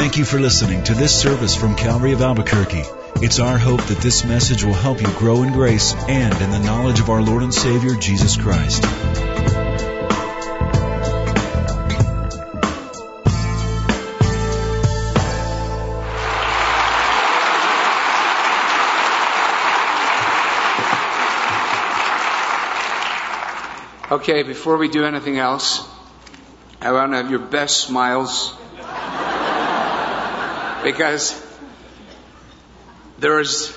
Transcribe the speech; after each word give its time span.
Thank 0.00 0.16
you 0.16 0.24
for 0.24 0.40
listening 0.40 0.82
to 0.84 0.94
this 0.94 1.14
service 1.14 1.54
from 1.54 1.76
Calvary 1.76 2.12
of 2.12 2.22
Albuquerque. 2.22 2.84
It's 3.16 3.38
our 3.38 3.58
hope 3.58 3.82
that 3.82 3.98
this 3.98 4.24
message 4.24 4.64
will 4.64 4.72
help 4.72 4.98
you 5.02 5.06
grow 5.18 5.42
in 5.42 5.52
grace 5.52 5.92
and 5.92 6.34
in 6.40 6.50
the 6.50 6.58
knowledge 6.58 7.00
of 7.00 7.10
our 7.10 7.20
Lord 7.20 7.42
and 7.42 7.52
Savior, 7.52 7.94
Jesus 7.96 8.34
Christ. 8.38 8.82
Okay, 24.10 24.44
before 24.44 24.78
we 24.78 24.88
do 24.88 25.04
anything 25.04 25.36
else, 25.36 25.86
I 26.80 26.90
want 26.92 27.12
to 27.12 27.18
have 27.18 27.30
your 27.30 27.40
best 27.40 27.80
smiles. 27.80 28.56
Because 30.82 31.40
there 33.18 33.38
is, 33.40 33.76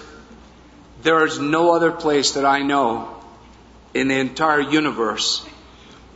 there 1.02 1.26
is 1.26 1.39
no 1.39 1.73
other 1.76 1.91
place 1.91 2.34
that 2.34 2.45
I 2.45 2.62
know 2.62 3.21
in 3.93 4.07
the 4.07 4.20
entire 4.20 4.62
universe 4.62 5.45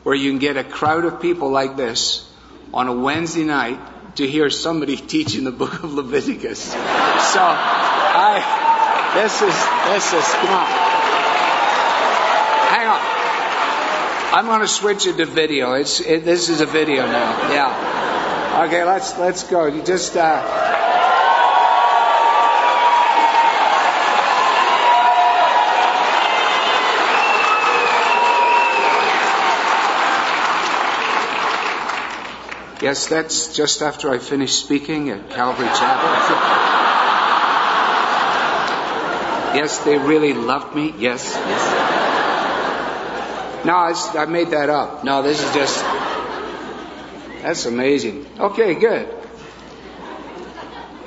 where 0.03 0.15
you 0.15 0.31
can 0.31 0.39
get 0.39 0.57
a 0.57 0.63
crowd 0.63 1.05
of 1.05 1.21
people 1.21 1.49
like 1.49 1.75
this 1.75 2.31
on 2.73 2.87
a 2.87 2.93
Wednesday 2.93 3.43
night 3.43 3.79
to 4.15 4.27
hear 4.27 4.49
somebody 4.49 4.95
teaching 5.15 5.43
the 5.43 5.51
book 5.51 5.83
of 5.83 5.93
Leviticus. 5.93 6.61
So, 6.63 7.41
I, 7.41 9.11
this 9.13 9.41
is, 9.41 9.55
this 9.91 10.13
is, 10.13 10.33
come 10.33 10.49
on. 10.49 10.67
Hang 12.69 12.87
on. 12.87 13.01
I'm 14.33 14.45
going 14.45 14.61
to 14.61 14.67
switch 14.67 15.05
it 15.07 15.17
to 15.17 15.25
video. 15.25 15.73
It's 15.73 15.99
it, 15.99 16.25
this 16.25 16.49
is 16.49 16.61
a 16.61 16.65
video 16.65 17.05
now. 17.05 17.51
Yeah. 17.51 18.16
Okay, 18.57 18.83
let's 18.83 19.15
let's 19.19 19.43
go. 19.43 19.67
You 19.67 19.83
just. 19.83 20.17
Uh, 20.17 20.41
Yes, 32.79 33.07
that's 33.07 33.55
just 33.55 33.81
after 33.81 34.11
I 34.11 34.19
finished 34.19 34.59
speaking 34.59 35.09
at 35.09 35.31
Calvary 35.31 35.67
Chapel. 35.67 36.09
yes, 39.59 39.79
they 39.79 39.97
really 39.97 40.33
loved 40.33 40.75
me. 40.75 40.93
Yes, 40.97 41.33
yes. 41.33 41.73
No, 43.65 43.73
I 43.73 44.25
made 44.27 44.51
that 44.51 44.69
up. 44.69 45.03
No, 45.03 45.23
this 45.23 45.43
is 45.43 45.51
just. 45.53 45.83
That's 47.41 47.65
amazing. 47.65 48.25
Okay, 48.39 48.73
good. 48.73 49.13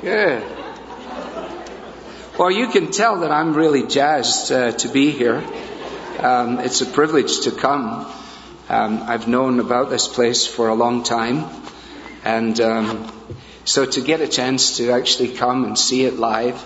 Good. 0.01 0.43
Well, 2.39 2.51
you 2.51 2.69
can 2.69 2.91
tell 2.91 3.21
that 3.21 3.31
I'm 3.31 3.53
really 3.53 3.87
jazzed 3.87 4.51
uh, 4.51 4.73
to 4.73 4.89
be 4.89 5.11
here. 5.11 5.45
Um, 6.19 6.59
it's 6.61 6.81
a 6.81 6.87
privilege 6.87 7.41
to 7.41 7.51
come. 7.51 8.11
Um, 8.69 9.03
I've 9.03 9.27
known 9.27 9.61
about 9.61 9.91
this 9.91 10.09
place 10.09 10.47
for 10.47 10.69
a 10.69 10.75
long 10.75 11.03
time. 11.03 11.45
And 12.25 12.59
um, 12.61 13.13
so 13.65 13.85
to 13.85 14.01
get 14.01 14.21
a 14.21 14.29
chance 14.29 14.77
to 14.77 14.93
actually 14.93 15.35
come 15.35 15.65
and 15.65 15.79
see 15.79 16.05
it 16.05 16.15
live 16.15 16.65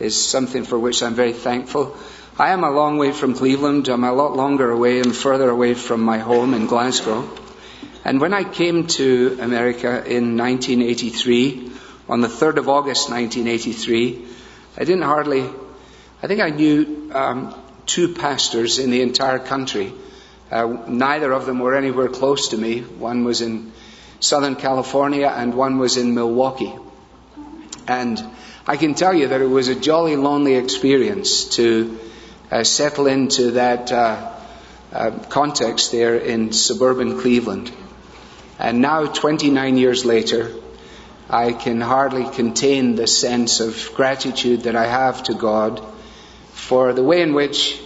is 0.00 0.20
something 0.20 0.64
for 0.64 0.78
which 0.78 1.02
I'm 1.02 1.14
very 1.14 1.34
thankful. 1.34 1.96
I 2.38 2.50
am 2.50 2.64
a 2.64 2.70
long 2.70 2.96
way 2.96 3.12
from 3.12 3.34
Cleveland. 3.34 3.88
I'm 3.88 4.04
a 4.04 4.12
lot 4.12 4.34
longer 4.34 4.70
away 4.70 5.00
and 5.00 5.14
further 5.14 5.50
away 5.50 5.74
from 5.74 6.00
my 6.00 6.18
home 6.18 6.54
in 6.54 6.66
Glasgow. 6.66 7.28
And 8.04 8.20
when 8.20 8.34
I 8.34 8.42
came 8.42 8.88
to 8.88 9.38
America 9.40 9.88
in 9.88 10.36
1983, 10.36 11.70
on 12.08 12.20
the 12.20 12.28
3rd 12.28 12.58
of 12.58 12.68
August 12.68 13.10
1983, 13.10 14.26
I 14.76 14.80
didn't 14.80 15.02
hardly, 15.02 15.48
I 16.22 16.26
think 16.26 16.40
I 16.40 16.50
knew 16.50 17.10
um, 17.14 17.54
two 17.86 18.14
pastors 18.14 18.80
in 18.80 18.90
the 18.90 19.02
entire 19.02 19.38
country. 19.38 19.92
Uh, 20.50 20.84
neither 20.88 21.32
of 21.32 21.46
them 21.46 21.60
were 21.60 21.76
anywhere 21.76 22.08
close 22.08 22.48
to 22.48 22.56
me. 22.56 22.80
One 22.80 23.24
was 23.24 23.40
in 23.40 23.72
Southern 24.18 24.56
California 24.56 25.28
and 25.28 25.54
one 25.54 25.78
was 25.78 25.96
in 25.96 26.14
Milwaukee. 26.14 26.74
And 27.86 28.22
I 28.66 28.76
can 28.76 28.94
tell 28.94 29.14
you 29.14 29.28
that 29.28 29.40
it 29.40 29.46
was 29.46 29.68
a 29.68 29.74
jolly 29.74 30.16
lonely 30.16 30.56
experience 30.56 31.56
to 31.56 31.98
uh, 32.50 32.64
settle 32.64 33.06
into 33.06 33.52
that 33.52 33.92
uh, 33.92 34.32
uh, 34.92 35.10
context 35.28 35.92
there 35.92 36.16
in 36.16 36.52
suburban 36.52 37.20
Cleveland. 37.20 37.72
And 38.62 38.80
now, 38.80 39.06
29 39.06 39.76
years 39.76 40.04
later, 40.04 40.54
I 41.28 41.52
can 41.52 41.80
hardly 41.80 42.30
contain 42.30 42.94
the 42.94 43.08
sense 43.08 43.58
of 43.58 43.90
gratitude 43.94 44.62
that 44.62 44.76
I 44.76 44.86
have 44.86 45.24
to 45.24 45.34
God 45.34 45.84
for 46.52 46.92
the 46.92 47.02
way 47.02 47.22
in 47.22 47.34
which 47.34 47.80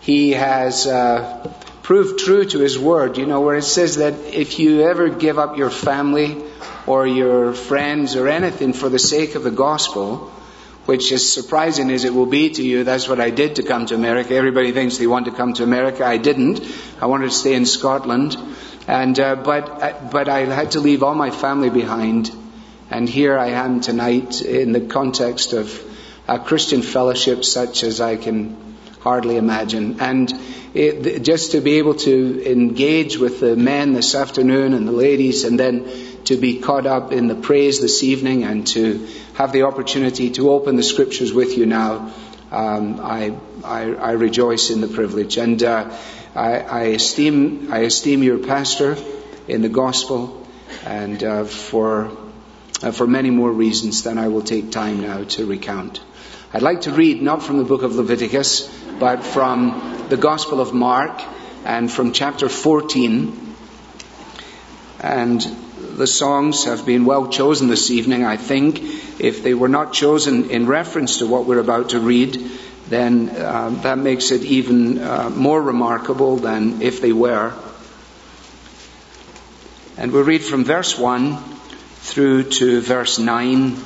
He 0.00 0.30
has 0.30 0.86
uh, 0.86 1.52
proved 1.82 2.18
true 2.18 2.46
to 2.46 2.60
His 2.60 2.78
Word. 2.78 3.18
You 3.18 3.26
know, 3.26 3.42
where 3.42 3.56
it 3.56 3.64
says 3.64 3.96
that 3.96 4.14
if 4.32 4.58
you 4.58 4.84
ever 4.84 5.10
give 5.10 5.38
up 5.38 5.58
your 5.58 5.68
family 5.68 6.42
or 6.86 7.06
your 7.06 7.52
friends 7.52 8.16
or 8.16 8.26
anything 8.26 8.72
for 8.72 8.88
the 8.88 8.98
sake 8.98 9.34
of 9.34 9.42
the 9.42 9.50
gospel, 9.50 10.32
which 10.86 11.12
is 11.12 11.30
surprising 11.30 11.90
as 11.90 12.04
it 12.04 12.14
will 12.14 12.24
be 12.40 12.48
to 12.48 12.62
you, 12.62 12.84
that's 12.84 13.06
what 13.06 13.20
I 13.20 13.28
did 13.28 13.56
to 13.56 13.62
come 13.62 13.84
to 13.84 13.94
America. 13.94 14.34
Everybody 14.34 14.72
thinks 14.72 14.96
they 14.96 15.06
want 15.06 15.26
to 15.26 15.32
come 15.32 15.52
to 15.54 15.62
America. 15.62 16.06
I 16.06 16.16
didn't. 16.16 16.62
I 17.02 17.06
wanted 17.06 17.26
to 17.26 17.36
stay 17.36 17.52
in 17.52 17.66
Scotland. 17.66 18.34
And, 18.86 19.18
uh, 19.18 19.36
but, 19.36 19.68
uh, 19.82 20.08
but 20.10 20.28
I 20.28 20.40
had 20.40 20.72
to 20.72 20.80
leave 20.80 21.02
all 21.02 21.14
my 21.14 21.30
family 21.30 21.70
behind. 21.70 22.30
And 22.90 23.08
here 23.08 23.38
I 23.38 23.48
am 23.48 23.80
tonight 23.80 24.42
in 24.42 24.72
the 24.72 24.80
context 24.80 25.52
of 25.52 25.72
a 26.28 26.38
Christian 26.38 26.82
fellowship 26.82 27.44
such 27.44 27.84
as 27.84 28.00
I 28.00 28.16
can 28.16 28.76
hardly 29.00 29.36
imagine. 29.36 30.00
And 30.00 30.32
it, 30.74 31.22
just 31.22 31.52
to 31.52 31.60
be 31.60 31.78
able 31.78 31.94
to 31.96 32.50
engage 32.50 33.18
with 33.18 33.40
the 33.40 33.56
men 33.56 33.92
this 33.92 34.14
afternoon 34.14 34.74
and 34.74 34.86
the 34.86 34.92
ladies 34.92 35.44
and 35.44 35.58
then 35.58 35.86
to 36.24 36.36
be 36.36 36.60
caught 36.60 36.86
up 36.86 37.12
in 37.12 37.26
the 37.26 37.34
praise 37.34 37.80
this 37.80 38.02
evening 38.02 38.44
and 38.44 38.66
to 38.68 39.06
have 39.34 39.52
the 39.52 39.62
opportunity 39.62 40.30
to 40.30 40.50
open 40.50 40.76
the 40.76 40.82
scriptures 40.82 41.32
with 41.32 41.58
you 41.58 41.66
now, 41.66 42.12
um, 42.50 43.00
I, 43.00 43.34
I, 43.64 43.94
I, 43.94 44.12
rejoice 44.12 44.70
in 44.70 44.82
the 44.82 44.86
privilege. 44.86 45.38
And 45.38 45.62
uh, 45.62 45.96
I, 46.34 46.60
I, 46.60 46.82
esteem, 46.84 47.72
I 47.72 47.80
esteem 47.80 48.22
your 48.22 48.38
pastor 48.38 48.96
in 49.48 49.60
the 49.60 49.68
gospel 49.68 50.46
and 50.84 51.22
uh, 51.22 51.44
for, 51.44 52.10
uh, 52.82 52.90
for 52.90 53.06
many 53.06 53.30
more 53.30 53.52
reasons 53.52 54.02
than 54.02 54.16
I 54.16 54.28
will 54.28 54.42
take 54.42 54.70
time 54.70 55.02
now 55.02 55.24
to 55.24 55.44
recount. 55.46 56.00
I'd 56.54 56.62
like 56.62 56.82
to 56.82 56.90
read 56.90 57.20
not 57.20 57.42
from 57.42 57.58
the 57.58 57.64
book 57.64 57.82
of 57.82 57.96
Leviticus, 57.96 58.68
but 58.98 59.24
from 59.24 60.06
the 60.08 60.16
Gospel 60.16 60.60
of 60.60 60.72
Mark 60.72 61.22
and 61.64 61.90
from 61.90 62.12
chapter 62.12 62.48
14. 62.48 63.54
And 65.00 65.40
the 65.96 66.06
songs 66.06 66.64
have 66.64 66.86
been 66.86 67.04
well 67.04 67.28
chosen 67.28 67.68
this 67.68 67.90
evening, 67.90 68.24
I 68.24 68.36
think. 68.36 68.80
If 69.20 69.42
they 69.42 69.52
were 69.52 69.68
not 69.68 69.92
chosen 69.92 70.50
in 70.50 70.66
reference 70.66 71.18
to 71.18 71.26
what 71.26 71.44
we're 71.44 71.58
about 71.58 71.90
to 71.90 72.00
read, 72.00 72.36
then 72.92 73.30
uh, 73.30 73.70
that 73.82 73.98
makes 73.98 74.30
it 74.30 74.42
even 74.42 74.98
uh, 74.98 75.30
more 75.30 75.60
remarkable 75.60 76.36
than 76.36 76.82
if 76.82 77.00
they 77.00 77.12
were. 77.12 77.54
And 79.96 80.12
we'll 80.12 80.24
read 80.24 80.42
from 80.42 80.64
verse 80.64 80.98
1 80.98 81.36
through 82.00 82.44
to 82.44 82.80
verse 82.80 83.18
9. 83.18 83.76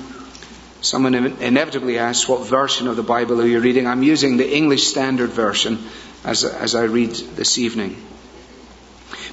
Someone 0.81 1.15
inevitably 1.15 1.99
asks, 1.99 2.29
What 2.29 2.47
version 2.47 2.89
of 2.89 2.97
the 2.97 3.03
Bible 3.03 3.41
are 3.41 3.47
you 3.47 3.61
reading? 3.61 3.87
I'm 3.87 4.03
using 4.03 4.37
the 4.37 4.57
English 4.57 4.87
Standard 4.87 5.31
Version 5.31 5.79
as, 6.25 6.45
as 6.45 6.75
I 6.75 6.85
read 6.85 7.11
this 7.11 7.59
evening. 7.59 8.03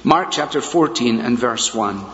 Mark 0.02 0.30
chapter 0.30 0.60
14 0.60 1.20
and 1.20 1.38
verse 1.38 1.74
1. 1.74 2.04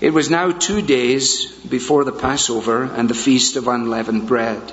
It 0.00 0.12
was 0.12 0.28
now 0.28 0.50
two 0.50 0.82
days 0.82 1.50
before 1.52 2.04
the 2.04 2.12
Passover 2.12 2.82
and 2.82 3.08
the 3.08 3.14
feast 3.14 3.56
of 3.56 3.66
unleavened 3.66 4.26
bread. 4.26 4.72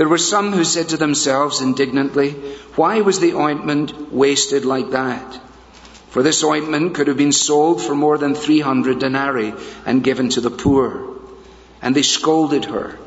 There 0.00 0.08
were 0.08 0.16
some 0.16 0.52
who 0.52 0.64
said 0.64 0.88
to 0.88 0.96
themselves 0.96 1.60
indignantly, 1.60 2.30
Why 2.74 3.02
was 3.02 3.20
the 3.20 3.34
ointment 3.34 4.10
wasted 4.10 4.64
like 4.64 4.92
that? 4.92 5.38
For 6.08 6.22
this 6.22 6.42
ointment 6.42 6.94
could 6.94 7.08
have 7.08 7.18
been 7.18 7.32
sold 7.32 7.82
for 7.82 7.94
more 7.94 8.16
than 8.16 8.34
300 8.34 8.98
denarii 8.98 9.52
and 9.84 10.02
given 10.02 10.30
to 10.30 10.40
the 10.40 10.50
poor. 10.50 11.18
And 11.82 11.94
they 11.94 12.00
scolded 12.00 12.64
her. 12.64 12.98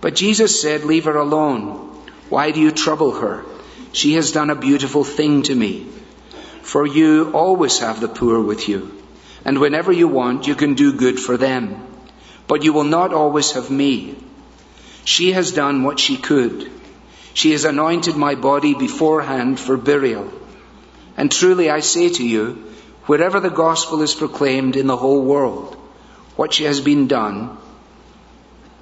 But 0.00 0.16
Jesus 0.16 0.60
said, 0.60 0.82
Leave 0.82 1.04
her 1.04 1.16
alone. 1.16 2.02
Why 2.30 2.50
do 2.50 2.58
you 2.58 2.72
trouble 2.72 3.12
her? 3.20 3.44
She 3.92 4.14
has 4.14 4.32
done 4.32 4.50
a 4.50 4.56
beautiful 4.56 5.04
thing 5.04 5.44
to 5.44 5.54
me. 5.54 5.86
For 6.62 6.84
you 6.84 7.30
always 7.32 7.78
have 7.78 8.00
the 8.00 8.08
poor 8.08 8.40
with 8.40 8.68
you, 8.68 8.90
and 9.44 9.60
whenever 9.60 9.92
you 9.92 10.08
want, 10.08 10.48
you 10.48 10.56
can 10.56 10.74
do 10.74 10.92
good 10.94 11.20
for 11.20 11.36
them. 11.36 11.86
But 12.48 12.64
you 12.64 12.72
will 12.72 12.90
not 12.98 13.14
always 13.14 13.52
have 13.52 13.70
me. 13.70 14.16
She 15.04 15.32
has 15.32 15.52
done 15.52 15.82
what 15.82 15.98
she 15.98 16.16
could. 16.16 16.70
She 17.34 17.52
has 17.52 17.64
anointed 17.64 18.16
my 18.16 18.34
body 18.34 18.74
beforehand 18.74 19.58
for 19.58 19.76
burial. 19.76 20.30
And 21.16 21.30
truly 21.30 21.70
I 21.70 21.80
say 21.80 22.10
to 22.10 22.26
you, 22.26 22.72
wherever 23.06 23.40
the 23.40 23.50
gospel 23.50 24.02
is 24.02 24.14
proclaimed 24.14 24.76
in 24.76 24.86
the 24.86 24.96
whole 24.96 25.22
world, 25.22 25.74
what 26.36 26.52
she 26.52 26.64
has 26.64 26.80
been 26.80 27.06
done 27.06 27.56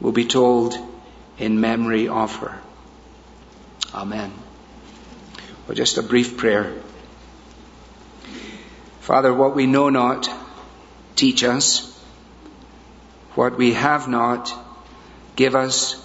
will 0.01 0.13
be 0.13 0.27
told 0.27 0.79
in 1.39 1.61
memory 1.61 2.09
of 2.09 2.35
her. 2.37 2.61
Amen. 3.95 4.33
Well, 5.67 5.75
just 5.75 5.99
a 5.99 6.03
brief 6.03 6.37
prayer. 6.37 6.75
Father, 9.01 9.33
what 9.33 9.55
we 9.55 9.67
know 9.67 9.89
not, 9.89 10.31
teach 11.17 11.43
us. 11.43 11.99
What 13.35 13.57
we 13.57 13.73
have 13.73 14.09
not, 14.09 14.53
give 15.37 15.55
us. 15.55 16.05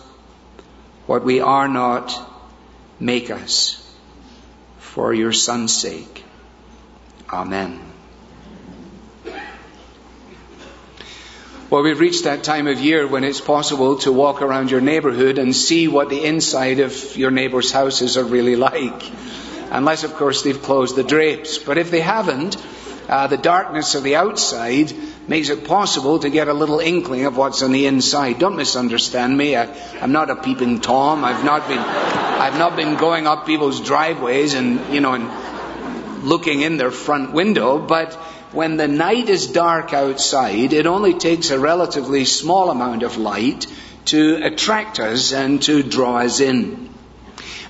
What 1.05 1.23
we 1.23 1.41
are 1.41 1.67
not, 1.67 2.17
make 3.00 3.29
us. 3.29 3.79
For 4.79 5.13
your 5.13 5.33
Son's 5.33 5.73
sake. 5.73 6.23
Amen. 7.31 7.79
Well, 11.69 11.81
we've 11.81 12.00
reached 12.00 12.25
that 12.25 12.44
time 12.44 12.67
of 12.67 12.79
year 12.79 13.07
when 13.07 13.23
it's 13.23 13.41
possible 13.41 13.97
to 14.00 14.11
walk 14.11 14.44
around 14.44 14.69
your 14.69 14.79
neighborhood 14.79 15.39
and 15.39 15.55
see 15.55 15.88
what 15.88 16.09
the 16.09 16.23
inside 16.23 16.79
of 16.79 17.17
your 17.17 17.31
neighbor's 17.31 17.71
houses 17.71 18.15
are 18.15 18.23
really 18.23 18.55
like. 18.67 19.11
Unless, 19.71 20.03
of 20.03 20.13
course, 20.13 20.44
they've 20.44 20.61
closed 20.61 20.95
the 20.95 21.03
drapes. 21.03 21.57
But 21.57 21.79
if 21.79 21.89
they 21.89 22.01
haven't, 22.01 22.57
uh, 23.09 23.25
the 23.25 23.38
darkness 23.38 23.95
of 23.95 24.03
the 24.03 24.17
outside 24.17 24.94
makes 25.27 25.49
it 25.49 25.65
possible 25.65 26.19
to 26.19 26.29
get 26.29 26.47
a 26.47 26.53
little 26.53 26.79
inkling 26.79 27.25
of 27.25 27.37
what's 27.37 27.61
on 27.61 27.71
the 27.71 27.85
inside. 27.85 28.39
Don't 28.39 28.55
misunderstand 28.55 29.37
me. 29.37 29.55
I, 29.55 29.65
am 29.99 30.11
not 30.11 30.29
a 30.29 30.35
peeping 30.35 30.81
tom. 30.81 31.23
I've 31.23 31.45
not 31.45 31.67
been, 31.67 31.79
I've 31.79 32.57
not 32.57 32.75
been 32.75 32.95
going 32.95 33.27
up 33.27 33.45
people's 33.45 33.79
driveways 33.79 34.53
and, 34.53 34.93
you 34.93 35.01
know, 35.01 35.13
and 35.13 36.23
looking 36.23 36.61
in 36.61 36.77
their 36.77 36.91
front 36.91 37.33
window, 37.33 37.79
but 37.79 38.13
when 38.51 38.77
the 38.77 38.87
night 38.87 39.29
is 39.29 39.47
dark 39.47 39.93
outside, 39.93 40.73
it 40.73 40.85
only 40.85 41.15
takes 41.15 41.49
a 41.49 41.59
relatively 41.59 42.25
small 42.25 42.69
amount 42.69 43.03
of 43.03 43.17
light 43.17 43.65
to 44.05 44.39
attract 44.43 44.99
us 44.99 45.33
and 45.33 45.61
to 45.63 45.81
draw 45.81 46.17
us 46.17 46.39
in. 46.39 46.89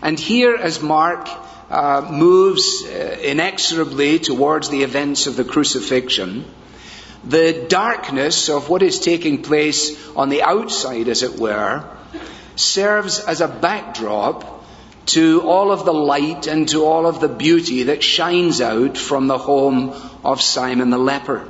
And 0.02 0.20
here, 0.20 0.56
as 0.56 0.82
Mark 0.82 1.30
uh, 1.70 2.08
moves 2.12 2.84
uh, 2.86 3.18
inexorably 3.22 4.20
towards 4.20 4.70
the 4.70 4.84
events 4.84 5.28
of 5.28 5.38
the 5.38 5.46
crucifixion, 5.46 6.46
the 7.24 7.66
darkness 7.70 8.50
of 8.50 8.70
what 8.70 8.84
is 8.84 9.00
taking 9.00 9.44
place 9.44 9.98
on 10.16 10.30
the 10.30 10.44
outside, 10.44 11.08
as 11.08 11.24
it 11.24 11.40
were, 11.40 11.84
serves 12.56 13.20
as 13.20 13.42
a 13.42 13.48
backdrop 13.48 14.66
to 15.06 15.42
all 15.42 15.72
of 15.72 15.86
the 15.86 15.94
light 15.94 16.48
and 16.48 16.68
to 16.70 16.86
all 16.86 17.06
of 17.06 17.20
the 17.20 17.28
beauty 17.28 17.84
that 17.84 18.04
shines 18.04 18.62
out 18.62 18.98
from 18.98 19.28
the 19.28 19.38
home 19.38 19.94
of 20.24 20.42
Simon 20.42 20.90
the 20.90 20.98
leper. 20.98 21.48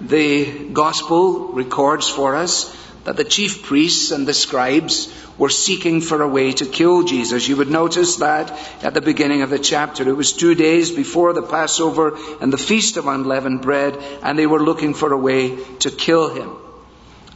The 0.00 0.68
gospel 0.68 1.48
records 1.48 2.08
for 2.08 2.36
us 2.36 2.74
that 3.04 3.16
the 3.16 3.24
chief 3.24 3.62
priests 3.62 4.10
and 4.10 4.26
the 4.26 4.34
scribes 4.34 5.12
were 5.38 5.48
seeking 5.48 6.00
for 6.00 6.20
a 6.22 6.28
way 6.28 6.52
to 6.52 6.66
kill 6.66 7.02
Jesus. 7.02 7.48
You 7.48 7.56
would 7.56 7.70
notice 7.70 8.16
that 8.16 8.52
at 8.82 8.94
the 8.94 9.00
beginning 9.00 9.42
of 9.42 9.50
the 9.50 9.58
chapter. 9.58 10.08
It 10.08 10.16
was 10.16 10.32
two 10.32 10.54
days 10.54 10.90
before 10.90 11.32
the 11.32 11.42
Passover 11.42 12.18
and 12.40 12.52
the 12.52 12.58
Feast 12.58 12.98
of 12.98 13.06
Unleavened 13.06 13.62
Bread, 13.62 13.96
and 14.22 14.38
they 14.38 14.46
were 14.46 14.62
looking 14.62 14.92
for 14.94 15.12
a 15.12 15.18
way 15.18 15.56
to 15.78 15.90
kill 15.90 16.34
him. 16.34 16.56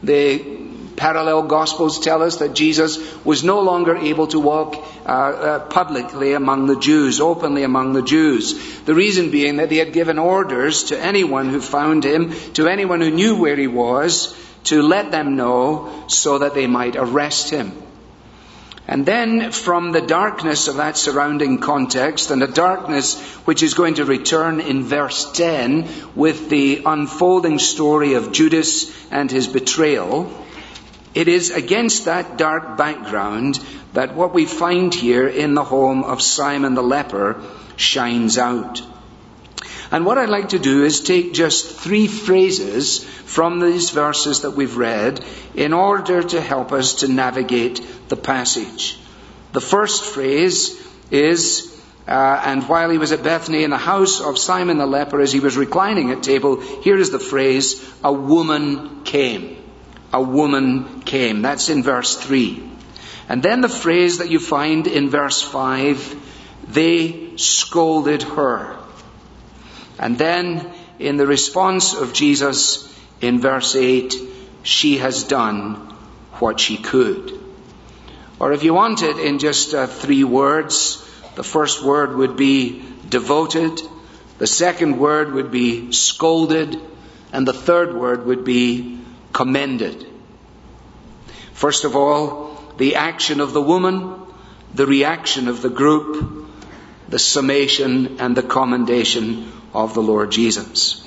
The 0.03 0.65
parallel 0.95 1.43
gospels 1.43 1.99
tell 1.99 2.23
us 2.23 2.37
that 2.37 2.53
Jesus 2.53 2.97
was 3.25 3.43
no 3.43 3.61
longer 3.61 3.95
able 3.97 4.27
to 4.27 4.39
walk 4.39 4.75
uh, 5.05 5.09
uh, 5.09 5.59
publicly 5.67 6.33
among 6.33 6.67
the 6.67 6.79
Jews, 6.79 7.19
openly 7.19 7.63
among 7.63 7.93
the 7.93 8.01
Jews. 8.01 8.81
The 8.81 8.93
reason 8.93 9.31
being 9.31 9.57
that 9.57 9.71
he 9.71 9.77
had 9.77 9.93
given 9.93 10.19
orders 10.19 10.85
to 10.85 10.99
anyone 10.99 11.49
who 11.49 11.59
found 11.59 12.03
him, 12.03 12.31
to 12.53 12.67
anyone 12.67 13.01
who 13.01 13.11
knew 13.11 13.35
where 13.35 13.55
he 13.55 13.67
was, 13.67 14.33
to 14.65 14.81
let 14.81 15.11
them 15.11 15.35
know 15.35 16.05
so 16.07 16.39
that 16.39 16.53
they 16.53 16.67
might 16.67 16.95
arrest 16.95 17.49
him. 17.49 17.71
And 18.87 19.03
then 19.05 19.51
from 19.51 19.91
the 19.91 20.01
darkness 20.01 20.67
of 20.67 20.75
that 20.75 20.95
surrounding 20.95 21.57
context 21.57 22.29
and 22.29 22.39
the 22.39 22.47
darkness 22.47 23.19
which 23.45 23.63
is 23.63 23.73
going 23.73 23.95
to 23.95 24.05
return 24.05 24.59
in 24.59 24.83
verse 24.83 25.31
10 25.31 25.89
with 26.15 26.49
the 26.49 26.83
unfolding 26.85 27.57
story 27.57 28.13
of 28.13 28.31
Judas 28.31 28.91
and 29.11 29.31
his 29.31 29.47
betrayal, 29.47 30.31
it 31.15 31.27
is 31.27 31.49
against 31.49 32.05
that 32.05 32.37
dark 32.37 32.77
background 32.77 33.59
that 33.93 34.13
what 34.13 34.35
we 34.35 34.45
find 34.45 34.93
here 34.93 35.27
in 35.27 35.55
the 35.55 35.63
home 35.63 36.03
of 36.03 36.21
Simon 36.21 36.75
the 36.75 36.83
leper 36.83 37.41
shines 37.77 38.37
out. 38.37 38.83
And 39.91 40.05
what 40.05 40.17
I'd 40.17 40.29
like 40.29 40.49
to 40.49 40.59
do 40.59 40.83
is 40.83 41.01
take 41.01 41.33
just 41.33 41.79
three 41.79 42.07
phrases 42.07 43.03
from 43.03 43.59
these 43.59 43.91
verses 43.91 44.41
that 44.41 44.51
we've 44.51 44.77
read 44.77 45.23
in 45.55 45.73
order 45.73 46.23
to 46.23 46.41
help 46.41 46.71
us 46.71 46.95
to 46.95 47.07
navigate 47.07 47.81
the 48.09 48.17
passage. 48.17 48.99
The 49.53 49.61
first 49.61 50.03
phrase 50.03 50.81
is, 51.11 51.71
uh, 52.07 52.41
and 52.45 52.63
while 52.63 52.89
he 52.89 52.97
was 52.97 53.11
at 53.11 53.23
Bethany 53.23 53.63
in 53.63 53.69
the 53.69 53.77
house 53.77 54.21
of 54.21 54.37
Simon 54.37 54.77
the 54.77 54.85
leper, 54.85 55.21
as 55.21 55.31
he 55.31 55.39
was 55.39 55.57
reclining 55.57 56.11
at 56.11 56.23
table, 56.23 56.59
here 56.81 56.97
is 56.97 57.11
the 57.11 57.19
phrase, 57.19 57.81
a 58.03 58.11
woman 58.11 59.03
came 59.03 59.55
a 60.15 60.21
woman 60.21 61.01
came. 61.01 61.41
That's 61.41 61.69
in 61.69 61.83
verse 61.83 62.15
3. 62.15 62.63
And 63.27 63.43
then 63.43 63.59
the 63.59 63.69
phrase 63.69 64.19
that 64.19 64.29
you 64.29 64.39
find 64.39 64.87
in 64.87 65.09
verse 65.09 65.41
5, 65.41 66.69
they 66.69 67.35
scolded 67.35 68.23
her. 68.23 68.77
And 69.99 70.17
then 70.17 70.71
in 70.99 71.17
the 71.17 71.27
response 71.27 71.93
of 71.93 72.13
Jesus 72.13 72.93
in 73.21 73.39
verse 73.39 73.75
8, 73.75 74.13
she 74.63 74.97
has 74.97 75.23
done 75.23 75.75
what 76.39 76.59
she 76.59 76.77
could. 76.77 77.39
Or 78.39 78.51
if 78.51 78.63
you 78.63 78.73
want 78.73 79.01
it 79.01 79.17
in 79.17 79.39
just 79.39 79.73
uh, 79.73 79.87
three 79.87 80.23
words, 80.23 81.01
the 81.35 81.43
first 81.43 81.83
word 81.83 82.15
would 82.15 82.35
be 82.35 82.83
devoted, 83.07 83.81
the 84.37 84.47
second 84.47 84.97
word 84.99 85.33
would 85.33 85.51
be 85.51 85.91
scolded, 85.93 86.79
and 87.31 87.47
the 87.47 87.53
third 87.53 87.95
word 87.95 88.25
would 88.25 88.43
be 88.43 88.99
commended. 89.31 90.05
First 91.53 91.85
of 91.85 91.95
all, 91.95 92.61
the 92.77 92.95
action 92.95 93.39
of 93.39 93.53
the 93.53 93.61
woman, 93.61 94.21
the 94.73 94.85
reaction 94.85 95.47
of 95.47 95.61
the 95.61 95.69
group, 95.69 96.44
the 97.09 97.19
summation 97.19 98.19
and 98.19 98.35
the 98.35 98.43
commendation 98.43 99.51
of 99.73 99.93
the 99.93 100.01
Lord 100.01 100.31
Jesus. 100.31 101.05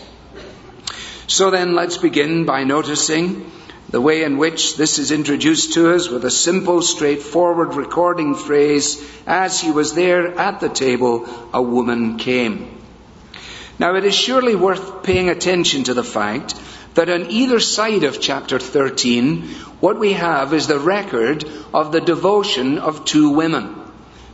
So 1.26 1.50
then 1.50 1.74
let's 1.74 1.96
begin 1.98 2.44
by 2.44 2.64
noticing 2.64 3.50
the 3.90 4.00
way 4.00 4.22
in 4.22 4.36
which 4.36 4.76
this 4.76 4.98
is 4.98 5.10
introduced 5.10 5.72
to 5.74 5.94
us 5.94 6.08
with 6.08 6.24
a 6.24 6.30
simple, 6.30 6.82
straightforward 6.82 7.74
recording 7.74 8.34
phrase, 8.34 9.02
as 9.26 9.60
he 9.60 9.70
was 9.70 9.94
there 9.94 10.38
at 10.38 10.60
the 10.60 10.68
table, 10.68 11.26
a 11.54 11.62
woman 11.62 12.18
came. 12.18 12.78
Now 13.78 13.94
it 13.94 14.04
is 14.04 14.14
surely 14.14 14.56
worth 14.56 15.02
paying 15.02 15.30
attention 15.30 15.84
to 15.84 15.94
the 15.94 16.04
fact 16.04 16.54
that 16.94 17.08
on 17.08 17.30
either 17.30 17.60
side 17.60 18.04
of 18.04 18.20
chapter 18.20 18.58
13, 18.58 19.42
what 19.80 19.98
we 19.98 20.14
have 20.14 20.52
is 20.52 20.66
the 20.66 20.78
record 20.78 21.44
of 21.72 21.92
the 21.92 22.00
devotion 22.00 22.78
of 22.78 23.04
two 23.04 23.30
women. 23.30 23.77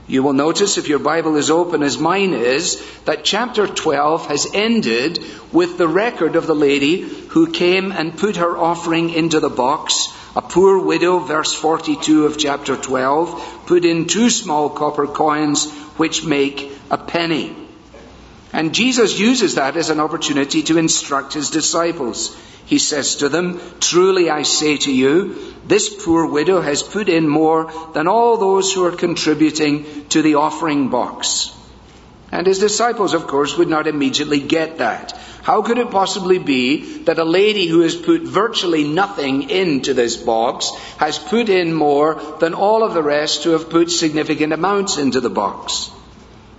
You 0.06 0.22
will 0.22 0.34
notice 0.34 0.76
if 0.76 0.88
your 0.88 0.98
Bible 0.98 1.36
is 1.36 1.50
open 1.50 1.82
as 1.82 1.96
mine 1.98 2.34
is, 2.34 2.84
that 3.06 3.24
chapter 3.24 3.66
12 3.66 4.26
has 4.26 4.46
ended 4.52 5.24
with 5.50 5.78
the 5.78 5.88
record 5.88 6.36
of 6.36 6.46
the 6.46 6.54
lady 6.54 7.00
who 7.00 7.50
came 7.50 7.90
and 7.90 8.16
put 8.16 8.36
her 8.36 8.56
offering 8.56 9.10
into 9.10 9.40
the 9.40 9.48
box. 9.48 10.08
A 10.36 10.42
poor 10.42 10.78
widow, 10.78 11.20
verse 11.20 11.54
42 11.54 12.26
of 12.26 12.38
chapter 12.38 12.76
12, 12.76 13.62
put 13.66 13.84
in 13.84 14.06
two 14.06 14.28
small 14.28 14.68
copper 14.68 15.06
coins 15.06 15.70
which 15.96 16.24
make 16.24 16.70
a 16.90 16.98
penny. 16.98 17.63
And 18.54 18.72
Jesus 18.72 19.18
uses 19.18 19.56
that 19.56 19.76
as 19.76 19.90
an 19.90 19.98
opportunity 19.98 20.62
to 20.62 20.78
instruct 20.78 21.32
his 21.34 21.50
disciples. 21.50 22.36
He 22.66 22.78
says 22.78 23.16
to 23.16 23.28
them, 23.28 23.60
Truly 23.80 24.30
I 24.30 24.44
say 24.44 24.76
to 24.76 24.92
you, 24.92 25.54
this 25.66 25.88
poor 26.04 26.26
widow 26.26 26.60
has 26.60 26.80
put 26.80 27.08
in 27.08 27.28
more 27.28 27.72
than 27.94 28.06
all 28.06 28.36
those 28.36 28.72
who 28.72 28.84
are 28.86 28.92
contributing 28.92 30.06
to 30.10 30.22
the 30.22 30.36
offering 30.36 30.88
box. 30.88 31.50
And 32.30 32.46
his 32.46 32.60
disciples, 32.60 33.12
of 33.12 33.26
course, 33.26 33.58
would 33.58 33.68
not 33.68 33.88
immediately 33.88 34.38
get 34.38 34.78
that. 34.78 35.18
How 35.42 35.62
could 35.62 35.78
it 35.78 35.90
possibly 35.90 36.38
be 36.38 36.98
that 37.08 37.18
a 37.18 37.24
lady 37.24 37.66
who 37.66 37.80
has 37.80 37.96
put 37.96 38.22
virtually 38.22 38.84
nothing 38.84 39.50
into 39.50 39.94
this 39.94 40.16
box 40.16 40.70
has 40.98 41.18
put 41.18 41.48
in 41.48 41.74
more 41.74 42.22
than 42.38 42.54
all 42.54 42.84
of 42.84 42.94
the 42.94 43.02
rest 43.02 43.42
who 43.42 43.50
have 43.50 43.68
put 43.68 43.90
significant 43.90 44.52
amounts 44.52 44.96
into 44.96 45.20
the 45.20 45.36
box? 45.42 45.90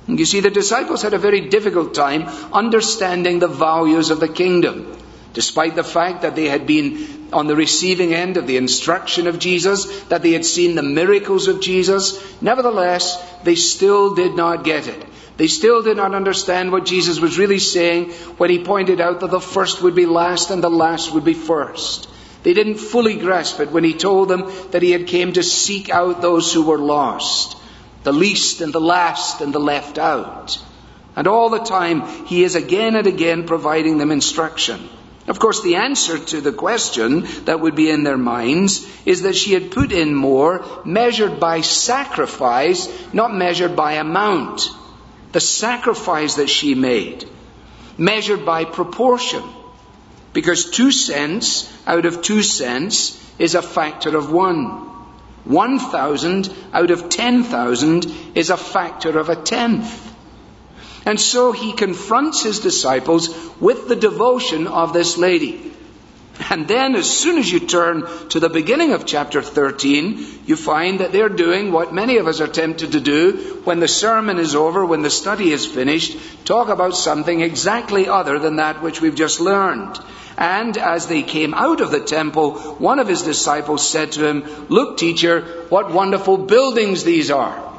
You 0.07 0.25
see, 0.25 0.39
the 0.39 0.51
disciples 0.51 1.01
had 1.01 1.13
a 1.13 1.17
very 1.17 1.49
difficult 1.49 1.95
time 1.95 2.27
understanding 2.53 3.39
the 3.39 3.47
values 3.47 4.11
of 4.11 4.19
the 4.19 4.27
kingdom. 4.27 4.95
Despite 5.33 5.75
the 5.75 5.83
fact 5.83 6.21
that 6.21 6.35
they 6.35 6.45
had 6.45 6.65
been 6.65 7.27
on 7.33 7.47
the 7.47 7.55
receiving 7.55 8.13
end 8.13 8.37
of 8.37 8.47
the 8.47 8.57
instruction 8.57 9.27
of 9.27 9.39
Jesus, 9.39 10.03
that 10.03 10.21
they 10.21 10.31
had 10.31 10.45
seen 10.45 10.75
the 10.75 10.83
miracles 10.83 11.47
of 11.47 11.59
Jesus, 11.59 12.19
nevertheless, 12.41 13.21
they 13.43 13.55
still 13.55 14.15
did 14.15 14.35
not 14.35 14.63
get 14.63 14.87
it. 14.87 15.05
They 15.37 15.47
still 15.47 15.81
did 15.81 15.97
not 15.97 16.15
understand 16.15 16.71
what 16.71 16.85
Jesus 16.85 17.19
was 17.19 17.37
really 17.37 17.59
saying 17.59 18.11
when 18.37 18.49
he 18.49 18.63
pointed 18.63 19.01
out 19.01 19.19
that 19.19 19.31
the 19.31 19.41
first 19.41 19.81
would 19.81 19.95
be 19.95 20.05
last 20.05 20.51
and 20.51 20.63
the 20.63 20.69
last 20.69 21.13
would 21.13 21.25
be 21.25 21.33
first. 21.33 22.07
They 22.43 22.53
didn't 22.53 22.75
fully 22.75 23.15
grasp 23.15 23.59
it 23.59 23.71
when 23.71 23.83
he 23.83 23.93
told 23.93 24.29
them 24.29 24.49
that 24.71 24.83
he 24.83 24.91
had 24.91 25.07
came 25.07 25.33
to 25.33 25.43
seek 25.43 25.89
out 25.89 26.21
those 26.21 26.53
who 26.53 26.63
were 26.63 26.77
lost, 26.77 27.57
the 28.05 28.13
least 28.13 28.61
and 28.61 28.71
the 28.71 28.79
last 28.79 29.41
and 29.41 29.53
the 29.53 29.59
left 29.59 29.97
out. 29.97 30.57
And 31.15 31.27
all 31.27 31.49
the 31.49 31.63
time 31.63 32.25
he 32.25 32.43
is 32.43 32.55
again 32.55 32.95
and 32.95 33.07
again 33.07 33.45
providing 33.45 33.97
them 33.97 34.11
instruction. 34.11 34.87
Of 35.27 35.39
course, 35.39 35.63
the 35.63 35.77
answer 35.77 36.19
to 36.19 36.39
the 36.39 36.53
question 36.53 37.25
that 37.45 37.59
would 37.59 37.75
be 37.75 37.89
in 37.89 38.03
their 38.03 38.17
minds 38.17 38.87
is 39.05 39.23
that 39.23 39.35
she 39.35 39.53
had 39.53 39.71
put 39.71 39.91
in 39.91 40.13
more, 40.13 40.63
measured 40.85 41.39
by 41.39 41.61
sacrifice, 41.61 42.87
not 43.11 43.33
measured 43.33 43.75
by 43.75 43.93
amount 43.93 44.69
the 45.31 45.41
sacrifice 45.41 46.35
that 46.35 46.49
she 46.49 46.75
made, 46.75 47.29
measured 47.97 48.45
by 48.45 48.63
proportion. 48.63 49.43
Because 50.31 50.69
two 50.69 50.91
cents 50.91 51.69
out 51.85 52.05
of 52.05 52.21
two 52.21 52.41
cents 52.41 53.21
is 53.37 53.53
a 53.53 53.61
factor 53.61 54.15
of 54.15 54.31
one. 54.31 54.94
One 55.45 55.79
thousand 55.79 56.53
out 56.73 56.91
of 56.91 57.09
ten 57.09 57.43
thousand 57.43 58.11
is 58.35 58.49
a 58.49 58.57
factor 58.57 59.17
of 59.17 59.29
a 59.29 59.35
tenth. 59.35 60.01
And 61.05 61.19
so 61.19 61.51
he 61.51 61.73
confronts 61.73 62.41
his 62.41 62.59
disciples 62.59 63.29
with 63.59 63.87
the 63.87 63.95
devotion 63.95 64.65
of 64.65 64.91
this 64.91 65.17
lady. 65.17 65.71
And 66.49 66.67
then, 66.67 66.95
as 66.95 67.09
soon 67.09 67.37
as 67.37 67.49
you 67.49 67.61
turn 67.61 68.05
to 68.29 68.39
the 68.39 68.49
beginning 68.49 68.91
of 68.91 69.05
chapter 69.05 69.41
13, 69.41 70.41
you 70.45 70.55
find 70.55 70.99
that 70.99 71.11
they're 71.11 71.29
doing 71.29 71.71
what 71.71 71.93
many 71.93 72.17
of 72.17 72.27
us 72.27 72.41
are 72.41 72.47
tempted 72.47 72.91
to 72.91 72.99
do 72.99 73.61
when 73.63 73.79
the 73.79 73.87
sermon 73.87 74.37
is 74.37 74.53
over, 74.53 74.85
when 74.85 75.01
the 75.01 75.09
study 75.09 75.51
is 75.51 75.65
finished, 75.65 76.17
talk 76.45 76.67
about 76.67 76.95
something 76.95 77.39
exactly 77.39 78.09
other 78.09 78.37
than 78.37 78.57
that 78.57 78.81
which 78.81 78.99
we've 78.99 79.15
just 79.15 79.39
learned. 79.39 79.97
And 80.37 80.77
as 80.77 81.07
they 81.07 81.23
came 81.23 81.53
out 81.53 81.81
of 81.81 81.91
the 81.91 82.01
temple, 82.01 82.53
one 82.77 82.99
of 82.99 83.07
his 83.07 83.21
disciples 83.21 83.87
said 83.87 84.13
to 84.13 84.27
him, 84.27 84.67
Look, 84.67 84.97
teacher, 84.97 85.41
what 85.69 85.91
wonderful 85.91 86.37
buildings 86.37 87.03
these 87.03 87.31
are. 87.31 87.73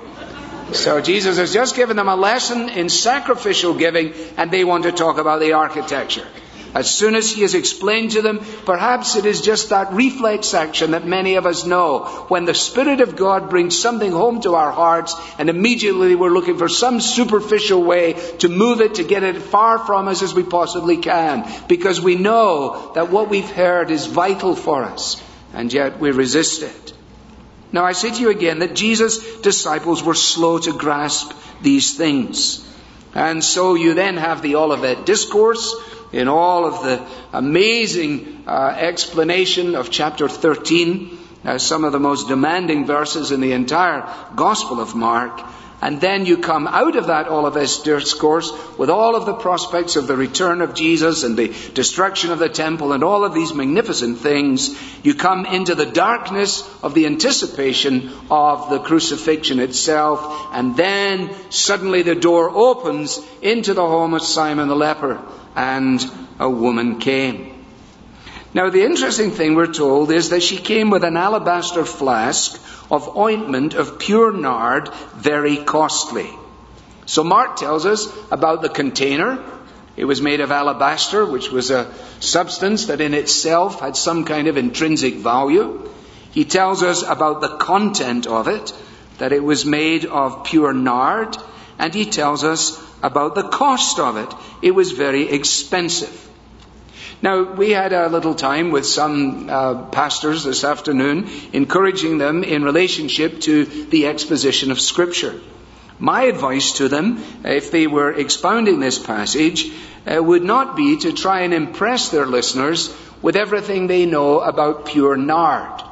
So 0.73 1.01
Jesus 1.01 1.37
has 1.37 1.53
just 1.53 1.77
given 1.77 1.97
them 1.97 2.09
a 2.09 2.17
lesson 2.17 2.69
in 2.71 2.89
sacrificial 2.89 3.75
giving, 3.75 4.15
and 4.37 4.51
they 4.51 4.65
want 4.65 4.85
to 4.85 4.93
talk 4.93 5.19
about 5.19 5.41
the 5.41 5.53
architecture. 5.53 6.27
As 6.77 6.91
soon 6.91 7.15
as 7.15 7.31
he 7.31 7.41
has 7.41 7.55
explained 7.55 8.11
to 8.11 8.21
them, 8.21 8.39
perhaps 8.67 9.17
it 9.17 9.25
is 9.25 9.41
just 9.41 9.71
that 9.71 9.95
reflex 9.95 10.53
action 10.53 10.91
that 10.91 11.07
many 11.07 11.37
of 11.37 11.47
us 11.47 11.65
know. 11.65 12.01
When 12.29 12.45
the 12.45 12.53
Spirit 12.53 13.01
of 13.01 13.17
God 13.17 13.49
brings 13.49 13.79
something 13.79 14.13
home 14.13 14.43
to 14.43 14.57
our 14.57 14.71
hearts, 14.71 15.15
and 15.39 15.49
immediately 15.49 16.15
we're 16.15 16.35
looking 16.35 16.59
for 16.59 16.69
some 16.69 17.01
superficial 17.01 17.83
way 17.83 18.13
to 18.41 18.51
move 18.51 18.83
it, 18.83 18.97
to 18.97 19.05
get 19.05 19.23
it 19.23 19.39
far 19.39 19.79
from 19.79 20.07
us 20.07 20.21
as 20.21 20.35
we 20.35 20.43
possibly 20.43 20.99
can. 20.99 21.51
Because 21.67 21.99
we 21.99 22.15
know 22.15 22.93
that 22.95 23.11
what 23.11 23.31
we've 23.31 23.51
heard 23.51 23.91
is 23.91 24.05
vital 24.05 24.55
for 24.55 24.85
us, 24.85 25.17
and 25.55 25.73
yet 25.73 25.99
we 25.99 26.11
resist 26.11 26.63
it. 26.63 26.93
Now 27.73 27.87
I 27.87 27.93
say 27.93 28.11
to 28.11 28.21
you 28.21 28.29
again 28.29 28.59
that 28.59 28.75
Jesus' 28.75 29.41
disciples 29.41 30.03
were 30.03 30.15
slow 30.15 30.59
to 30.59 30.77
grasp 30.77 31.33
these 31.63 31.97
things. 31.97 32.63
And 33.15 33.43
so 33.43 33.77
you 33.77 33.95
then 33.95 34.19
have 34.19 34.43
the 34.43 34.57
Olivet 34.57 35.07
Discourse, 35.07 35.75
in 36.13 36.29
all 36.29 36.65
of 36.65 36.83
the 36.85 37.05
amazing 37.33 38.45
uh, 38.47 38.75
explanation 38.79 39.75
of 39.75 39.91
chapter 39.91 40.29
13, 40.29 41.19
uh, 41.45 41.59
some 41.59 41.85
of 41.85 41.93
the 41.93 42.01
most 42.01 42.29
demanding 42.29 42.87
verses 42.87 43.33
in 43.33 43.41
the 43.41 43.53
entire 43.53 44.09
Gospel 44.35 44.81
of 44.81 44.95
Mark. 44.95 45.41
And 45.83 46.01
then 46.01 46.25
you 46.25 46.39
come 46.39 46.67
out 46.67 46.97
of 46.97 47.09
that 47.09 47.29
Olivet 47.29 47.83
discourse 47.85 48.51
with 48.79 48.89
all 48.89 49.15
of 49.15 49.27
the 49.27 49.35
prospects 49.35 49.97
of 49.97 50.07
the 50.07 50.17
return 50.17 50.63
of 50.63 50.75
Jesus 50.75 51.23
and 51.23 51.37
the 51.37 51.55
destruction 51.75 52.31
of 52.33 52.39
the 52.39 52.49
temple 52.49 52.93
and 52.93 53.05
all 53.05 53.25
of 53.25 53.35
these 53.35 53.53
magnificent 53.53 54.19
things. 54.19 54.75
You 55.05 55.15
come 55.15 55.45
into 55.45 55.75
the 55.75 55.85
darkness 55.85 56.67
of 56.83 56.95
the 56.95 57.05
anticipation 57.05 58.11
of 58.31 58.71
the 58.71 58.79
crucifixion 58.79 59.61
itself. 59.61 60.49
And 60.53 60.77
then 60.77 61.31
suddenly 61.51 62.01
the 62.03 62.15
door 62.15 62.49
opens 62.51 63.21
into 63.43 63.75
the 63.75 63.87
home 63.87 64.15
of 64.15 64.23
Simon 64.23 64.69
the 64.69 64.77
leper 64.77 65.23
and 65.57 66.05
a 66.39 66.49
woman 66.49 66.99
came. 66.99 67.65
Now, 68.55 68.71
the 68.71 68.85
interesting 68.85 69.33
thing 69.33 69.55
we're 69.55 69.73
told 69.73 70.11
is 70.11 70.31
that 70.31 70.43
she 70.43 70.57
came 70.57 70.91
with 70.91 71.05
an 71.05 71.17
alabaster 71.17 71.85
flask 71.85 72.61
of 72.91 73.17
ointment 73.17 73.75
of 73.75 73.99
pure 73.99 74.33
nard, 74.33 74.89
very 75.15 75.57
costly. 75.57 76.31
So, 77.07 77.23
Mark 77.25 77.57
tells 77.57 77.85
us 77.87 78.07
about 78.31 78.63
the 78.63 78.69
container. 78.69 79.45
It 79.97 80.05
was 80.05 80.23
made 80.23 80.41
of 80.41 80.53
alabaster, 80.53 81.25
which 81.25 81.51
was 81.51 81.71
a 81.71 81.93
substance 82.21 82.87
that 82.87 83.01
in 83.01 83.15
itself 83.15 83.81
had 83.81 83.97
some 83.97 84.25
kind 84.25 84.49
of 84.49 84.57
intrinsic 84.57 85.17
value. 85.17 85.91
He 86.33 86.45
tells 86.45 86.83
us 86.83 87.03
about 87.03 87.41
the 87.41 87.57
content 87.57 88.27
of 88.27 88.49
it, 88.49 88.73
that 89.19 89.33
it 89.33 89.43
was 89.43 89.65
made 89.65 90.05
of 90.05 90.45
pure 90.45 90.73
nard, 90.73 91.37
and 91.79 91.95
he 91.95 92.07
tells 92.07 92.45
us 92.45 92.83
about 93.03 93.35
the 93.35 93.49
cost 93.49 93.99
of 93.99 94.17
it. 94.17 94.33
It 94.63 94.71
was 94.73 94.93
very 94.93 95.29
expensive. 95.29 96.23
Now, 97.23 97.55
we 97.55 97.71
had 97.71 97.93
a 97.93 98.09
little 98.09 98.35
time 98.35 98.71
with 98.71 98.85
some 98.85 99.49
uh, 99.49 99.87
pastors 99.87 100.45
this 100.45 100.65
afternoon, 100.65 101.31
encouraging 101.53 102.19
them 102.19 102.45
in 102.45 102.63
relationship 102.63 103.41
to 103.43 103.65
the 103.65 104.07
exposition 104.07 104.71
of 104.71 104.81
Scripture. 104.81 105.41
My 105.99 106.25
advice 106.25 106.75
to 106.75 106.89
them, 106.89 107.25
if 107.43 107.71
they 107.71 107.87
were 107.87 108.13
expounding 108.13 108.81
this 108.81 108.99
passage, 108.99 109.71
uh, 110.07 110.23
would 110.23 110.45
not 110.45 110.77
be 110.77 110.99
to 110.99 111.13
try 111.13 111.41
and 111.41 111.55
impress 111.55 112.11
their 112.11 112.27
listeners 112.27 112.95
with 113.23 113.35
everything 113.35 113.87
they 113.87 114.05
know 114.05 114.41
about 114.41 114.85
pure 114.85 115.17
nard. 115.17 115.83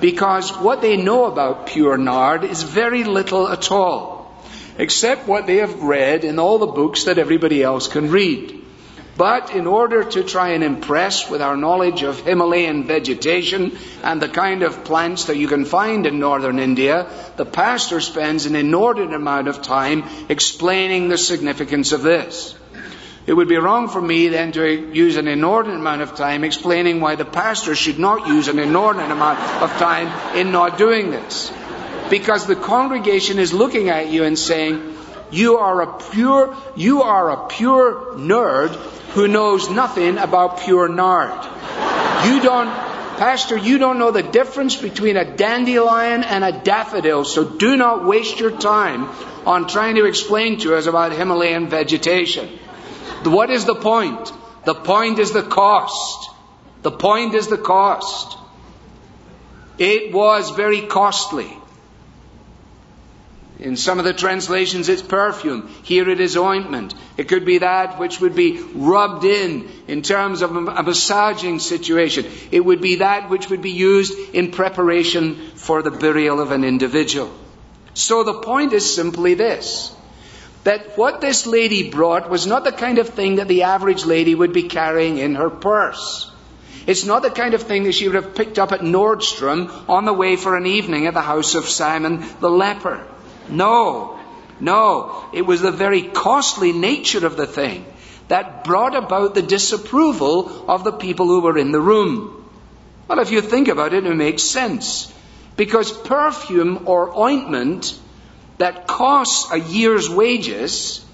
Because 0.00 0.50
what 0.56 0.82
they 0.82 0.96
know 0.96 1.24
about 1.24 1.66
pure 1.66 1.98
nard 1.98 2.44
is 2.44 2.62
very 2.62 3.02
little 3.02 3.48
at 3.48 3.72
all 3.72 4.13
except 4.78 5.28
what 5.28 5.46
they 5.46 5.56
have 5.56 5.82
read 5.82 6.24
in 6.24 6.38
all 6.38 6.58
the 6.58 6.66
books 6.66 7.04
that 7.04 7.18
everybody 7.18 7.62
else 7.62 7.88
can 7.88 8.10
read. 8.10 8.60
But 9.16 9.54
in 9.54 9.68
order 9.68 10.02
to 10.02 10.24
try 10.24 10.50
and 10.50 10.64
impress 10.64 11.30
with 11.30 11.40
our 11.40 11.56
knowledge 11.56 12.02
of 12.02 12.20
Himalayan 12.20 12.84
vegetation 12.84 13.78
and 14.02 14.20
the 14.20 14.28
kind 14.28 14.64
of 14.64 14.82
plants 14.82 15.26
that 15.26 15.36
you 15.36 15.46
can 15.46 15.64
find 15.64 16.04
in 16.04 16.18
northern 16.18 16.58
India, 16.58 17.06
the 17.36 17.46
pastor 17.46 18.00
spends 18.00 18.46
an 18.46 18.56
inordinate 18.56 19.14
amount 19.14 19.46
of 19.46 19.62
time 19.62 20.02
explaining 20.28 21.08
the 21.08 21.18
significance 21.18 21.92
of 21.92 22.02
this. 22.02 22.56
It 23.26 23.32
would 23.32 23.48
be 23.48 23.56
wrong 23.56 23.88
for 23.88 24.02
me 24.02 24.28
then 24.28 24.52
to 24.52 24.92
use 24.92 25.16
an 25.16 25.28
inordinate 25.28 25.78
amount 25.78 26.02
of 26.02 26.16
time 26.16 26.42
explaining 26.42 27.00
why 27.00 27.14
the 27.14 27.24
pastor 27.24 27.76
should 27.76 28.00
not 28.00 28.26
use 28.26 28.48
an 28.48 28.58
inordinate 28.58 29.12
amount 29.12 29.38
of 29.62 29.70
time 29.78 30.36
in 30.36 30.50
not 30.50 30.76
doing 30.76 31.10
this 31.10 31.52
because 32.10 32.46
the 32.46 32.56
congregation 32.56 33.38
is 33.38 33.52
looking 33.52 33.88
at 33.88 34.08
you 34.08 34.24
and 34.24 34.38
saying, 34.38 34.96
you 35.30 35.58
are 35.58 35.82
a 35.82 35.98
pure, 36.10 36.56
you 36.76 37.02
are 37.02 37.30
a 37.30 37.48
pure 37.48 38.14
nerd 38.16 38.74
who 39.14 39.26
knows 39.28 39.70
nothing 39.70 40.18
about 40.18 40.60
pure 40.60 40.88
nard. 40.88 41.44
You 42.26 42.40
don't, 42.40 42.68
Pastor, 43.18 43.56
you 43.56 43.78
don't 43.78 43.98
know 43.98 44.10
the 44.10 44.22
difference 44.22 44.76
between 44.76 45.16
a 45.16 45.36
dandelion 45.36 46.24
and 46.24 46.44
a 46.44 46.52
daffodil, 46.52 47.24
so 47.24 47.44
do 47.44 47.76
not 47.76 48.04
waste 48.04 48.40
your 48.40 48.56
time 48.58 49.08
on 49.46 49.68
trying 49.68 49.96
to 49.96 50.04
explain 50.04 50.58
to 50.60 50.74
us 50.74 50.86
about 50.86 51.12
Himalayan 51.12 51.68
vegetation. 51.68 52.48
What 53.24 53.50
is 53.50 53.64
the 53.64 53.74
point? 53.74 54.32
The 54.64 54.74
point 54.74 55.18
is 55.18 55.32
the 55.32 55.42
cost. 55.42 56.30
The 56.82 56.90
point 56.90 57.34
is 57.34 57.48
the 57.48 57.58
cost. 57.58 58.38
It 59.78 60.12
was 60.12 60.50
very 60.50 60.82
costly. 60.82 61.50
In 63.60 63.76
some 63.76 64.00
of 64.00 64.04
the 64.04 64.12
translations, 64.12 64.88
it's 64.88 65.00
perfume. 65.00 65.68
Here 65.84 66.08
it 66.08 66.20
is 66.20 66.36
ointment. 66.36 66.92
It 67.16 67.28
could 67.28 67.44
be 67.44 67.58
that 67.58 68.00
which 68.00 68.20
would 68.20 68.34
be 68.34 68.60
rubbed 68.74 69.24
in 69.24 69.70
in 69.86 70.02
terms 70.02 70.42
of 70.42 70.56
a 70.56 70.82
massaging 70.82 71.60
situation. 71.60 72.26
It 72.50 72.64
would 72.64 72.80
be 72.80 72.96
that 72.96 73.30
which 73.30 73.50
would 73.50 73.62
be 73.62 73.70
used 73.70 74.12
in 74.34 74.50
preparation 74.50 75.50
for 75.54 75.82
the 75.82 75.92
burial 75.92 76.40
of 76.40 76.50
an 76.50 76.64
individual. 76.64 77.32
So 77.94 78.24
the 78.24 78.40
point 78.40 78.72
is 78.72 78.92
simply 78.92 79.34
this. 79.34 79.94
that 80.64 80.96
what 80.96 81.20
this 81.20 81.46
lady 81.46 81.90
brought 81.90 82.30
was 82.30 82.46
not 82.46 82.64
the 82.64 82.72
kind 82.72 82.98
of 82.98 83.10
thing 83.10 83.36
that 83.36 83.48
the 83.48 83.62
average 83.64 84.04
lady 84.04 84.34
would 84.34 84.52
be 84.52 84.64
carrying 84.64 85.18
in 85.18 85.34
her 85.34 85.50
purse. 85.50 86.30
It's 86.86 87.04
not 87.04 87.22
the 87.22 87.30
kind 87.30 87.54
of 87.54 87.62
thing 87.62 87.84
that 87.84 87.92
she 87.92 88.08
would 88.08 88.16
have 88.16 88.34
picked 88.34 88.58
up 88.58 88.72
at 88.72 88.80
Nordstrom 88.80 89.70
on 89.88 90.04
the 90.04 90.12
way 90.12 90.36
for 90.36 90.56
an 90.56 90.66
evening 90.66 91.06
at 91.06 91.14
the 91.14 91.22
house 91.22 91.54
of 91.54 91.68
Simon 91.68 92.24
the 92.40 92.50
leper. 92.50 93.06
No, 93.48 94.18
no, 94.60 95.24
it 95.32 95.42
was 95.42 95.60
the 95.60 95.70
very 95.70 96.02
costly 96.02 96.72
nature 96.72 97.26
of 97.26 97.36
the 97.36 97.46
thing 97.46 97.84
that 98.28 98.64
brought 98.64 98.96
about 98.96 99.34
the 99.34 99.42
disapproval 99.42 100.70
of 100.70 100.84
the 100.84 100.92
people 100.92 101.26
who 101.26 101.40
were 101.40 101.58
in 101.58 101.72
the 101.72 101.80
room. 101.80 102.48
Well, 103.06 103.18
if 103.18 103.30
you 103.30 103.40
think 103.40 103.68
about 103.68 103.92
it, 103.92 104.06
it 104.06 104.14
makes 104.14 104.42
sense. 104.42 105.12
Because 105.56 105.92
perfume 105.92 106.84
or 106.86 107.16
ointment 107.16 107.98
that 108.58 108.86
costs 108.86 109.52
a 109.52 109.58
year's 109.58 110.08
wages 110.08 111.04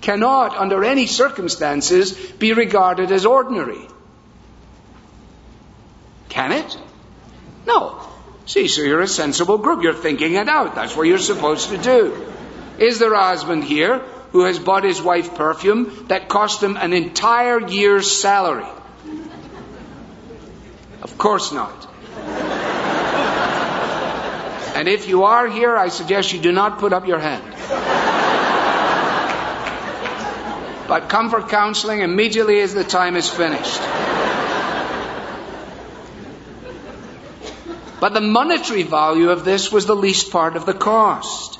cannot, 0.00 0.56
under 0.56 0.84
any 0.84 1.06
circumstances, 1.06 2.12
be 2.12 2.52
regarded 2.52 3.12
as 3.12 3.26
ordinary. 3.26 3.88
Can 6.28 6.52
it? 6.52 6.78
No. 7.66 8.00
See, 8.46 8.68
so 8.68 8.82
you're 8.82 9.00
a 9.00 9.08
sensible 9.08 9.58
group. 9.58 9.82
You're 9.82 9.94
thinking 9.94 10.34
it 10.34 10.48
out. 10.48 10.74
That's 10.74 10.94
what 10.96 11.06
you're 11.06 11.18
supposed 11.18 11.70
to 11.70 11.78
do. 11.78 12.26
Is 12.78 12.98
there 12.98 13.12
a 13.12 13.22
husband 13.22 13.64
here 13.64 13.98
who 14.32 14.44
has 14.44 14.58
bought 14.58 14.84
his 14.84 15.00
wife 15.00 15.34
perfume 15.34 16.06
that 16.08 16.28
cost 16.28 16.62
him 16.62 16.76
an 16.76 16.92
entire 16.92 17.60
year's 17.60 18.10
salary? 18.10 18.66
Of 21.02 21.16
course 21.16 21.52
not. 21.52 21.88
And 24.74 24.88
if 24.88 25.08
you 25.08 25.22
are 25.24 25.46
here, 25.46 25.76
I 25.76 25.88
suggest 25.88 26.32
you 26.32 26.40
do 26.40 26.50
not 26.50 26.80
put 26.80 26.92
up 26.92 27.06
your 27.06 27.20
hand. 27.20 27.44
But 30.88 31.08
come 31.08 31.30
for 31.30 31.40
counseling 31.42 32.00
immediately 32.00 32.60
as 32.60 32.74
the 32.74 32.84
time 32.84 33.16
is 33.16 33.30
finished. 33.30 33.80
But 38.04 38.12
the 38.12 38.20
monetary 38.20 38.82
value 38.82 39.30
of 39.30 39.46
this 39.46 39.72
was 39.72 39.86
the 39.86 39.96
least 39.96 40.30
part 40.30 40.56
of 40.56 40.66
the 40.66 40.74
cost. 40.74 41.58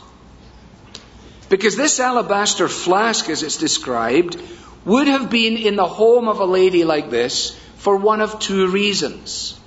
Because 1.48 1.74
this 1.74 1.98
alabaster 1.98 2.68
flask, 2.68 3.30
as 3.30 3.42
it's 3.42 3.56
described, 3.56 4.36
would 4.84 5.06
have 5.06 5.30
been 5.30 5.56
in 5.56 5.76
the 5.76 5.86
home 5.86 6.28
of 6.28 6.40
a 6.40 6.44
lady 6.44 6.84
like 6.84 7.08
this 7.08 7.58
for 7.78 7.96
one 7.96 8.20
of 8.20 8.40
two 8.40 8.68
reasons. 8.68 9.58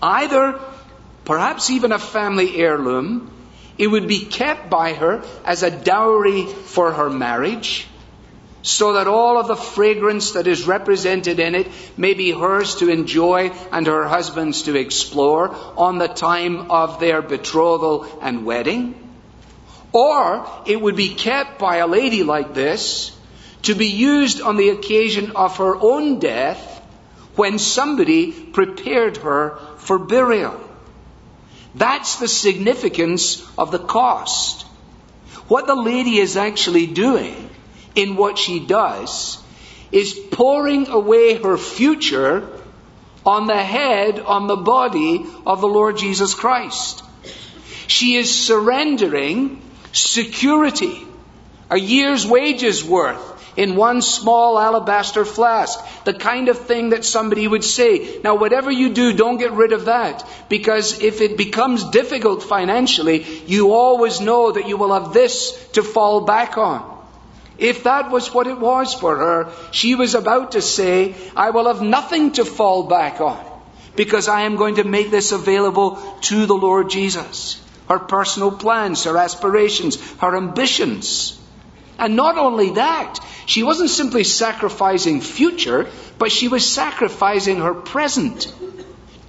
Either 0.00 0.60
perhaps 1.24 1.70
even 1.70 1.90
a 1.90 1.98
family 1.98 2.56
heirloom. 2.56 3.28
It 3.76 3.88
would 3.88 4.06
be 4.06 4.24
kept 4.24 4.70
by 4.70 4.92
her 4.92 5.24
as 5.44 5.64
a 5.64 5.72
dowry 5.72 6.46
for 6.46 6.92
her 6.92 7.10
marriage, 7.10 7.88
so 8.62 8.92
that 8.94 9.08
all 9.08 9.38
of 9.38 9.48
the 9.48 9.56
fragrance 9.56 10.32
that 10.32 10.46
is 10.46 10.66
represented 10.66 11.40
in 11.40 11.54
it 11.54 11.68
may 11.96 12.14
be 12.14 12.30
hers 12.30 12.76
to 12.76 12.88
enjoy 12.88 13.50
and 13.72 13.86
her 13.86 14.06
husband's 14.06 14.62
to 14.62 14.76
explore 14.76 15.54
on 15.76 15.98
the 15.98 16.08
time 16.08 16.70
of 16.70 17.00
their 17.00 17.22
betrothal 17.22 18.06
and 18.22 18.46
wedding. 18.46 18.98
Or 19.92 20.48
it 20.64 20.80
would 20.80 20.96
be 20.96 21.14
kept 21.14 21.58
by 21.58 21.76
a 21.76 21.86
lady 21.86 22.22
like 22.22 22.54
this 22.54 23.16
to 23.62 23.74
be 23.74 23.88
used 23.88 24.40
on 24.40 24.56
the 24.56 24.70
occasion 24.70 25.32
of 25.32 25.58
her 25.58 25.76
own 25.76 26.18
death 26.18 26.80
when 27.34 27.58
somebody 27.58 28.32
prepared 28.32 29.16
her 29.18 29.58
for 29.78 29.98
burial. 29.98 30.58
That's 31.74 32.16
the 32.16 32.28
significance 32.28 33.46
of 33.56 33.70
the 33.70 33.78
cost. 33.78 34.62
What 35.48 35.66
the 35.66 35.74
lady 35.74 36.18
is 36.18 36.36
actually 36.36 36.86
doing 36.86 37.50
in 37.94 38.16
what 38.16 38.38
she 38.38 38.60
does 38.60 39.38
is 39.90 40.18
pouring 40.30 40.88
away 40.88 41.34
her 41.34 41.56
future 41.58 42.48
on 43.24 43.46
the 43.46 43.62
head, 43.62 44.18
on 44.18 44.46
the 44.46 44.56
body 44.56 45.24
of 45.46 45.60
the 45.60 45.68
Lord 45.68 45.96
Jesus 45.96 46.34
Christ. 46.34 47.04
She 47.86 48.16
is 48.16 48.34
surrendering 48.34 49.60
security, 49.92 51.06
a 51.70 51.78
year's 51.78 52.26
wages 52.26 52.82
worth, 52.82 53.28
in 53.54 53.76
one 53.76 54.00
small 54.00 54.58
alabaster 54.58 55.26
flask. 55.26 55.78
The 56.04 56.14
kind 56.14 56.48
of 56.48 56.58
thing 56.58 56.90
that 56.90 57.04
somebody 57.04 57.46
would 57.46 57.62
say, 57.62 58.18
now 58.24 58.36
whatever 58.36 58.70
you 58.70 58.94
do, 58.94 59.12
don't 59.12 59.36
get 59.36 59.52
rid 59.52 59.72
of 59.72 59.84
that. 59.84 60.26
Because 60.48 61.00
if 61.00 61.20
it 61.20 61.36
becomes 61.36 61.84
difficult 61.90 62.42
financially, 62.42 63.24
you 63.46 63.72
always 63.72 64.20
know 64.20 64.52
that 64.52 64.68
you 64.68 64.78
will 64.78 64.94
have 64.94 65.12
this 65.12 65.52
to 65.72 65.82
fall 65.82 66.22
back 66.22 66.56
on. 66.56 67.01
If 67.62 67.84
that 67.84 68.10
was 68.10 68.34
what 68.34 68.48
it 68.48 68.58
was 68.58 68.92
for 68.92 69.16
her, 69.16 69.52
she 69.70 69.94
was 69.94 70.16
about 70.16 70.52
to 70.52 70.60
say, 70.60 71.14
I 71.36 71.50
will 71.50 71.72
have 71.72 71.80
nothing 71.80 72.32
to 72.32 72.44
fall 72.44 72.88
back 72.88 73.20
on 73.20 73.38
because 73.94 74.26
I 74.26 74.42
am 74.42 74.56
going 74.56 74.76
to 74.76 74.84
make 74.84 75.12
this 75.12 75.30
available 75.30 75.96
to 76.22 76.46
the 76.46 76.56
Lord 76.56 76.90
Jesus. 76.90 77.60
Her 77.88 78.00
personal 78.00 78.50
plans, 78.50 79.04
her 79.04 79.16
aspirations, 79.16 80.00
her 80.18 80.36
ambitions. 80.36 81.38
And 82.00 82.16
not 82.16 82.36
only 82.36 82.70
that, 82.70 83.20
she 83.46 83.62
wasn't 83.62 83.90
simply 83.90 84.24
sacrificing 84.24 85.20
future, 85.20 85.88
but 86.18 86.32
she 86.32 86.48
was 86.48 86.68
sacrificing 86.68 87.60
her 87.60 87.74
present. 87.74 88.52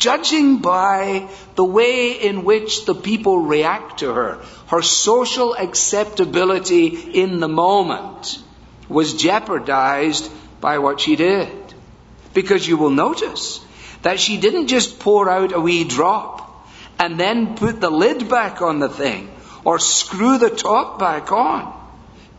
Judging 0.04 0.58
by 0.58 1.30
the 1.56 1.64
way 1.64 2.12
in 2.12 2.44
which 2.44 2.84
the 2.84 2.94
people 2.94 3.38
react 3.38 4.00
to 4.00 4.14
her, 4.14 4.42
her 4.68 4.82
social 4.82 5.56
acceptability 5.56 6.88
in 7.22 7.40
the 7.40 7.48
moment 7.48 8.38
was 8.90 9.14
jeopardized 9.14 10.30
by 10.60 10.80
what 10.80 11.00
she 11.00 11.16
did. 11.16 11.74
Because 12.34 12.68
you 12.68 12.76
will 12.76 12.90
notice 12.90 13.66
that 14.02 14.20
she 14.20 14.36
didn't 14.36 14.68
just 14.68 15.00
pour 15.00 15.30
out 15.30 15.54
a 15.54 15.62
wee 15.62 15.86
drop 15.86 16.68
and 17.00 17.18
then 17.18 17.56
put 17.56 17.80
the 17.80 17.90
lid 17.90 18.28
back 18.28 18.62
on 18.62 18.80
the 18.80 18.90
thing 18.90 19.34
or 19.64 19.80
screw 19.80 20.38
the 20.38 20.50
top 20.50 21.00
back 21.00 21.32
on. 21.32 21.74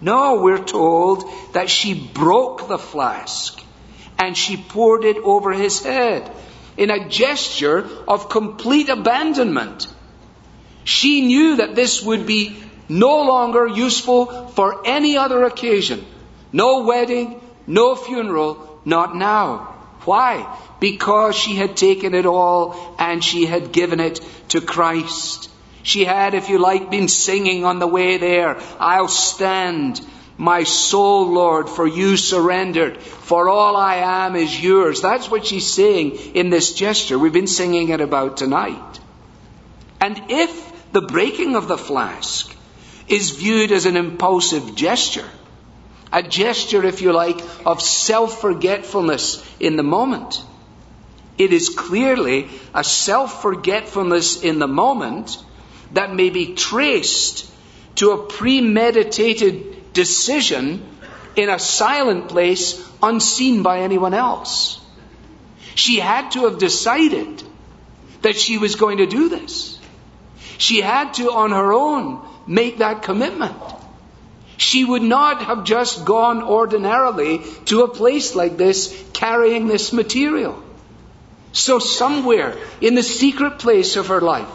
No, 0.03 0.43
we're 0.43 0.63
told 0.63 1.25
that 1.55 1.71
she 1.71 1.95
broke 1.95 2.69
the 2.69 2.85
flask 2.93 3.59
and 4.19 4.37
she 4.37 4.59
poured 4.59 5.05
it 5.05 5.17
over 5.17 5.55
his 5.55 5.83
head 5.83 6.31
in 6.77 6.91
a 6.91 7.09
gesture 7.09 7.89
of 8.09 8.29
complete 8.29 8.89
abandonment. 8.89 9.87
She 10.85 11.23
knew 11.23 11.57
that 11.57 11.75
this 11.75 12.03
would 12.03 12.27
be 12.27 12.57
no 12.89 13.23
longer 13.23 13.67
useful 13.67 14.49
for 14.49 14.87
any 14.87 15.17
other 15.17 15.45
occasion. 15.45 16.05
No 16.53 16.85
wedding, 16.85 17.41
no 17.67 17.95
funeral, 17.95 18.81
not 18.85 19.17
now. 19.17 19.75
Why? 20.05 20.59
Because 20.81 21.35
she 21.35 21.55
had 21.55 21.77
taken 21.77 22.15
it 22.15 22.27
all 22.27 22.95
and 22.99 23.25
she 23.25 23.47
had 23.47 23.73
given 23.73 24.01
it 24.01 24.21
to 24.51 24.61
Christ. 24.61 25.51
She 25.83 26.05
had, 26.05 26.35
if 26.35 26.49
you 26.49 26.59
like, 26.59 26.91
been 26.91 27.09
singing 27.09 27.65
on 27.65 27.79
the 27.79 27.87
way 27.87 28.19
there, 28.19 28.59
I'll 28.79 29.09
stand, 29.09 30.01
my 30.37 30.65
soul, 30.65 31.33
Lord, 31.33 31.69
for 31.69 31.87
you 31.87 32.17
surrendered, 32.17 33.01
for 33.01 33.49
all 33.49 33.77
I 33.77 33.97
am 33.97 34.35
is 34.35 34.63
yours. 34.63 35.01
That's 35.01 35.31
what 35.31 35.47
she's 35.47 35.73
saying 35.73 36.17
in 36.35 36.51
this 36.51 36.73
gesture. 36.73 37.19
We've 37.19 37.33
been 37.33 37.47
singing 37.47 37.91
it 37.91 38.01
about 38.01 38.37
tonight. 38.37 39.01
And 40.01 40.21
if 40.29 40.93
the 40.93 41.03
breaking 41.03 41.55
of 41.55 41.69
the 41.69 41.79
flask 41.79 42.55
is 43.07 43.31
viewed 43.31 43.71
as 43.71 43.87
an 43.87 43.97
impulsive 43.97 44.75
gesture, 44.75 45.29
a 46.13 46.23
gesture, 46.23 46.85
if 46.85 47.01
you 47.01 47.13
like, 47.13 47.41
of 47.65 47.81
self 47.81 48.41
forgetfulness 48.41 49.45
in 49.61 49.77
the 49.77 49.83
moment, 49.83 50.43
it 51.39 51.53
is 51.53 51.69
clearly 51.69 52.49
a 52.75 52.85
self 52.85 53.41
forgetfulness 53.43 54.43
in 54.43 54.59
the 54.59 54.69
moment 54.69 55.39
that 55.93 56.15
may 56.15 56.31
be 56.31 56.55
traced 56.55 57.51
to 57.97 58.11
a 58.11 58.27
premeditated 58.27 59.84
decision 59.95 60.87
in 61.37 61.49
a 61.49 61.59
silent 61.59 62.29
place 62.29 62.87
unseen 63.03 63.63
by 63.63 63.81
anyone 63.81 64.15
else. 64.15 64.81
She 65.75 65.99
had 65.99 66.33
to 66.33 66.45
have 66.45 66.59
decided 66.59 67.43
that 68.23 68.37
she 68.37 68.59
was 68.59 68.77
going 68.77 68.99
to 68.99 69.07
do 69.07 69.29
this. 69.29 69.79
She 70.59 70.81
had 70.81 71.15
to, 71.15 71.33
on 71.33 71.51
her 71.51 71.73
own, 71.73 72.21
make 72.47 72.79
that 72.79 73.03
commitment. 73.03 73.57
She 74.57 74.85
would 74.85 75.03
not 75.03 75.43
have 75.43 75.65
just 75.65 76.05
gone 76.05 76.43
ordinarily 76.43 77.41
to 77.67 77.83
a 77.83 77.89
place 77.89 78.35
like 78.35 78.57
this 78.57 78.95
carrying 79.13 79.67
this 79.67 79.93
material. 79.93 80.63
So, 81.53 81.79
somewhere 81.79 82.57
in 82.81 82.95
the 82.95 83.03
secret 83.03 83.59
place 83.59 83.97
of 83.97 84.09
her 84.09 84.21
life, 84.21 84.49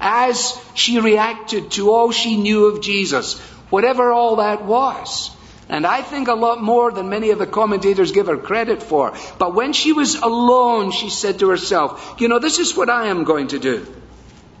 as 0.00 0.58
she 0.74 1.00
reacted 1.00 1.70
to 1.72 1.90
all 1.90 2.10
she 2.10 2.36
knew 2.36 2.66
of 2.66 2.80
Jesus, 2.80 3.40
whatever 3.70 4.12
all 4.12 4.36
that 4.36 4.64
was. 4.64 5.30
And 5.68 5.86
I 5.86 6.02
think 6.02 6.26
a 6.26 6.34
lot 6.34 6.60
more 6.60 6.90
than 6.90 7.08
many 7.08 7.30
of 7.30 7.38
the 7.38 7.46
commentators 7.46 8.10
give 8.10 8.26
her 8.26 8.36
credit 8.36 8.82
for. 8.82 9.14
But 9.38 9.54
when 9.54 9.72
she 9.72 9.92
was 9.92 10.16
alone, 10.16 10.90
she 10.90 11.10
said 11.10 11.38
to 11.38 11.48
herself, 11.50 12.16
You 12.18 12.26
know, 12.26 12.40
this 12.40 12.58
is 12.58 12.76
what 12.76 12.90
I 12.90 13.06
am 13.06 13.22
going 13.22 13.48
to 13.48 13.58
do. 13.60 13.86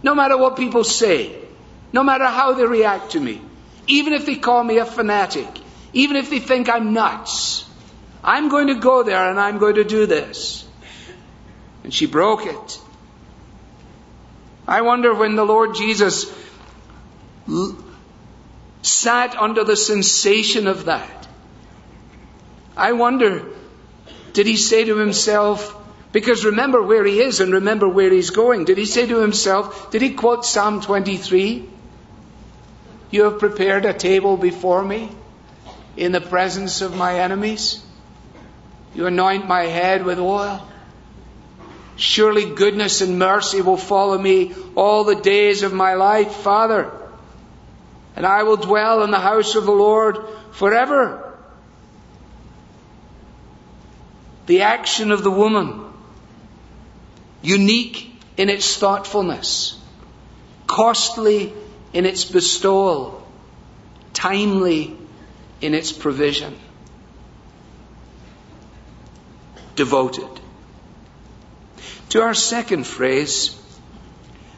No 0.04 0.14
matter 0.14 0.38
what 0.38 0.56
people 0.56 0.84
say, 0.84 1.36
no 1.92 2.04
matter 2.04 2.26
how 2.26 2.54
they 2.54 2.64
react 2.64 3.12
to 3.12 3.20
me, 3.20 3.40
even 3.88 4.12
if 4.12 4.24
they 4.24 4.36
call 4.36 4.62
me 4.62 4.78
a 4.78 4.84
fanatic, 4.84 5.48
even 5.92 6.16
if 6.16 6.30
they 6.30 6.38
think 6.38 6.68
I'm 6.68 6.92
nuts. 6.92 7.64
I'm 8.22 8.48
going 8.48 8.68
to 8.68 8.74
go 8.74 9.02
there 9.02 9.30
and 9.30 9.40
I'm 9.40 9.58
going 9.58 9.76
to 9.76 9.84
do 9.84 10.06
this. 10.06 10.64
And 11.82 11.92
she 11.92 12.06
broke 12.06 12.46
it. 12.46 12.80
I 14.68 14.82
wonder 14.82 15.12
when 15.12 15.34
the 15.34 15.44
Lord 15.44 15.74
Jesus 15.74 16.32
sat 18.82 19.36
under 19.36 19.64
the 19.64 19.76
sensation 19.76 20.66
of 20.66 20.86
that. 20.86 21.28
I 22.76 22.92
wonder, 22.92 23.46
did 24.32 24.46
he 24.46 24.56
say 24.56 24.84
to 24.84 24.96
himself, 24.96 25.76
because 26.12 26.44
remember 26.44 26.82
where 26.82 27.04
he 27.04 27.20
is 27.20 27.40
and 27.40 27.52
remember 27.52 27.88
where 27.88 28.10
he's 28.10 28.30
going. 28.30 28.64
Did 28.64 28.78
he 28.78 28.84
say 28.84 29.06
to 29.06 29.20
himself, 29.20 29.90
did 29.90 30.02
he 30.02 30.14
quote 30.14 30.44
Psalm 30.44 30.80
23? 30.80 31.68
You 33.10 33.24
have 33.24 33.38
prepared 33.38 33.84
a 33.84 33.92
table 33.92 34.36
before 34.36 34.82
me 34.82 35.10
in 35.96 36.12
the 36.12 36.20
presence 36.20 36.80
of 36.80 36.96
my 36.96 37.20
enemies. 37.20 37.84
You 38.94 39.06
anoint 39.06 39.46
my 39.46 39.62
head 39.62 40.04
with 40.04 40.18
oil. 40.18 40.66
Surely 41.96 42.54
goodness 42.54 43.02
and 43.02 43.18
mercy 43.18 43.60
will 43.60 43.76
follow 43.76 44.18
me 44.18 44.54
all 44.74 45.04
the 45.04 45.16
days 45.16 45.62
of 45.62 45.72
my 45.72 45.94
life, 45.94 46.32
Father. 46.32 46.90
And 48.16 48.26
I 48.26 48.42
will 48.42 48.56
dwell 48.56 49.02
in 49.02 49.10
the 49.10 49.20
house 49.20 49.54
of 49.54 49.64
the 49.64 49.72
Lord 49.72 50.18
forever. 50.52 51.38
The 54.46 54.62
action 54.62 55.12
of 55.12 55.22
the 55.22 55.30
woman, 55.30 55.84
unique 57.42 58.12
in 58.36 58.48
its 58.48 58.76
thoughtfulness, 58.76 59.78
costly 60.66 61.52
in 61.92 62.06
its 62.06 62.24
bestowal, 62.24 63.26
timely 64.12 64.96
in 65.60 65.74
its 65.74 65.92
provision. 65.92 66.58
Devoted. 69.76 70.28
To 72.10 72.22
our 72.22 72.34
second 72.34 72.86
phrase, 72.86 73.56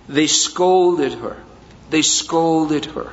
they 0.08 0.26
scolded 0.26 1.14
her. 1.14 1.36
They 1.90 2.02
scolded 2.02 2.86
her. 2.86 3.12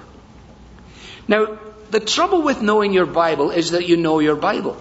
Now, 1.30 1.60
the 1.92 2.00
trouble 2.00 2.42
with 2.42 2.62
knowing 2.64 2.92
your 2.92 3.06
Bible 3.06 3.52
is 3.52 3.72
that 3.72 3.88
you 3.88 3.98
know 3.98 4.18
your 4.20 4.36
Bible. 4.36 4.76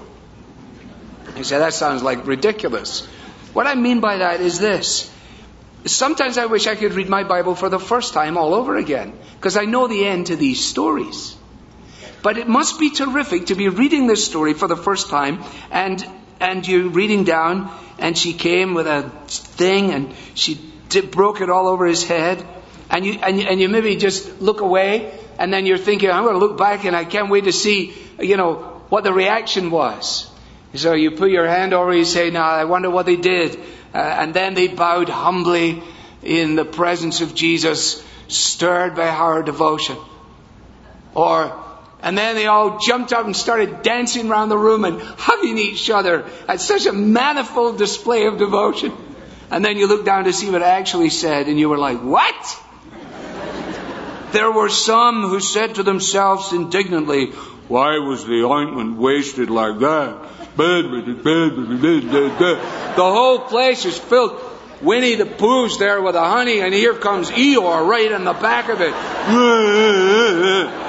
You 1.36 1.44
say, 1.44 1.58
that 1.58 1.74
sounds 1.74 2.02
like 2.02 2.26
ridiculous. 2.26 3.04
What 3.52 3.66
I 3.66 3.74
mean 3.74 4.00
by 4.00 4.16
that 4.16 4.40
is 4.40 4.58
this. 4.58 5.10
Sometimes 5.84 6.38
I 6.38 6.46
wish 6.46 6.66
I 6.66 6.74
could 6.74 6.94
read 6.94 7.08
my 7.08 7.22
Bible 7.22 7.54
for 7.54 7.68
the 7.68 7.78
first 7.78 8.14
time 8.14 8.38
all 8.38 8.54
over 8.54 8.76
again, 8.76 9.12
because 9.36 9.58
I 9.58 9.66
know 9.66 9.86
the 9.88 10.06
end 10.06 10.28
to 10.28 10.36
these 10.36 10.64
stories. 10.64 11.36
But 12.22 12.38
it 12.38 12.48
must 12.48 12.80
be 12.80 12.90
terrific 12.90 13.46
to 13.46 13.54
be 13.54 13.68
reading 13.68 14.06
this 14.06 14.24
story 14.24 14.54
for 14.54 14.66
the 14.66 14.76
first 14.76 15.10
time 15.10 15.44
and, 15.70 16.04
and 16.40 16.66
you're 16.66 16.88
reading 16.88 17.24
down 17.24 17.70
and 17.98 18.16
she 18.16 18.32
came 18.32 18.72
with 18.72 18.86
a 18.86 19.02
thing 19.28 19.92
and 19.92 20.14
she 20.34 20.58
did, 20.88 21.10
broke 21.10 21.42
it 21.42 21.50
all 21.50 21.68
over 21.68 21.86
his 21.86 22.04
head 22.04 22.44
and 22.90 23.04
you, 23.04 23.18
and 23.22 23.38
you, 23.38 23.46
and 23.46 23.60
you 23.60 23.68
maybe 23.68 23.96
just 23.96 24.40
look 24.40 24.60
away 24.60 25.18
and 25.38 25.52
then 25.52 25.66
you're 25.66 25.78
thinking, 25.78 26.10
I'm 26.10 26.24
going 26.24 26.34
to 26.34 26.40
look 26.40 26.58
back 26.58 26.84
and 26.84 26.96
I 26.96 27.04
can't 27.04 27.30
wait 27.30 27.44
to 27.44 27.52
see, 27.52 27.94
you 28.18 28.36
know, 28.36 28.82
what 28.88 29.04
the 29.04 29.12
reaction 29.12 29.70
was. 29.70 30.30
So 30.74 30.94
you 30.94 31.12
put 31.12 31.30
your 31.30 31.46
hand 31.46 31.72
over, 31.72 31.94
you 31.94 32.04
say, 32.04 32.30
now 32.30 32.48
I 32.48 32.64
wonder 32.64 32.90
what 32.90 33.06
they 33.06 33.16
did. 33.16 33.58
Uh, 33.94 33.98
and 33.98 34.34
then 34.34 34.54
they 34.54 34.68
bowed 34.68 35.08
humbly 35.08 35.82
in 36.22 36.56
the 36.56 36.64
presence 36.64 37.20
of 37.20 37.34
Jesus, 37.34 38.04
stirred 38.28 38.94
by 38.96 39.06
her 39.06 39.42
devotion. 39.42 39.96
Or 41.14 41.64
and 42.00 42.16
then 42.16 42.36
they 42.36 42.46
all 42.46 42.78
jumped 42.78 43.12
up 43.12 43.26
and 43.26 43.36
started 43.36 43.82
dancing 43.82 44.30
around 44.30 44.50
the 44.50 44.58
room 44.58 44.84
and 44.84 45.00
hugging 45.00 45.58
each 45.58 45.90
other 45.90 46.24
at 46.46 46.60
such 46.60 46.86
a 46.86 46.92
manifold 46.92 47.78
display 47.78 48.26
of 48.26 48.38
devotion. 48.38 48.92
And 49.50 49.64
then 49.64 49.78
you 49.78 49.88
look 49.88 50.04
down 50.04 50.24
to 50.24 50.32
see 50.32 50.50
what 50.50 50.62
it 50.62 50.64
actually 50.64 51.10
said, 51.10 51.48
and 51.48 51.58
you 51.58 51.68
were 51.68 51.78
like, 51.78 51.98
What? 51.98 52.62
There 54.32 54.50
were 54.50 54.68
some 54.68 55.22
who 55.22 55.40
said 55.40 55.76
to 55.76 55.82
themselves 55.82 56.52
indignantly, 56.52 57.30
Why 57.68 57.98
was 57.98 58.24
the 58.26 58.44
ointment 58.44 58.98
wasted 58.98 59.48
like 59.50 59.78
that? 59.80 60.28
The 62.96 62.96
whole 62.96 63.38
place 63.40 63.84
is 63.84 63.98
filled. 63.98 64.40
Winnie 64.80 65.16
the 65.16 65.26
Pooh's 65.26 65.78
there 65.78 66.00
with 66.02 66.14
the 66.14 66.24
honey, 66.24 66.60
and 66.60 66.72
here 66.72 66.94
comes 66.94 67.30
Eeyore 67.30 67.86
right 67.86 68.12
in 68.12 68.24
the 68.24 68.32
back 68.32 68.68
of 68.68 68.80
it. 68.80 68.94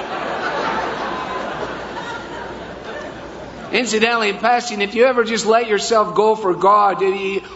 Incidentally, 3.72 4.30
in 4.30 4.38
passing, 4.38 4.80
if 4.80 4.94
you 4.96 5.04
ever 5.04 5.22
just 5.22 5.46
let 5.46 5.68
yourself 5.68 6.16
go 6.16 6.34
for 6.34 6.54
God, 6.54 6.96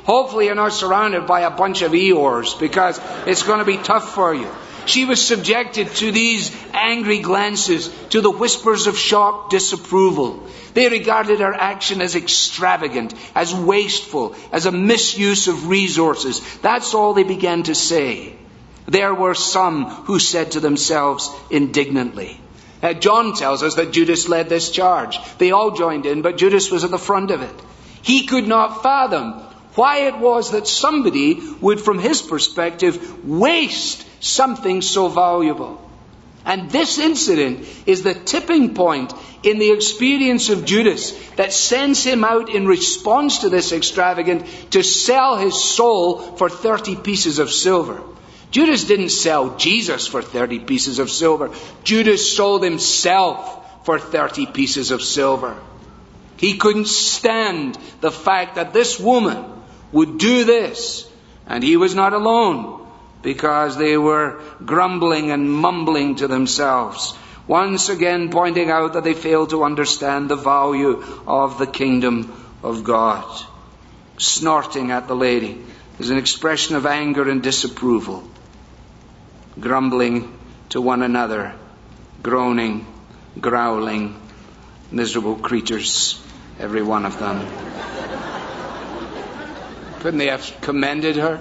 hopefully 0.05 0.47
you're 0.47 0.55
not 0.55 0.73
surrounded 0.73 1.27
by 1.27 1.41
a 1.41 1.51
bunch 1.51 1.83
of 1.83 1.93
Eeyores 1.93 2.59
because 2.59 3.01
it's 3.27 3.43
going 3.43 3.59
to 3.59 3.65
be 3.65 3.79
tough 3.79 4.15
for 4.15 4.33
you. 4.35 4.49
She 4.87 5.05
was 5.05 5.25
subjected 5.25 5.89
to 5.97 6.13
these 6.13 6.55
angry 6.73 7.21
glances, 7.21 7.89
to 8.11 8.21
the 8.21 8.31
whispers 8.31 8.87
of 8.87 8.99
shocked 8.99 9.51
disapproval. 9.51 10.47
They 10.75 10.89
regarded 10.89 11.41
her 11.41 11.55
action 11.55 12.01
as 12.01 12.17
extravagant, 12.17 13.15
as 13.35 13.55
wasteful, 13.55 14.35
as 14.53 14.67
a 14.67 14.73
misuse 14.73 15.49
of 15.49 15.69
resources. 15.69 16.41
That's 16.59 16.95
all 16.95 17.15
they 17.15 17.23
began 17.23 17.63
to 17.65 17.75
say. 17.75 18.37
There 18.87 19.15
were 19.15 19.35
some 19.35 19.87
who 19.87 20.19
said 20.19 20.53
to 20.53 20.61
themselves 20.61 21.31
indignantly, 21.51 22.41
uh, 22.83 22.93
John 22.93 23.35
tells 23.35 23.63
us 23.63 23.77
that 23.77 23.93
Judas 23.93 24.29
led 24.29 24.51
this 24.51 24.71
charge. 24.71 25.19
They 25.39 25.53
all 25.53 25.71
joined 25.71 26.05
in, 26.05 26.21
but 26.21 26.37
Judas 26.37 26.71
was 26.71 26.85
at 26.85 26.91
the 26.91 26.99
front 26.99 27.31
of 27.31 27.41
it. 27.41 27.63
He 28.03 28.27
could 28.27 28.47
not 28.47 28.83
fathom 28.83 29.41
why 29.75 30.01
it 30.09 30.19
was 30.19 30.51
that 30.51 30.69
somebody 30.69 31.41
would, 31.63 31.81
from 31.81 31.99
his 31.99 32.21
perspective, 32.21 33.27
waste 33.27 34.05
something 34.25 34.81
so 34.81 35.09
valuable. 35.09 35.81
And 36.47 36.71
this 36.71 36.99
incident 36.99 37.67
is 37.87 38.03
the 38.03 38.15
tipping 38.15 38.75
point 38.75 39.13
in 39.43 39.59
the 39.59 39.71
experience 39.71 40.51
of 40.51 40.65
Judas 40.65 41.13
that 41.37 41.53
sends 41.53 42.05
him 42.05 42.25
out 42.25 42.51
in 42.51 42.67
response 42.67 43.39
to 43.39 43.49
this 43.49 43.73
extravagant 43.73 44.47
to 44.73 44.83
sell 44.83 45.37
his 45.37 45.63
soul 45.63 46.37
for 46.37 46.51
30 46.51 46.97
pieces 46.97 47.39
of 47.39 47.51
silver. 47.51 48.03
Judas 48.51 48.85
didn't 48.85 49.09
sell 49.09 49.57
Jesus 49.57 50.07
for 50.07 50.23
30 50.23 50.61
pieces 50.61 50.99
of 50.99 51.11
silver. 51.11 51.51
Judas 51.83 52.37
sold 52.37 52.63
himself 52.63 53.85
for 53.87 53.99
30 53.99 54.47
pieces 54.47 54.91
of 54.91 55.03
silver. 55.03 55.57
He 56.37 56.59
couldn't 56.59 56.89
stand 56.89 57.79
the 58.01 58.13
fact 58.13 58.57
that 58.57 58.73
this 58.73 59.01
woman 59.01 59.45
would 59.93 60.19
do 60.19 60.45
this. 60.45 61.09
And 61.47 61.65
he 61.65 61.77
was 61.77 61.95
not 61.95 62.13
alone 62.13 62.84
because 63.25 63.77
they 63.77 63.97
were 63.97 64.41
grumbling 64.65 65.33
and 65.33 65.51
mumbling 65.51 66.15
to 66.17 66.29
themselves. 66.29 67.17
Once 67.49 67.89
again 67.89 68.31
pointing 68.31 68.71
out 68.71 68.93
that 68.93 69.03
they 69.03 69.15
failed 69.15 69.51
to 69.51 69.65
understand 69.65 70.29
the 70.29 70.37
value 70.37 71.03
of 71.27 71.59
the 71.59 71.67
kingdom 71.67 72.33
of 72.63 72.85
God. 72.85 73.25
Snorting 74.19 74.93
at 74.93 75.09
the 75.09 75.17
lady 75.17 75.61
is 75.99 76.11
an 76.11 76.19
expression 76.19 76.77
of 76.77 76.87
anger 76.87 77.29
and 77.29 77.43
disapproval 77.43 78.23
grumbling 79.59 80.37
to 80.69 80.81
one 80.81 81.03
another, 81.03 81.55
groaning, 82.23 82.85
growling, 83.41 84.21
miserable 84.91 85.37
creatures, 85.37 86.21
every 86.59 86.83
one 86.83 87.07
of 87.07 87.19
them. 87.19 87.47
Couldn't 90.01 90.19
they 90.19 90.27
have 90.27 90.57
commended 90.61 91.17
her? 91.17 91.41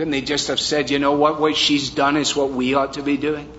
Couldn't 0.00 0.12
they 0.12 0.22
just 0.22 0.48
have 0.48 0.58
said, 0.58 0.90
you 0.90 0.98
know 0.98 1.12
what, 1.12 1.38
what 1.38 1.54
she's 1.56 1.90
done 1.90 2.16
is 2.16 2.34
what 2.34 2.52
we 2.52 2.72
ought 2.72 2.94
to 2.94 3.02
be 3.02 3.18
doing? 3.18 3.52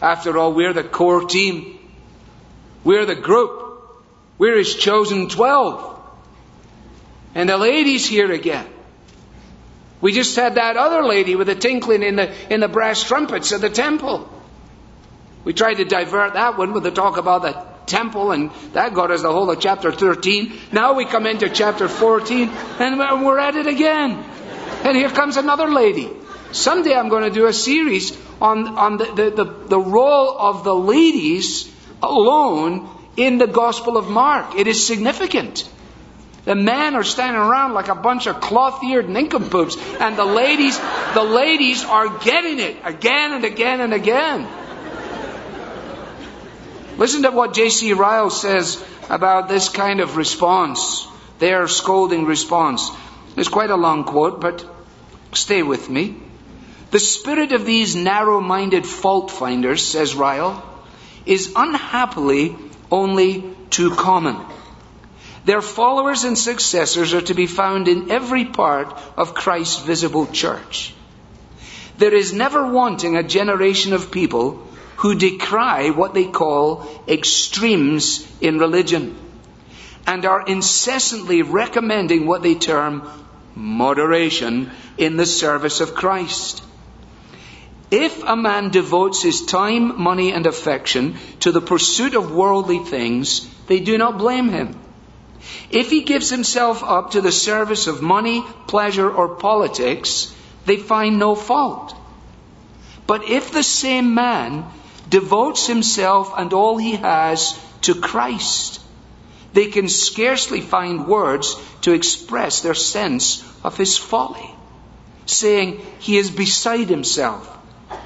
After 0.00 0.38
all, 0.38 0.54
we're 0.54 0.72
the 0.72 0.82
core 0.82 1.26
team. 1.26 1.78
We're 2.84 3.04
the 3.04 3.14
group. 3.14 3.82
We're 4.38 4.56
his 4.56 4.74
chosen 4.74 5.28
twelve. 5.28 6.00
And 7.34 7.50
the 7.50 7.58
ladies 7.58 8.06
here 8.06 8.32
again. 8.32 8.66
We 10.00 10.12
just 10.12 10.34
had 10.36 10.54
that 10.54 10.78
other 10.78 11.04
lady 11.04 11.36
with 11.36 11.48
the 11.48 11.54
tinkling 11.54 12.02
in 12.02 12.16
the, 12.16 12.32
in 12.50 12.60
the 12.60 12.68
brass 12.68 13.02
trumpets 13.04 13.52
at 13.52 13.60
the 13.60 13.68
temple. 13.68 14.26
We 15.44 15.52
tried 15.52 15.74
to 15.74 15.84
divert 15.84 16.32
that 16.32 16.56
one 16.56 16.72
with 16.72 16.84
the 16.84 16.92
talk 16.92 17.18
about 17.18 17.42
the 17.42 17.62
temple, 17.84 18.32
and 18.32 18.50
that 18.72 18.94
got 18.94 19.10
us 19.10 19.20
the 19.20 19.32
whole 19.32 19.50
of 19.50 19.60
chapter 19.60 19.92
13. 19.92 20.58
Now 20.72 20.94
we 20.94 21.04
come 21.04 21.26
into 21.26 21.50
chapter 21.50 21.88
14, 21.88 22.48
and 22.78 22.98
we're 22.98 23.38
at 23.38 23.54
it 23.54 23.66
again. 23.66 24.24
And 24.84 24.96
here 24.96 25.10
comes 25.10 25.36
another 25.36 25.68
lady. 25.70 26.10
Someday 26.52 26.94
I'm 26.94 27.08
going 27.08 27.24
to 27.24 27.30
do 27.30 27.46
a 27.46 27.52
series 27.52 28.16
on, 28.40 28.66
on 28.78 28.96
the, 28.96 29.04
the, 29.04 29.30
the, 29.30 29.44
the 29.44 29.78
role 29.78 30.38
of 30.38 30.64
the 30.64 30.74
ladies 30.74 31.70
alone 32.02 32.88
in 33.16 33.38
the 33.38 33.46
Gospel 33.46 33.96
of 33.96 34.08
Mark. 34.08 34.54
It 34.54 34.66
is 34.66 34.86
significant. 34.86 35.68
The 36.44 36.54
men 36.54 36.94
are 36.94 37.04
standing 37.04 37.40
around 37.40 37.74
like 37.74 37.88
a 37.88 37.94
bunch 37.94 38.26
of 38.26 38.40
cloth-eared 38.40 39.08
nincompoops, 39.08 39.76
and 40.00 40.16
the 40.16 40.24
ladies, 40.24 40.78
the 41.12 41.22
ladies 41.22 41.84
are 41.84 42.18
getting 42.20 42.58
it 42.58 42.76
again 42.84 43.32
and 43.32 43.44
again 43.44 43.80
and 43.80 43.92
again. 43.92 44.48
Listen 46.96 47.22
to 47.24 47.30
what 47.30 47.52
J.C. 47.52 47.92
Ryle 47.92 48.30
says 48.30 48.82
about 49.10 49.48
this 49.48 49.68
kind 49.68 50.00
of 50.00 50.16
response, 50.16 51.06
their 51.38 51.68
scolding 51.68 52.24
response. 52.24 52.90
It's 53.38 53.48
quite 53.48 53.70
a 53.70 53.76
long 53.76 54.04
quote, 54.04 54.40
but 54.40 54.64
stay 55.32 55.62
with 55.62 55.88
me. 55.88 56.16
The 56.90 56.98
spirit 56.98 57.52
of 57.52 57.64
these 57.64 57.94
narrow 57.94 58.40
minded 58.40 58.86
fault 58.86 59.30
finders, 59.30 59.86
says 59.86 60.14
Ryle, 60.14 60.62
is 61.26 61.52
unhappily 61.54 62.56
only 62.90 63.44
too 63.70 63.94
common. 63.94 64.36
Their 65.44 65.62
followers 65.62 66.24
and 66.24 66.36
successors 66.36 67.14
are 67.14 67.22
to 67.22 67.34
be 67.34 67.46
found 67.46 67.88
in 67.88 68.10
every 68.10 68.44
part 68.44 68.98
of 69.16 69.34
Christ's 69.34 69.80
visible 69.80 70.26
church. 70.26 70.94
There 71.98 72.14
is 72.14 72.32
never 72.32 72.66
wanting 72.70 73.16
a 73.16 73.22
generation 73.22 73.92
of 73.92 74.10
people 74.10 74.66
who 74.96 75.14
decry 75.14 75.90
what 75.90 76.14
they 76.14 76.26
call 76.26 76.86
extremes 77.06 78.26
in 78.40 78.58
religion 78.58 79.16
and 80.06 80.24
are 80.24 80.46
incessantly 80.46 81.42
recommending 81.42 82.26
what 82.26 82.42
they 82.42 82.54
term 82.54 83.02
moderation 83.58 84.70
in 84.96 85.16
the 85.16 85.26
service 85.26 85.80
of 85.80 85.94
Christ. 85.94 86.62
If 87.90 88.22
a 88.22 88.36
man 88.36 88.70
devotes 88.70 89.22
his 89.22 89.44
time, 89.44 90.00
money, 90.00 90.32
and 90.32 90.46
affection 90.46 91.16
to 91.40 91.50
the 91.52 91.60
pursuit 91.60 92.14
of 92.14 92.30
worldly 92.30 92.78
things, 92.78 93.48
they 93.66 93.80
do 93.80 93.98
not 93.98 94.18
blame 94.18 94.48
him. 94.48 94.78
If 95.70 95.90
he 95.90 96.02
gives 96.02 96.30
himself 96.30 96.84
up 96.84 97.12
to 97.12 97.20
the 97.20 97.32
service 97.32 97.86
of 97.86 98.02
money, 98.02 98.44
pleasure, 98.66 99.10
or 99.10 99.36
politics, 99.36 100.32
they 100.64 100.76
find 100.76 101.18
no 101.18 101.34
fault. 101.34 101.94
But 103.06 103.28
if 103.28 103.50
the 103.50 103.62
same 103.62 104.14
man 104.14 104.66
devotes 105.08 105.66
himself 105.66 106.32
and 106.36 106.52
all 106.52 106.76
he 106.76 106.96
has 106.96 107.58
to 107.82 107.94
Christ, 107.94 108.80
they 109.52 109.66
can 109.66 109.88
scarcely 109.88 110.60
find 110.60 111.06
words 111.06 111.56
to 111.82 111.92
express 111.92 112.60
their 112.60 112.74
sense 112.74 113.42
of 113.64 113.76
his 113.76 113.96
folly, 113.96 114.50
saying 115.26 115.84
he 115.98 116.16
is 116.16 116.30
beside 116.30 116.88
himself, 116.88 117.56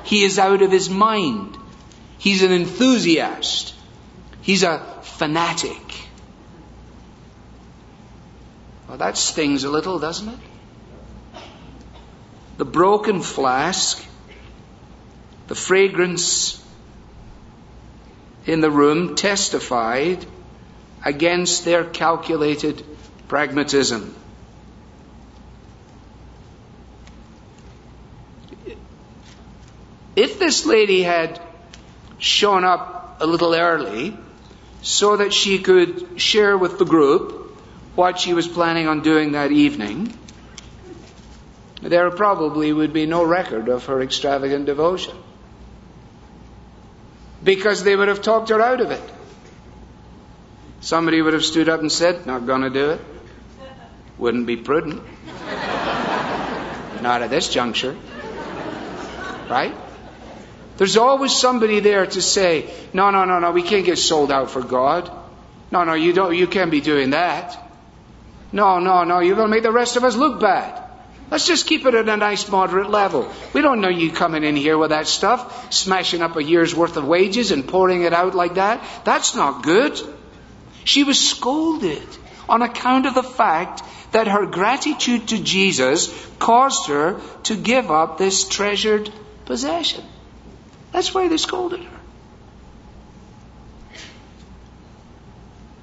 he 0.05 0.23
is 0.23 0.39
out 0.39 0.63
of 0.63 0.71
his 0.71 0.89
mind, 0.89 1.57
he's 2.19 2.43
an 2.43 2.53
enthusiast, 2.53 3.75
he's 4.41 4.63
a 4.63 4.79
fanatic. 5.03 5.79
Well, 8.89 8.99
that 8.99 9.17
stings 9.17 9.65
a 9.65 9.71
little, 9.71 9.99
doesn't 9.99 10.29
it? 10.29 10.39
The 12.59 12.65
broken 12.65 13.23
flask, 13.23 14.05
the 15.49 15.55
fragrance 15.55 16.63
in 18.47 18.61
the 18.61 18.71
room 18.71 19.17
testified 19.17 20.27
against 21.05 21.65
their 21.65 21.85
calculated 21.85 22.85
pragmatism. 23.29 24.15
If 30.15 30.39
this 30.39 30.67
lady 30.67 31.03
had 31.03 31.41
shown 32.19 32.65
up 32.65 33.17
a 33.21 33.27
little 33.27 33.55
early 33.55 34.17
so 34.83 35.17
that 35.17 35.33
she 35.33 35.59
could 35.59 36.21
share 36.21 36.59
with 36.59 36.79
the 36.79 36.85
group 36.85 37.57
what 37.95 38.19
she 38.19 38.35
was 38.35 38.47
planning 38.47 38.89
on 38.89 39.01
doing 39.01 39.33
that 39.33 39.53
evening, 39.53 40.17
there 41.81 42.11
probably 42.11 42.73
would 42.73 42.93
be 42.93 43.07
no 43.07 43.25
record 43.25 43.69
of 43.69 43.87
her 43.87 44.01
extravagant 44.03 44.67
devotion. 44.67 45.17
Because 47.43 47.83
they 47.83 47.97
would 47.97 48.09
have 48.09 48.23
talked 48.23 48.51
her 48.51 48.61
out 48.61 48.81
of 48.81 48.91
it. 48.91 49.03
Somebody 50.83 51.23
would 51.23 51.33
have 51.33 51.45
stood 51.45 51.69
up 51.69 51.81
and 51.81 51.91
said, 51.91 52.27
Not 52.27 52.45
going 52.45 52.63
to 52.63 52.71
do 52.71 52.91
it. 52.91 53.01
Wouldn't 54.19 54.47
be 54.47 54.57
prudent. 54.57 55.03
Not 57.01 57.23
at 57.23 57.31
this 57.31 57.49
juncture. 57.49 57.97
Right? 59.49 59.75
There's 60.79 60.97
always 60.97 61.39
somebody 61.39 61.79
there 61.79 62.05
to 62.07 62.21
say, 62.21 62.69
No, 62.93 63.11
no, 63.11 63.25
no, 63.25 63.39
no, 63.39 63.53
we 63.53 63.63
can't 63.63 63.87
get 63.87 63.99
sold 63.99 64.33
out 64.33 64.51
for 64.51 64.61
God. 64.61 65.09
No, 65.71 65.85
no, 65.85 65.95
you 65.95 66.13
don't, 66.13 66.35
you 66.35 66.49
can't 66.49 66.73
be 66.73 66.81
doing 66.81 67.11
that. 67.11 67.57
No, 68.51 68.81
no, 68.81 69.05
no, 69.05 69.21
you're 69.21 69.37
to 69.37 69.47
make 69.49 69.63
the 69.63 69.73
rest 69.73 69.97
of 69.97 70.03
us 70.03 70.17
look 70.17 70.41
bad. 70.41 70.83
Let's 71.31 71.47
just 71.47 71.67
keep 71.67 71.87
it 71.87 71.95
at 71.95 72.09
a 72.09 72.17
nice 72.17 72.49
moderate 72.49 72.91
level. 72.91 73.33
We 73.55 73.63
don't 73.63 73.81
know 73.81 73.89
you 73.89 74.11
coming 74.11 74.43
in 74.43 74.57
here 74.57 74.77
with 74.77 74.91
that 74.91 75.07
stuff, 75.07 75.73
smashing 75.73 76.21
up 76.21 76.37
a 76.37 76.43
year's 76.43 76.75
worth 76.75 76.97
of 76.97 77.07
wages 77.07 77.53
and 77.53 77.67
pouring 77.67 78.03
it 78.03 78.13
out 78.13 78.35
like 78.35 78.55
that. 78.55 78.85
That's 79.05 79.35
not 79.35 79.63
good. 79.63 79.99
She 80.85 81.05
was 81.05 81.19
scolded 81.19 82.07
on 82.49 82.63
account 82.63 83.07
of 83.07 83.15
the 83.15 83.23
fact 83.23 83.83
that 84.13 84.27
her 84.27 84.47
gratitude 84.47 85.29
to 85.29 85.43
Jesus 85.43 86.13
caused 86.39 86.89
her 86.89 87.21
to 87.45 87.57
give 87.57 87.91
up 87.91 88.19
this 88.19 88.49
treasured 88.49 89.11
possession. 89.47 90.05
That's 90.93 91.15
why 91.15 91.29
they 91.29 91.39
scolded 91.39 91.83
her. 91.83 92.01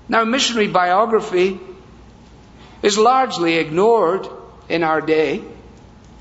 Now, 0.08 0.24
missionary 0.26 0.68
biography 0.68 1.60
is 2.82 2.98
largely 2.98 3.56
ignored 3.56 4.28
in 4.68 4.84
our 4.84 5.02
day. 5.02 5.44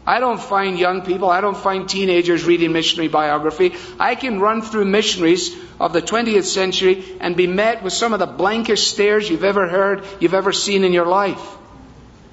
I 0.09 0.21
don't 0.21 0.41
find 0.41 0.79
young 0.79 1.03
people, 1.03 1.29
I 1.29 1.43
don't 1.43 1.55
find 1.55 1.87
teenagers 1.87 2.43
reading 2.43 2.73
missionary 2.73 3.09
biography. 3.09 3.75
I 4.01 4.15
can 4.15 4.41
run 4.41 4.63
through 4.63 4.87
missionaries 4.87 5.55
of 5.79 5.93
the 5.93 6.01
20th 6.01 6.45
century 6.45 7.05
and 7.21 7.37
be 7.37 7.47
met 7.47 7.83
with 7.83 7.93
some 7.93 8.15
of 8.15 8.19
the 8.19 8.27
blankest 8.27 8.89
stares 8.89 9.29
you've 9.29 9.45
ever 9.45 9.69
heard, 9.69 10.07
you've 10.19 10.33
ever 10.33 10.51
seen 10.51 10.85
in 10.85 10.95
your 10.95 11.05
life. 11.05 11.57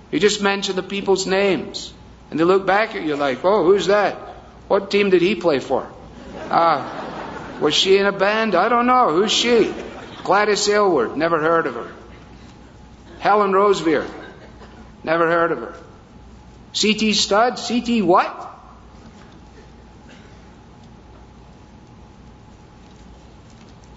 You 0.09 0.21
just 0.21 0.41
mention 0.41 0.77
the 0.77 0.83
people's 0.83 1.27
names. 1.27 1.93
And 2.31 2.39
they 2.39 2.45
look 2.45 2.65
back 2.65 2.95
at 2.95 3.03
you 3.03 3.17
like, 3.17 3.43
oh, 3.43 3.65
who's 3.65 3.87
that? 3.87 4.15
What 4.69 4.89
team 4.89 5.09
did 5.09 5.21
he 5.21 5.35
play 5.35 5.59
for? 5.59 5.85
Ah, 6.49 7.59
was 7.59 7.73
she 7.73 7.97
in 7.97 8.05
a 8.05 8.13
band? 8.13 8.55
I 8.55 8.69
don't 8.69 8.87
know. 8.87 9.09
Who's 9.09 9.33
she? 9.33 9.73
Gladys 10.23 10.69
Aylward. 10.69 11.17
Never 11.17 11.41
heard 11.41 11.67
of 11.67 11.75
her. 11.75 11.91
Helen 13.19 13.51
Roseveare. 13.51 14.09
Never 15.03 15.27
heard 15.29 15.51
of 15.51 15.57
her. 15.57 15.84
C.T. 16.75 17.13
Studd, 17.13 17.57
C.T. 17.57 18.01
what? 18.01 18.51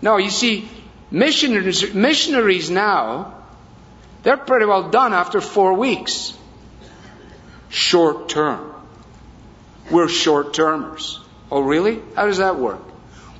No, 0.01 0.17
you 0.17 0.31
see, 0.31 0.69
missionaries, 1.11 1.93
missionaries 1.93 2.71
now, 2.71 3.35
they're 4.23 4.37
pretty 4.37 4.67
well 4.67 4.91
done 4.91 5.12
after 5.12 5.41
four 5.41 5.75
weeks. 5.75 6.33
Short 7.69 8.29
term. 8.29 8.73
We're 9.91 10.09
short 10.09 10.55
termers. 10.55 11.19
Oh, 11.51 11.62
really? 11.62 12.01
How 12.14 12.27
does 12.27 12.38
that 12.38 12.61
work? 12.61 12.83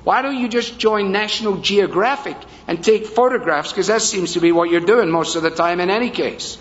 Why 0.03 0.21
don't 0.21 0.37
you 0.37 0.49
just 0.49 0.77
join 0.77 1.13
National 1.13 1.57
Geographic 1.61 2.35
and 2.67 2.83
take 2.83 3.05
photographs? 3.05 3.71
Because 3.71 3.87
that 3.87 4.01
seems 4.01 4.33
to 4.33 4.41
be 4.41 4.51
what 4.51 4.69
you're 4.69 4.81
doing 4.81 5.09
most 5.09 5.37
of 5.37 5.43
the 5.43 5.49
time 5.49 5.79
in 5.79 5.89
any 5.89 6.09
case. 6.09 6.57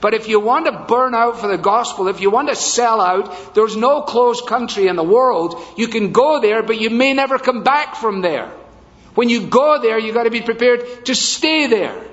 But 0.00 0.14
if 0.14 0.28
you 0.28 0.40
want 0.40 0.66
to 0.66 0.84
burn 0.86 1.14
out 1.14 1.40
for 1.40 1.48
the 1.48 1.58
gospel, 1.58 2.08
if 2.08 2.20
you 2.20 2.30
want 2.30 2.48
to 2.48 2.56
sell 2.56 3.00
out, 3.00 3.54
there's 3.54 3.76
no 3.76 4.02
closed 4.02 4.46
country 4.46 4.88
in 4.88 4.96
the 4.96 5.04
world. 5.04 5.60
You 5.76 5.88
can 5.88 6.12
go 6.12 6.40
there, 6.40 6.62
but 6.62 6.80
you 6.80 6.90
may 6.90 7.12
never 7.12 7.38
come 7.38 7.62
back 7.62 7.96
from 7.96 8.20
there. 8.20 8.52
When 9.14 9.28
you 9.28 9.46
go 9.46 9.80
there, 9.80 9.98
you've 9.98 10.14
got 10.14 10.24
to 10.24 10.30
be 10.30 10.42
prepared 10.42 11.06
to 11.06 11.14
stay 11.14 11.66
there. 11.66 12.04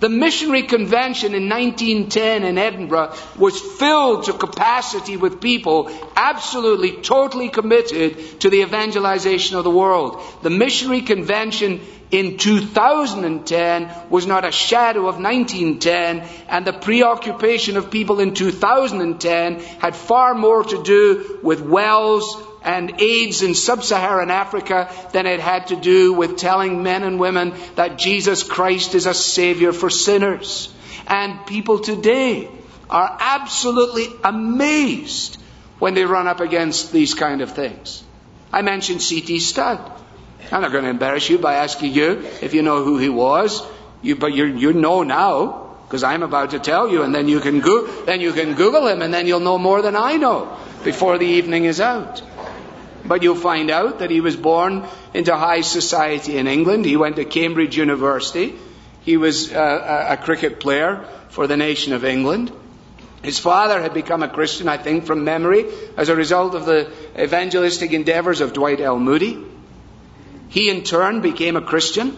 The 0.00 0.08
missionary 0.08 0.62
convention 0.62 1.34
in 1.34 1.48
1910 1.48 2.44
in 2.44 2.56
Edinburgh 2.56 3.14
was 3.36 3.60
filled 3.60 4.24
to 4.24 4.32
capacity 4.32 5.16
with 5.16 5.40
people 5.40 5.90
absolutely, 6.14 7.02
totally 7.02 7.48
committed 7.48 8.40
to 8.40 8.50
the 8.50 8.62
evangelization 8.62 9.56
of 9.56 9.64
the 9.64 9.70
world. 9.70 10.22
The 10.42 10.50
missionary 10.50 11.02
convention 11.02 11.80
in 12.12 12.38
2010 12.38 13.90
was 14.08 14.26
not 14.26 14.46
a 14.46 14.52
shadow 14.52 15.08
of 15.08 15.20
1910, 15.20 16.26
and 16.48 16.64
the 16.64 16.72
preoccupation 16.72 17.76
of 17.76 17.90
people 17.90 18.20
in 18.20 18.34
2010 18.34 19.58
had 19.80 19.96
far 19.96 20.34
more 20.34 20.62
to 20.62 20.82
do 20.82 21.40
with 21.42 21.60
wells 21.60 22.47
and 22.62 23.00
AIDS 23.00 23.42
in 23.42 23.54
sub-Saharan 23.54 24.30
Africa 24.30 24.92
than 25.12 25.26
it 25.26 25.40
had 25.40 25.68
to 25.68 25.76
do 25.76 26.12
with 26.12 26.36
telling 26.36 26.82
men 26.82 27.02
and 27.02 27.18
women 27.18 27.54
that 27.76 27.98
Jesus 27.98 28.42
Christ 28.42 28.94
is 28.94 29.06
a 29.06 29.14
savior 29.14 29.72
for 29.72 29.90
sinners. 29.90 30.72
And 31.06 31.46
people 31.46 31.78
today 31.78 32.48
are 32.90 33.16
absolutely 33.20 34.06
amazed 34.24 35.40
when 35.78 35.94
they 35.94 36.04
run 36.04 36.26
up 36.26 36.40
against 36.40 36.92
these 36.92 37.14
kind 37.14 37.40
of 37.40 37.52
things. 37.52 38.02
I 38.52 38.62
mentioned 38.62 39.02
C.T. 39.02 39.38
Studd. 39.40 39.78
I'm 40.50 40.62
not 40.62 40.72
going 40.72 40.84
to 40.84 40.90
embarrass 40.90 41.28
you 41.28 41.38
by 41.38 41.54
asking 41.54 41.92
you 41.92 42.24
if 42.40 42.54
you 42.54 42.62
know 42.62 42.82
who 42.82 42.98
he 42.98 43.08
was, 43.08 43.62
you, 44.02 44.16
but 44.16 44.32
you 44.32 44.46
you 44.46 44.72
know 44.72 45.02
now 45.02 45.68
because 45.88 46.02
I'm 46.02 46.22
about 46.22 46.50
to 46.50 46.58
tell 46.58 46.90
you, 46.90 47.02
and 47.02 47.14
then 47.14 47.28
you 47.28 47.40
can 47.40 47.60
go, 47.60 47.86
then 48.04 48.20
you 48.20 48.34
can 48.34 48.54
Google 48.54 48.86
him, 48.86 49.00
and 49.00 49.12
then 49.12 49.26
you'll 49.26 49.40
know 49.40 49.56
more 49.56 49.80
than 49.80 49.96
I 49.96 50.16
know 50.16 50.54
before 50.84 51.16
the 51.16 51.24
evening 51.24 51.64
is 51.64 51.80
out. 51.80 52.22
But 53.08 53.22
you'll 53.22 53.34
find 53.34 53.70
out 53.70 54.00
that 54.00 54.10
he 54.10 54.20
was 54.20 54.36
born 54.36 54.86
into 55.14 55.34
high 55.34 55.62
society 55.62 56.36
in 56.36 56.46
England. 56.46 56.84
He 56.84 56.96
went 56.96 57.16
to 57.16 57.24
Cambridge 57.24 57.76
University. 57.76 58.54
He 59.02 59.16
was 59.16 59.50
uh, 59.50 60.06
a 60.10 60.16
cricket 60.18 60.60
player 60.60 61.06
for 61.30 61.46
the 61.46 61.56
nation 61.56 61.94
of 61.94 62.04
England. 62.04 62.52
His 63.22 63.38
father 63.38 63.80
had 63.80 63.94
become 63.94 64.22
a 64.22 64.28
Christian, 64.28 64.68
I 64.68 64.76
think, 64.76 65.06
from 65.06 65.24
memory, 65.24 65.64
as 65.96 66.08
a 66.08 66.14
result 66.14 66.54
of 66.54 66.66
the 66.66 66.92
evangelistic 67.18 67.92
endeavors 67.92 68.40
of 68.40 68.52
Dwight 68.52 68.80
L. 68.80 68.98
Moody. 68.98 69.42
He, 70.50 70.70
in 70.70 70.84
turn, 70.84 71.20
became 71.20 71.56
a 71.56 71.62
Christian. 71.62 72.16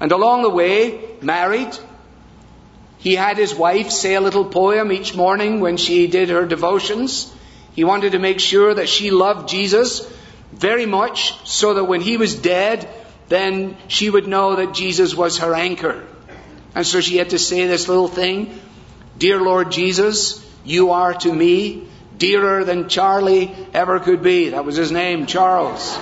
And 0.00 0.12
along 0.12 0.42
the 0.42 0.50
way, 0.50 1.00
married. 1.22 1.76
He 2.98 3.14
had 3.14 3.38
his 3.38 3.54
wife 3.54 3.90
say 3.90 4.14
a 4.14 4.20
little 4.20 4.44
poem 4.44 4.92
each 4.92 5.14
morning 5.14 5.60
when 5.60 5.76
she 5.76 6.06
did 6.08 6.28
her 6.28 6.46
devotions. 6.46 7.32
He 7.78 7.84
wanted 7.84 8.10
to 8.10 8.18
make 8.18 8.40
sure 8.40 8.74
that 8.74 8.88
she 8.88 9.12
loved 9.12 9.48
Jesus 9.48 10.00
very 10.52 10.84
much 10.84 11.32
so 11.46 11.74
that 11.74 11.84
when 11.84 12.00
he 12.00 12.16
was 12.16 12.34
dead, 12.34 12.88
then 13.28 13.76
she 13.86 14.10
would 14.10 14.26
know 14.26 14.56
that 14.56 14.74
Jesus 14.74 15.14
was 15.14 15.38
her 15.38 15.54
anchor. 15.54 16.04
And 16.74 16.84
so 16.84 17.00
she 17.00 17.18
had 17.18 17.30
to 17.30 17.38
say 17.38 17.68
this 17.68 17.86
little 17.86 18.08
thing 18.08 18.58
Dear 19.16 19.40
Lord 19.40 19.70
Jesus, 19.70 20.44
you 20.64 20.90
are 20.90 21.14
to 21.14 21.32
me 21.32 21.86
dearer 22.16 22.64
than 22.64 22.88
Charlie 22.88 23.54
ever 23.72 24.00
could 24.00 24.24
be. 24.24 24.48
That 24.48 24.64
was 24.64 24.74
his 24.74 24.90
name, 24.90 25.26
Charles. 25.26 25.96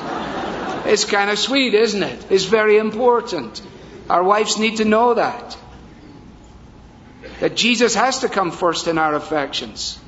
It's 0.87 1.05
kind 1.05 1.29
of 1.29 1.39
sweet, 1.39 1.75
isn't 1.75 2.03
it? 2.03 2.27
It's 2.31 2.45
very 2.45 2.79
important. 2.79 3.61
Our 4.09 4.25
wives 4.25 4.59
need 4.59 4.79
to 4.79 4.87
know 4.87 5.13
that. 5.13 5.59
That 7.41 7.55
Jesus 7.55 7.95
has 7.95 8.21
to 8.21 8.31
come 8.31 8.51
first 8.51 8.89
in 8.89 8.97
our 8.97 9.15
affections. 9.15 9.99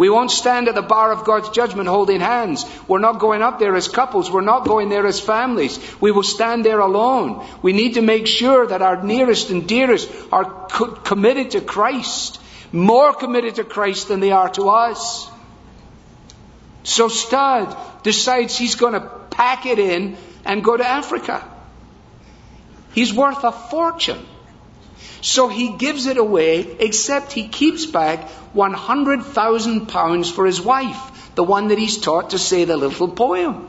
We 0.00 0.08
won't 0.08 0.30
stand 0.30 0.66
at 0.66 0.74
the 0.74 0.80
bar 0.80 1.12
of 1.12 1.24
God's 1.24 1.50
judgment 1.50 1.86
holding 1.86 2.20
hands. 2.20 2.64
We're 2.88 3.00
not 3.00 3.18
going 3.18 3.42
up 3.42 3.58
there 3.58 3.76
as 3.76 3.86
couples. 3.86 4.30
We're 4.30 4.40
not 4.40 4.64
going 4.64 4.88
there 4.88 5.06
as 5.06 5.20
families. 5.20 5.78
We 6.00 6.10
will 6.10 6.22
stand 6.22 6.64
there 6.64 6.80
alone. 6.80 7.46
We 7.60 7.74
need 7.74 7.96
to 7.96 8.00
make 8.00 8.26
sure 8.26 8.66
that 8.66 8.80
our 8.80 9.02
nearest 9.02 9.50
and 9.50 9.68
dearest 9.68 10.10
are 10.32 10.46
co- 10.46 10.92
committed 10.92 11.50
to 11.50 11.60
Christ, 11.60 12.40
more 12.72 13.12
committed 13.12 13.56
to 13.56 13.64
Christ 13.64 14.08
than 14.08 14.20
they 14.20 14.32
are 14.32 14.48
to 14.52 14.70
us. 14.70 15.30
So 16.82 17.08
Studd 17.08 17.76
decides 18.02 18.56
he's 18.56 18.76
going 18.76 18.94
to 18.94 19.06
pack 19.28 19.66
it 19.66 19.78
in 19.78 20.16
and 20.46 20.64
go 20.64 20.78
to 20.78 20.86
Africa. 20.86 21.46
He's 22.94 23.12
worth 23.12 23.44
a 23.44 23.52
fortune. 23.52 24.24
So 25.22 25.48
he 25.48 25.76
gives 25.76 26.06
it 26.06 26.16
away, 26.16 26.60
except 26.78 27.32
he 27.32 27.48
keeps 27.48 27.86
back 27.86 28.28
£100,000 28.54 30.32
for 30.32 30.46
his 30.46 30.60
wife, 30.60 31.34
the 31.34 31.44
one 31.44 31.68
that 31.68 31.78
he's 31.78 31.98
taught 31.98 32.30
to 32.30 32.38
say 32.38 32.64
the 32.64 32.76
little 32.76 33.08
poem. 33.08 33.68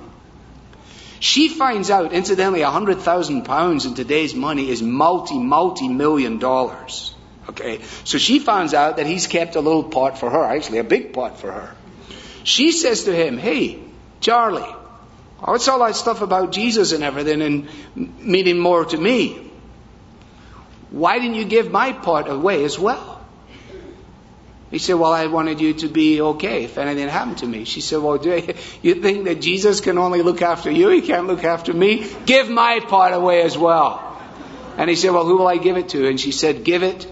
She 1.19 1.49
finds 1.49 1.91
out, 1.91 2.13
incidentally, 2.13 2.61
£100,000 2.61 3.85
in 3.85 3.93
today's 3.93 4.33
money 4.33 4.69
is 4.69 4.81
multi, 4.81 5.37
multi 5.37 5.87
million 5.87 6.39
dollars. 6.39 7.13
Okay? 7.49 7.81
So 8.05 8.17
she 8.17 8.39
finds 8.39 8.73
out 8.73 8.97
that 8.97 9.05
he's 9.05 9.27
kept 9.27 9.55
a 9.55 9.61
little 9.61 9.83
pot 9.83 10.17
for 10.17 10.29
her, 10.29 10.43
actually 10.43 10.79
a 10.79 10.83
big 10.83 11.13
pot 11.13 11.39
for 11.39 11.51
her. 11.51 11.75
She 12.43 12.71
says 12.71 13.03
to 13.03 13.13
him, 13.13 13.37
Hey, 13.37 13.79
Charlie, 14.19 14.73
what's 15.39 15.67
all 15.67 15.79
that 15.85 15.95
stuff 15.95 16.21
about 16.21 16.51
Jesus 16.51 16.91
and 16.91 17.03
everything 17.03 17.41
and 17.41 18.19
meaning 18.19 18.57
more 18.57 18.85
to 18.85 18.97
me? 18.97 19.50
Why 20.91 21.19
didn't 21.19 21.35
you 21.35 21.45
give 21.45 21.71
my 21.71 21.93
part 21.93 22.27
away 22.27 22.63
as 22.63 22.77
well? 22.77 23.25
He 24.69 24.77
said, 24.77 24.95
Well, 24.95 25.11
I 25.11 25.27
wanted 25.27 25.59
you 25.59 25.73
to 25.75 25.87
be 25.87 26.21
okay 26.21 26.63
if 26.63 26.77
anything 26.77 27.07
happened 27.09 27.39
to 27.39 27.47
me. 27.47 27.65
She 27.65 27.81
said, 27.81 27.99
Well, 27.99 28.17
do 28.17 28.29
you 28.81 28.95
think 28.95 29.25
that 29.25 29.41
Jesus 29.41 29.81
can 29.81 29.97
only 29.97 30.21
look 30.21 30.41
after 30.41 30.71
you? 30.71 30.89
He 30.89 31.01
can't 31.01 31.27
look 31.27 31.43
after 31.43 31.73
me? 31.73 32.09
Give 32.25 32.49
my 32.49 32.79
part 32.79 33.13
away 33.13 33.41
as 33.41 33.57
well. 33.57 34.07
And 34.77 34.89
he 34.89 34.95
said, 34.95 35.11
Well, 35.11 35.25
who 35.25 35.37
will 35.37 35.47
I 35.47 35.57
give 35.57 35.77
it 35.77 35.89
to? 35.89 36.07
And 36.07 36.19
she 36.19 36.31
said, 36.31 36.63
Give 36.63 36.83
it 36.83 37.07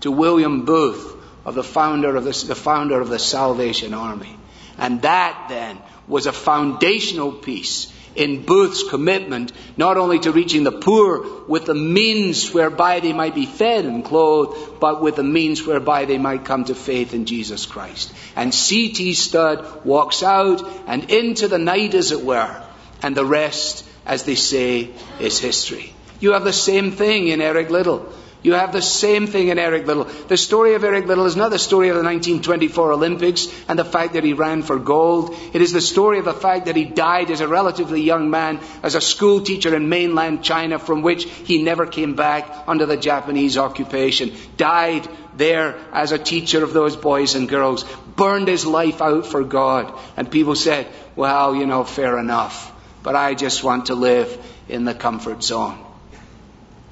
to 0.00 0.10
William 0.10 0.64
Booth, 0.64 1.14
of 1.44 1.54
the 1.54 1.62
founder 1.62 2.16
of 2.16 2.24
the, 2.24 2.44
the 2.46 2.54
founder 2.54 3.00
of 3.00 3.08
the 3.08 3.18
Salvation 3.18 3.92
Army. 3.92 4.36
And 4.78 5.02
that 5.02 5.46
then 5.48 5.78
was 6.08 6.26
a 6.26 6.32
foundational 6.32 7.32
piece 7.32 7.92
in 8.16 8.44
Booth's 8.44 8.88
commitment 8.88 9.52
not 9.76 9.96
only 9.96 10.18
to 10.20 10.32
reaching 10.32 10.64
the 10.64 10.72
poor 10.72 11.46
with 11.46 11.66
the 11.66 11.74
means 11.74 12.52
whereby 12.52 13.00
they 13.00 13.12
might 13.12 13.34
be 13.34 13.46
fed 13.46 13.84
and 13.84 14.04
clothed, 14.04 14.80
but 14.80 15.02
with 15.02 15.16
the 15.16 15.22
means 15.22 15.66
whereby 15.66 16.04
they 16.04 16.18
might 16.18 16.44
come 16.44 16.64
to 16.64 16.74
faith 16.74 17.14
in 17.14 17.26
Jesus 17.26 17.66
Christ. 17.66 18.12
And 18.36 18.54
C.T. 18.54 19.14
Studd 19.14 19.84
walks 19.84 20.22
out 20.22 20.62
and 20.86 21.10
into 21.10 21.48
the 21.48 21.58
night, 21.58 21.94
as 21.94 22.12
it 22.12 22.24
were, 22.24 22.62
and 23.02 23.16
the 23.16 23.24
rest, 23.24 23.84
as 24.06 24.24
they 24.24 24.34
say, 24.34 24.90
is 25.20 25.38
history. 25.38 25.92
You 26.20 26.32
have 26.32 26.44
the 26.44 26.52
same 26.52 26.92
thing 26.92 27.28
in 27.28 27.40
Eric 27.40 27.70
Liddell. 27.70 28.12
You 28.44 28.52
have 28.52 28.72
the 28.72 28.82
same 28.82 29.26
thing 29.26 29.48
in 29.48 29.58
Eric 29.58 29.86
Liddell. 29.86 30.04
The 30.04 30.36
story 30.36 30.74
of 30.74 30.84
Eric 30.84 31.06
Liddell 31.06 31.24
is 31.24 31.34
not 31.34 31.50
the 31.50 31.58
story 31.58 31.88
of 31.88 31.94
the 31.94 32.02
1924 32.02 32.92
Olympics 32.92 33.48
and 33.68 33.78
the 33.78 33.86
fact 33.86 34.12
that 34.12 34.22
he 34.22 34.34
ran 34.34 34.62
for 34.62 34.78
gold. 34.78 35.34
It 35.54 35.62
is 35.62 35.72
the 35.72 35.80
story 35.80 36.18
of 36.18 36.26
the 36.26 36.34
fact 36.34 36.66
that 36.66 36.76
he 36.76 36.84
died 36.84 37.30
as 37.30 37.40
a 37.40 37.48
relatively 37.48 38.02
young 38.02 38.28
man 38.28 38.60
as 38.82 38.94
a 38.94 39.00
school 39.00 39.40
teacher 39.40 39.74
in 39.74 39.88
mainland 39.88 40.44
China 40.44 40.78
from 40.78 41.00
which 41.00 41.24
he 41.24 41.62
never 41.62 41.86
came 41.86 42.16
back 42.16 42.64
under 42.66 42.84
the 42.84 42.98
Japanese 42.98 43.56
occupation. 43.56 44.30
Died 44.58 45.08
there 45.38 45.78
as 45.94 46.12
a 46.12 46.18
teacher 46.18 46.62
of 46.62 46.74
those 46.74 46.96
boys 46.96 47.36
and 47.36 47.48
girls. 47.48 47.84
Burned 48.14 48.48
his 48.48 48.66
life 48.66 49.00
out 49.00 49.24
for 49.24 49.42
God. 49.42 49.98
And 50.18 50.30
people 50.30 50.54
said, 50.54 50.86
well, 51.16 51.54
you 51.54 51.64
know, 51.64 51.82
fair 51.82 52.18
enough. 52.18 52.70
But 53.02 53.16
I 53.16 53.32
just 53.32 53.64
want 53.64 53.86
to 53.86 53.94
live 53.94 54.38
in 54.68 54.84
the 54.84 54.94
comfort 54.94 55.42
zone. 55.42 55.93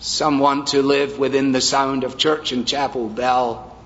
Some 0.03 0.41
want 0.41 0.67
to 0.69 0.83
live 0.83 1.21
within 1.21 1.53
the 1.53 1.61
sound 1.61 2.03
of 2.03 2.19
church 2.19 2.51
and 2.51 2.67
chapel 2.67 3.09
bell. 3.09 3.77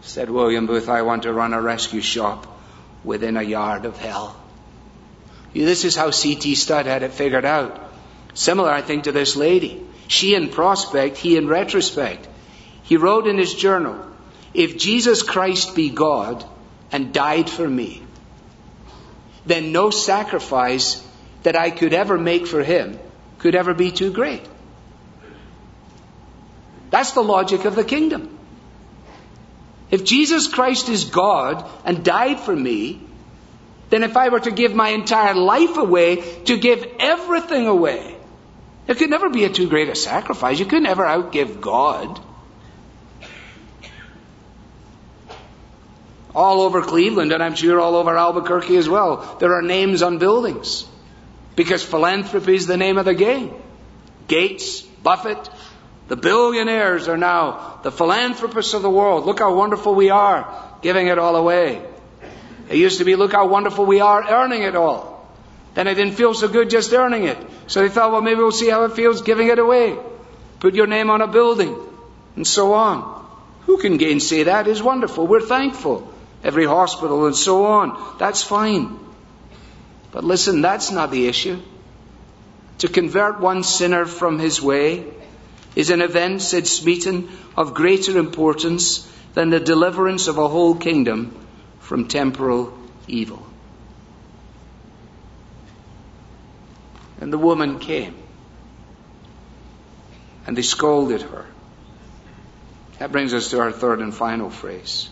Said 0.00 0.28
William 0.28 0.66
Booth, 0.66 0.88
I 0.88 1.02
want 1.02 1.22
to 1.22 1.32
run 1.32 1.54
a 1.54 1.62
rescue 1.62 2.00
shop 2.00 2.48
within 3.04 3.36
a 3.36 3.44
yard 3.44 3.84
of 3.84 3.96
hell. 3.96 4.36
This 5.54 5.84
is 5.84 5.94
how 5.94 6.10
C.T. 6.10 6.56
Studd 6.56 6.86
had 6.86 7.04
it 7.04 7.12
figured 7.12 7.44
out. 7.44 7.80
Similar, 8.34 8.68
I 8.68 8.82
think, 8.82 9.04
to 9.04 9.12
this 9.12 9.36
lady. 9.36 9.86
She 10.08 10.34
in 10.34 10.48
prospect, 10.48 11.16
he 11.16 11.36
in 11.36 11.46
retrospect. 11.46 12.26
He 12.82 12.96
wrote 12.96 13.28
in 13.28 13.38
his 13.38 13.54
journal, 13.54 14.04
If 14.52 14.78
Jesus 14.78 15.22
Christ 15.22 15.76
be 15.76 15.90
God 15.90 16.44
and 16.90 17.14
died 17.14 17.48
for 17.48 17.68
me, 17.68 18.02
then 19.46 19.70
no 19.70 19.90
sacrifice 19.90 21.06
that 21.44 21.54
I 21.54 21.70
could 21.70 21.94
ever 21.94 22.18
make 22.18 22.48
for 22.48 22.64
him 22.64 22.98
could 23.38 23.54
ever 23.54 23.72
be 23.72 23.92
too 23.92 24.12
great. 24.12 24.42
That's 26.90 27.12
the 27.12 27.22
logic 27.22 27.64
of 27.64 27.74
the 27.74 27.84
kingdom. 27.84 28.38
If 29.90 30.04
Jesus 30.04 30.48
Christ 30.48 30.88
is 30.88 31.04
God 31.04 31.68
and 31.84 32.04
died 32.04 32.40
for 32.40 32.54
me, 32.54 33.00
then 33.90 34.02
if 34.02 34.16
I 34.16 34.28
were 34.30 34.40
to 34.40 34.50
give 34.50 34.74
my 34.74 34.88
entire 34.90 35.34
life 35.34 35.76
away, 35.76 36.16
to 36.44 36.56
give 36.56 36.86
everything 36.98 37.66
away, 37.66 38.16
it 38.88 38.98
could 38.98 39.10
never 39.10 39.30
be 39.30 39.44
a 39.44 39.50
too 39.50 39.68
great 39.68 39.88
a 39.88 39.94
sacrifice. 39.94 40.58
You 40.58 40.66
could 40.66 40.82
never 40.82 41.04
outgive 41.04 41.60
God. 41.60 42.20
All 46.34 46.60
over 46.60 46.82
Cleveland, 46.82 47.32
and 47.32 47.42
I'm 47.42 47.54
sure 47.54 47.80
all 47.80 47.96
over 47.96 48.16
Albuquerque 48.16 48.76
as 48.76 48.88
well, 48.88 49.36
there 49.40 49.54
are 49.54 49.62
names 49.62 50.02
on 50.02 50.18
buildings. 50.18 50.84
Because 51.54 51.82
philanthropy 51.82 52.54
is 52.54 52.66
the 52.66 52.76
name 52.76 52.98
of 52.98 53.06
the 53.06 53.14
game. 53.14 53.54
Gates, 54.28 54.82
Buffett, 54.82 55.48
the 56.08 56.16
billionaires 56.16 57.08
are 57.08 57.16
now 57.16 57.80
the 57.82 57.90
philanthropists 57.90 58.74
of 58.74 58.82
the 58.82 58.90
world. 58.90 59.26
Look 59.26 59.40
how 59.40 59.54
wonderful 59.54 59.94
we 59.94 60.10
are 60.10 60.46
giving 60.82 61.08
it 61.08 61.18
all 61.18 61.34
away. 61.34 61.82
It 62.68 62.76
used 62.76 62.98
to 62.98 63.04
be, 63.04 63.16
look 63.16 63.32
how 63.32 63.48
wonderful 63.48 63.86
we 63.86 64.00
are 64.00 64.28
earning 64.28 64.62
it 64.62 64.76
all. 64.76 65.28
Then 65.74 65.86
it 65.88 65.94
didn't 65.94 66.14
feel 66.14 66.32
so 66.34 66.48
good 66.48 66.70
just 66.70 66.92
earning 66.92 67.24
it. 67.24 67.38
So 67.66 67.82
they 67.82 67.88
thought, 67.88 68.12
well, 68.12 68.22
maybe 68.22 68.38
we'll 68.38 68.52
see 68.52 68.70
how 68.70 68.84
it 68.84 68.92
feels 68.92 69.22
giving 69.22 69.48
it 69.48 69.58
away. 69.58 69.98
Put 70.60 70.74
your 70.74 70.86
name 70.86 71.10
on 71.10 71.20
a 71.20 71.26
building 71.26 71.76
and 72.34 72.46
so 72.46 72.72
on. 72.72 73.26
Who 73.66 73.78
can 73.78 73.96
gainsay 73.96 74.44
that? 74.44 74.68
Is 74.68 74.82
wonderful. 74.82 75.26
We're 75.26 75.40
thankful. 75.40 76.12
Every 76.44 76.66
hospital 76.66 77.26
and 77.26 77.36
so 77.36 77.66
on. 77.66 78.16
That's 78.18 78.42
fine. 78.42 78.98
But 80.12 80.24
listen, 80.24 80.62
that's 80.62 80.90
not 80.90 81.10
the 81.10 81.26
issue. 81.26 81.60
To 82.78 82.88
convert 82.88 83.40
one 83.40 83.62
sinner 83.64 84.06
from 84.06 84.38
his 84.38 84.62
way 84.62 85.04
is 85.76 85.90
an 85.90 86.02
event, 86.02 86.42
said 86.42 86.66
Smeaton, 86.66 87.28
of 87.56 87.74
greater 87.74 88.18
importance 88.18 89.08
than 89.34 89.50
the 89.50 89.60
deliverance 89.60 90.26
of 90.26 90.38
a 90.38 90.48
whole 90.48 90.74
kingdom 90.74 91.46
from 91.78 92.08
temporal 92.08 92.76
evil. 93.06 93.46
And 97.20 97.32
the 97.32 97.38
woman 97.38 97.78
came. 97.78 98.16
And 100.46 100.56
they 100.56 100.62
scolded 100.62 101.22
her. 101.22 101.46
That 102.98 103.12
brings 103.12 103.34
us 103.34 103.50
to 103.50 103.60
our 103.60 103.72
third 103.72 104.00
and 104.00 104.14
final 104.14 104.50
phrase. 104.50 105.08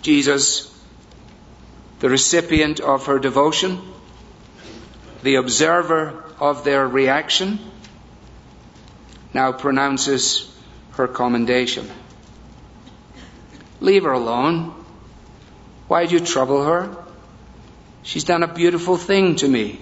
Jesus 0.00 0.74
the 2.00 2.08
recipient 2.08 2.80
of 2.80 3.06
her 3.06 3.18
devotion, 3.18 3.80
the 5.22 5.36
observer 5.36 6.24
of 6.38 6.64
their 6.64 6.86
reaction, 6.86 7.58
now 9.34 9.52
pronounces 9.52 10.50
her 10.92 11.06
commendation. 11.06 11.88
Leave 13.80 14.04
her 14.04 14.12
alone. 14.12 14.74
Why 15.86 16.06
do 16.06 16.14
you 16.14 16.20
trouble 16.20 16.64
her? 16.64 16.96
She's 18.02 18.24
done 18.24 18.42
a 18.42 18.52
beautiful 18.52 18.96
thing 18.96 19.36
to 19.36 19.48
me. 19.48 19.80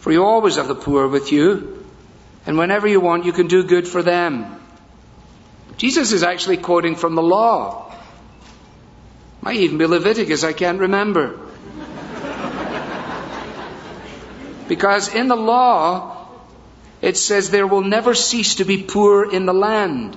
For 0.00 0.12
you 0.12 0.24
always 0.24 0.56
have 0.56 0.68
the 0.68 0.74
poor 0.74 1.08
with 1.08 1.32
you, 1.32 1.84
and 2.46 2.58
whenever 2.58 2.86
you 2.86 3.00
want, 3.00 3.24
you 3.24 3.32
can 3.32 3.46
do 3.46 3.64
good 3.64 3.86
for 3.86 4.02
them. 4.02 4.60
Jesus 5.76 6.12
is 6.12 6.22
actually 6.22 6.56
quoting 6.56 6.96
from 6.96 7.14
the 7.14 7.22
law. 7.22 7.94
Might 9.40 9.56
even 9.56 9.78
be 9.78 9.86
Leviticus, 9.86 10.44
I 10.44 10.52
can't 10.52 10.80
remember. 10.80 11.38
because 14.68 15.14
in 15.14 15.28
the 15.28 15.36
law, 15.36 16.17
it 17.00 17.16
says 17.16 17.50
there 17.50 17.66
will 17.66 17.82
never 17.82 18.14
cease 18.14 18.56
to 18.56 18.64
be 18.64 18.82
poor 18.82 19.30
in 19.30 19.46
the 19.46 19.54
land. 19.54 20.16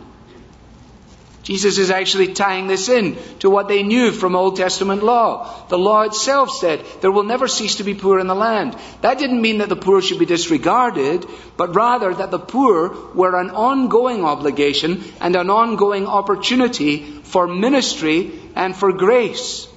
Jesus 1.43 1.79
is 1.79 1.89
actually 1.89 2.33
tying 2.33 2.67
this 2.67 2.87
in 2.87 3.17
to 3.39 3.49
what 3.49 3.67
they 3.67 3.81
knew 3.81 4.11
from 4.11 4.35
Old 4.35 4.57
Testament 4.57 5.01
law. 5.01 5.65
The 5.69 5.77
law 5.77 6.03
itself 6.03 6.51
said 6.51 6.85
there 7.01 7.11
will 7.11 7.23
never 7.23 7.47
cease 7.47 7.75
to 7.75 7.83
be 7.83 7.95
poor 7.95 8.19
in 8.19 8.27
the 8.27 8.35
land. 8.35 8.77
That 9.01 9.17
didn't 9.17 9.41
mean 9.41 9.57
that 9.57 9.69
the 9.69 9.75
poor 9.75 10.01
should 10.01 10.19
be 10.19 10.27
disregarded, 10.27 11.25
but 11.57 11.75
rather 11.75 12.13
that 12.13 12.29
the 12.29 12.39
poor 12.39 12.95
were 13.15 13.39
an 13.39 13.49
ongoing 13.49 14.23
obligation 14.23 15.03
and 15.19 15.35
an 15.35 15.49
ongoing 15.49 16.05
opportunity 16.05 16.99
for 17.23 17.47
ministry 17.47 18.39
and 18.55 18.75
for 18.75 18.93
grace. 18.93 19.67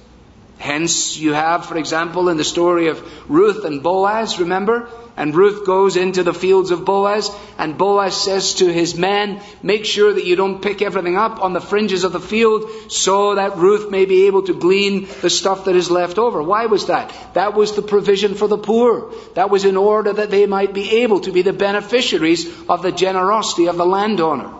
Hence, 0.57 1.17
you 1.17 1.33
have, 1.33 1.65
for 1.65 1.77
example, 1.77 2.29
in 2.29 2.37
the 2.37 2.43
story 2.43 2.87
of 2.87 3.03
Ruth 3.29 3.65
and 3.65 3.83
Boaz, 3.83 4.39
remember? 4.39 4.89
And 5.17 5.35
Ruth 5.35 5.65
goes 5.65 5.95
into 5.95 6.23
the 6.23 6.33
fields 6.33 6.71
of 6.71 6.85
Boaz, 6.85 7.29
and 7.57 7.77
Boaz 7.77 8.15
says 8.15 8.55
to 8.55 8.71
his 8.71 8.95
men, 8.95 9.41
Make 9.61 9.85
sure 9.85 10.13
that 10.13 10.25
you 10.25 10.35
don't 10.35 10.61
pick 10.61 10.81
everything 10.81 11.17
up 11.17 11.41
on 11.41 11.53
the 11.53 11.61
fringes 11.61 12.03
of 12.03 12.13
the 12.13 12.19
field, 12.19 12.69
so 12.91 13.35
that 13.35 13.57
Ruth 13.57 13.91
may 13.91 14.05
be 14.05 14.27
able 14.27 14.43
to 14.43 14.53
glean 14.53 15.07
the 15.21 15.29
stuff 15.29 15.65
that 15.65 15.75
is 15.75 15.91
left 15.91 16.17
over. 16.17 16.41
Why 16.41 16.65
was 16.65 16.87
that? 16.87 17.13
That 17.33 17.53
was 17.53 17.75
the 17.75 17.81
provision 17.81 18.35
for 18.35 18.47
the 18.47 18.57
poor. 18.57 19.13
That 19.35 19.49
was 19.49 19.65
in 19.65 19.77
order 19.77 20.13
that 20.13 20.31
they 20.31 20.45
might 20.45 20.73
be 20.73 21.03
able 21.03 21.21
to 21.21 21.31
be 21.31 21.41
the 21.41 21.53
beneficiaries 21.53 22.47
of 22.67 22.81
the 22.81 22.91
generosity 22.91 23.67
of 23.67 23.77
the 23.77 23.85
landowner. 23.85 24.53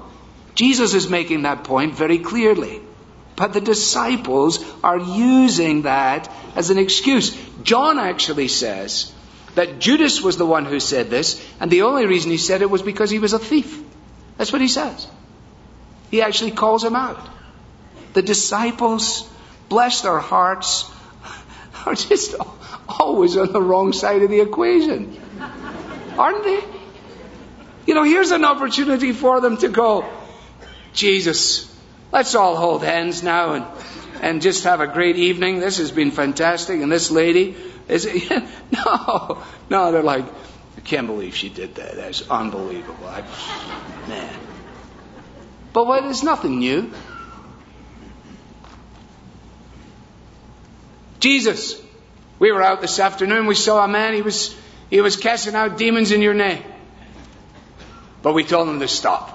Jesus 0.55 0.93
is 0.93 1.09
making 1.09 1.41
that 1.43 1.63
point 1.63 1.95
very 1.95 2.19
clearly. 2.19 2.81
But 3.35 3.53
the 3.53 3.61
disciples 3.61 4.63
are 4.83 4.97
using 4.97 5.83
that 5.83 6.31
as 6.55 6.69
an 6.69 6.77
excuse. 6.77 7.35
John 7.63 7.99
actually 7.99 8.47
says 8.47 9.13
that 9.55 9.79
Judas 9.79 10.21
was 10.21 10.37
the 10.37 10.45
one 10.45 10.65
who 10.65 10.79
said 10.79 11.09
this, 11.09 11.45
and 11.59 11.69
the 11.69 11.83
only 11.83 12.05
reason 12.05 12.31
he 12.31 12.37
said 12.37 12.61
it 12.61 12.69
was 12.69 12.81
because 12.81 13.09
he 13.09 13.19
was 13.19 13.33
a 13.33 13.39
thief. 13.39 13.81
That's 14.37 14.51
what 14.51 14.61
he 14.61 14.67
says. 14.67 15.07
He 16.11 16.21
actually 16.21 16.51
calls 16.51 16.83
him 16.83 16.95
out. 16.95 17.19
The 18.13 18.21
disciples, 18.21 19.29
bless 19.67 20.01
their 20.01 20.19
hearts, 20.19 20.89
are 21.85 21.95
just 21.95 22.35
always 22.87 23.35
on 23.35 23.51
the 23.51 23.61
wrong 23.61 23.91
side 23.91 24.21
of 24.23 24.29
the 24.29 24.39
equation. 24.39 25.19
Aren't 26.17 26.43
they? 26.43 26.63
You 27.85 27.93
know, 27.93 28.03
here's 28.03 28.31
an 28.31 28.45
opportunity 28.45 29.11
for 29.11 29.41
them 29.41 29.57
to 29.57 29.67
go, 29.67 30.09
Jesus, 30.93 31.74
let's 32.15 32.33
all 32.33 32.55
hold 32.55 32.81
hands 32.81 33.23
now 33.23 33.53
and, 33.55 33.65
and 34.21 34.41
just 34.41 34.63
have 34.63 34.79
a 34.79 34.87
great 34.87 35.17
evening. 35.17 35.59
This 35.59 35.79
has 35.79 35.91
been 35.91 36.11
fantastic. 36.11 36.79
And 36.81 36.89
this 36.89 37.11
lady, 37.11 37.57
is 37.89 38.05
no, 38.71 39.43
no, 39.69 39.91
they're 39.91 40.01
like, 40.01 40.23
I 40.77 40.81
can't 40.81 41.07
believe 41.07 41.35
she 41.35 41.49
did 41.49 41.75
that. 41.75 41.95
That's 41.95 42.27
unbelievable. 42.29 43.05
I, 43.05 43.21
man. 44.07 44.33
But 45.73 45.87
what 45.87 46.05
is 46.05 46.23
nothing 46.23 46.59
new? 46.59 46.93
Jesus. 51.19 51.81
We 52.39 52.53
were 52.53 52.63
out 52.63 52.79
this 52.79 52.97
afternoon. 52.97 53.45
We 53.45 53.55
saw 53.55 53.83
a 53.83 53.89
man. 53.89 54.13
He 54.13 54.21
was, 54.21 54.55
he 54.89 55.01
was 55.01 55.17
casting 55.17 55.53
out 55.53 55.77
demons 55.77 56.13
in 56.13 56.21
your 56.21 56.33
name. 56.33 56.63
But 58.21 58.33
we 58.33 58.45
told 58.45 58.69
him 58.69 58.79
to 58.79 58.87
stop. 58.87 59.34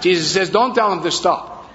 Jesus 0.00 0.30
says, 0.32 0.50
don't 0.50 0.74
tell 0.74 0.92
him 0.92 1.02
to 1.02 1.10
stop. 1.10 1.70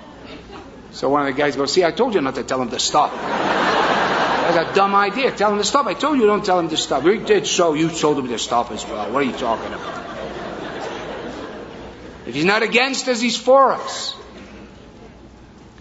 So 0.91 1.09
one 1.09 1.27
of 1.27 1.35
the 1.35 1.39
guys 1.39 1.55
goes, 1.55 1.73
see, 1.73 1.83
I 1.83 1.91
told 1.91 2.13
you 2.13 2.21
not 2.21 2.35
to 2.35 2.43
tell 2.43 2.61
him 2.61 2.69
to 2.69 2.79
stop. 2.79 3.11
That's 3.11 4.71
a 4.71 4.75
dumb 4.75 4.93
idea. 4.93 5.31
Tell 5.31 5.51
him 5.51 5.57
to 5.57 5.63
stop. 5.63 5.87
I 5.87 5.93
told 5.93 6.19
you 6.19 6.25
don't 6.25 6.45
tell 6.45 6.59
him 6.59 6.69
to 6.69 6.77
stop. 6.77 7.03
We 7.03 7.17
did 7.17 7.47
so. 7.47 7.73
You 7.73 7.89
told 7.89 8.19
him 8.19 8.27
to 8.27 8.37
stop 8.37 8.71
as 8.71 8.85
well. 8.85 9.11
What 9.11 9.23
are 9.23 9.25
you 9.25 9.33
talking 9.33 9.73
about? 9.73 10.03
If 12.27 12.35
he's 12.35 12.45
not 12.45 12.63
against 12.63 13.07
us, 13.07 13.19
he's 13.19 13.37
for 13.37 13.73
us. 13.73 14.15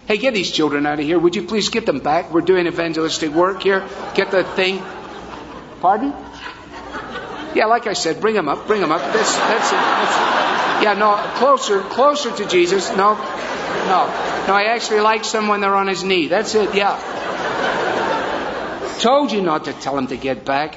Hey, 0.07 0.17
get 0.17 0.33
these 0.33 0.51
children 0.51 0.85
out 0.85 0.99
of 0.99 1.05
here. 1.05 1.17
Would 1.17 1.35
you 1.35 1.43
please 1.43 1.69
get 1.69 1.85
them 1.85 1.99
back? 1.99 2.31
We're 2.31 2.41
doing 2.41 2.67
evangelistic 2.67 3.31
work 3.31 3.63
here. 3.63 3.87
Get 4.15 4.31
the 4.31 4.43
thing. 4.43 4.83
Pardon? 5.79 6.13
Yeah, 7.55 7.65
like 7.65 7.87
I 7.87 7.93
said, 7.93 8.19
bring 8.19 8.35
them 8.35 8.49
up. 8.49 8.67
Bring 8.67 8.81
them 8.81 8.91
up. 8.91 9.01
That's, 9.01 9.35
that's 9.37 9.71
it. 9.71 9.75
That's 9.75 10.15
it. 10.15 10.83
Yeah, 10.83 10.93
no, 10.95 11.15
closer, 11.37 11.81
closer 11.81 12.35
to 12.35 12.45
Jesus. 12.47 12.89
No, 12.89 13.13
no, 13.15 14.07
no. 14.47 14.53
I 14.53 14.65
actually 14.75 15.01
like 15.01 15.23
someone 15.23 15.61
there 15.61 15.75
on 15.75 15.87
his 15.87 16.03
knee. 16.03 16.27
That's 16.27 16.55
it. 16.55 16.73
Yeah. 16.75 16.99
Told 18.99 19.31
you 19.31 19.41
not 19.41 19.65
to 19.65 19.73
tell 19.73 19.97
him 19.97 20.07
to 20.07 20.17
get 20.17 20.45
back. 20.45 20.75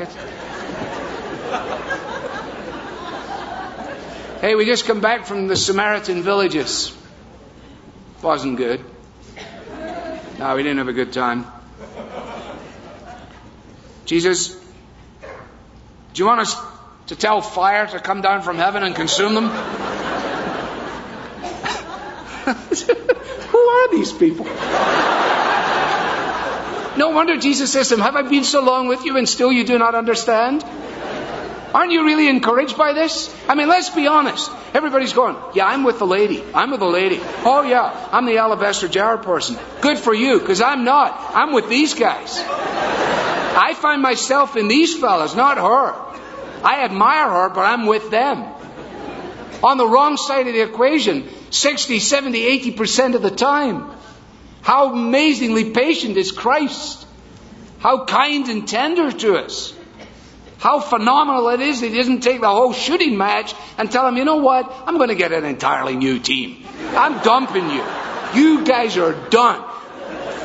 Hey, 4.41 4.55
we 4.55 4.67
just 4.67 4.85
come 4.85 5.01
back 5.01 5.27
from 5.27 5.49
the 5.49 5.57
Samaritan 5.57 6.23
villages. 6.23 6.95
Wasn't 8.23 8.57
good. 8.57 8.85
No, 10.39 10.55
we 10.55 10.63
didn't 10.63 10.79
have 10.79 10.89
a 10.89 10.93
good 10.93 11.13
time. 11.13 11.47
Jesus, 14.05 14.55
do 16.17 16.23
you 16.23 16.27
want 16.29 16.41
us 16.41 16.57
to 17.09 17.15
tell 17.15 17.43
fire 17.43 17.87
to 17.87 18.01
come 18.01 18.23
down 18.23 18.41
from 18.41 18.57
heaven 18.57 18.83
and 18.83 18.97
consume 18.97 19.35
them? 19.35 19.45
Who 23.51 23.59
are 23.59 23.91
these 23.91 24.15
people? 24.15 24.47
No 26.97 27.11
wonder 27.11 27.37
Jesus 27.37 27.71
says 27.71 27.91
to 27.91 27.97
them, 27.97 28.03
Have 28.03 28.17
I 28.17 28.23
been 28.23 28.45
so 28.45 28.63
long 28.63 28.89
with 28.89 29.05
you 29.05 29.19
and 29.19 29.29
still 29.29 29.53
you 29.53 29.65
do 29.65 29.79
not 29.79 29.95
understand? 29.95 30.65
Aren't 31.75 31.93
you 31.93 32.07
really 32.07 32.29
encouraged 32.29 32.79
by 32.79 32.95
this? 32.95 33.31
I 33.47 33.55
mean, 33.55 33.69
let's 33.69 33.91
be 33.91 34.07
honest. 34.07 34.51
Everybody's 34.73 35.13
going, 35.13 35.37
yeah, 35.53 35.67
I'm 35.67 35.85
with 35.85 35.99
the 35.99 36.07
lady. 36.07 36.43
I'm 36.55 36.71
with 36.71 36.81
the 36.81 36.87
lady. 36.87 37.21
Oh 37.45 37.63
yeah, 37.69 38.09
I'm 38.11 38.25
the 38.25 38.39
alabaster 38.39 38.89
jar 38.89 39.19
person. 39.19 39.59
Good 39.83 39.99
for 39.99 40.15
you, 40.15 40.41
because 40.41 40.63
I'm 40.63 40.85
not. 40.85 41.15
I'm 41.35 41.53
with 41.53 41.69
these 41.69 41.93
guys. 41.93 42.43
I 43.57 43.75
find 43.75 44.03
myself 44.03 44.57
in 44.57 44.69
these 44.69 44.97
fellas, 44.99 45.35
not 45.35 45.57
her. 45.57 46.63
I 46.63 46.85
admire 46.85 47.31
her, 47.31 47.49
but 47.49 47.61
I'm 47.61 47.87
with 47.87 48.11
them. 48.11 48.45
On 49.65 49.79
the 49.79 49.87
wrong 49.87 50.17
side 50.17 50.47
of 50.47 50.53
the 50.53 50.61
equation, 50.61 51.29
60, 51.51 51.99
70, 51.99 52.73
80% 52.73 53.15
of 53.15 53.23
the 53.23 53.31
time. 53.31 53.91
How 54.61 54.93
amazingly 54.93 55.71
patient 55.71 56.17
is 56.17 56.33
Christ. 56.33 57.07
How 57.79 58.05
kind 58.05 58.49
and 58.49 58.69
tender 58.69 59.11
to 59.11 59.37
us. 59.37 59.73
How 60.59 60.81
phenomenal 60.81 61.49
it 61.51 61.61
is 61.61 61.81
that 61.81 61.89
he 61.89 61.97
doesn't 61.97 62.21
take 62.21 62.41
the 62.41 62.51
whole 62.51 62.73
shooting 62.73 63.17
match 63.17 63.55
and 63.79 63.91
tell 63.91 64.07
him, 64.09 64.17
you 64.17 64.25
know 64.25 64.37
what? 64.37 64.71
I'm 64.87 64.97
going 64.97 65.11
to 65.11 65.15
get 65.15 65.33
an 65.33 65.45
entirely 65.45 65.97
new 65.97 66.19
team. 66.19 66.65
I'm 66.91 67.23
dumping 67.23 67.71
you. 67.71 67.85
You 68.35 68.65
guys 68.65 68.97
are 68.97 69.13
done. 69.31 69.63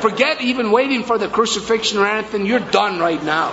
Forget 0.02 0.40
even 0.40 0.72
waiting 0.72 1.04
for 1.04 1.16
the 1.16 1.28
crucifixion 1.28 1.98
or 1.98 2.06
anything. 2.08 2.44
You're 2.44 2.58
done 2.58 2.98
right 2.98 3.22
now. 3.22 3.52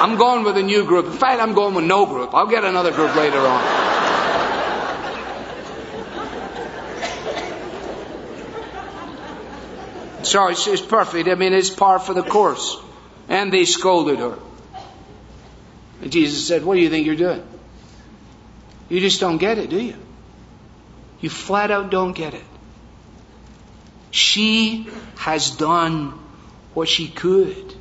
I'm 0.00 0.16
going 0.16 0.44
with 0.44 0.56
a 0.56 0.62
new 0.62 0.84
group. 0.84 1.06
In 1.06 1.12
fact, 1.12 1.42
I'm 1.42 1.52
going 1.52 1.74
with 1.74 1.84
no 1.84 2.06
group. 2.06 2.32
I'll 2.32 2.46
get 2.46 2.62
another 2.62 2.92
group 2.92 3.16
later 3.16 3.40
on. 3.40 3.84
So 10.22 10.46
it's, 10.46 10.64
it's 10.68 10.80
perfect. 10.80 11.28
I 11.28 11.34
mean, 11.34 11.52
it's 11.52 11.70
par 11.70 11.98
for 11.98 12.14
the 12.14 12.22
course. 12.22 12.76
And 13.28 13.52
they 13.52 13.64
scolded 13.64 14.20
her. 14.20 14.38
And 16.02 16.12
Jesus 16.12 16.46
said, 16.46 16.64
What 16.64 16.76
do 16.76 16.82
you 16.82 16.90
think 16.90 17.04
you're 17.04 17.16
doing? 17.16 17.42
You 18.88 19.00
just 19.00 19.18
don't 19.18 19.38
get 19.38 19.58
it, 19.58 19.70
do 19.70 19.80
you? 19.80 19.96
You 21.20 21.30
flat 21.30 21.72
out 21.72 21.90
don't 21.90 22.12
get 22.12 22.34
it. 22.34 22.44
She 24.14 24.86
has 25.16 25.50
done 25.50 26.12
what 26.72 26.88
she 26.88 27.08
could. 27.08 27.74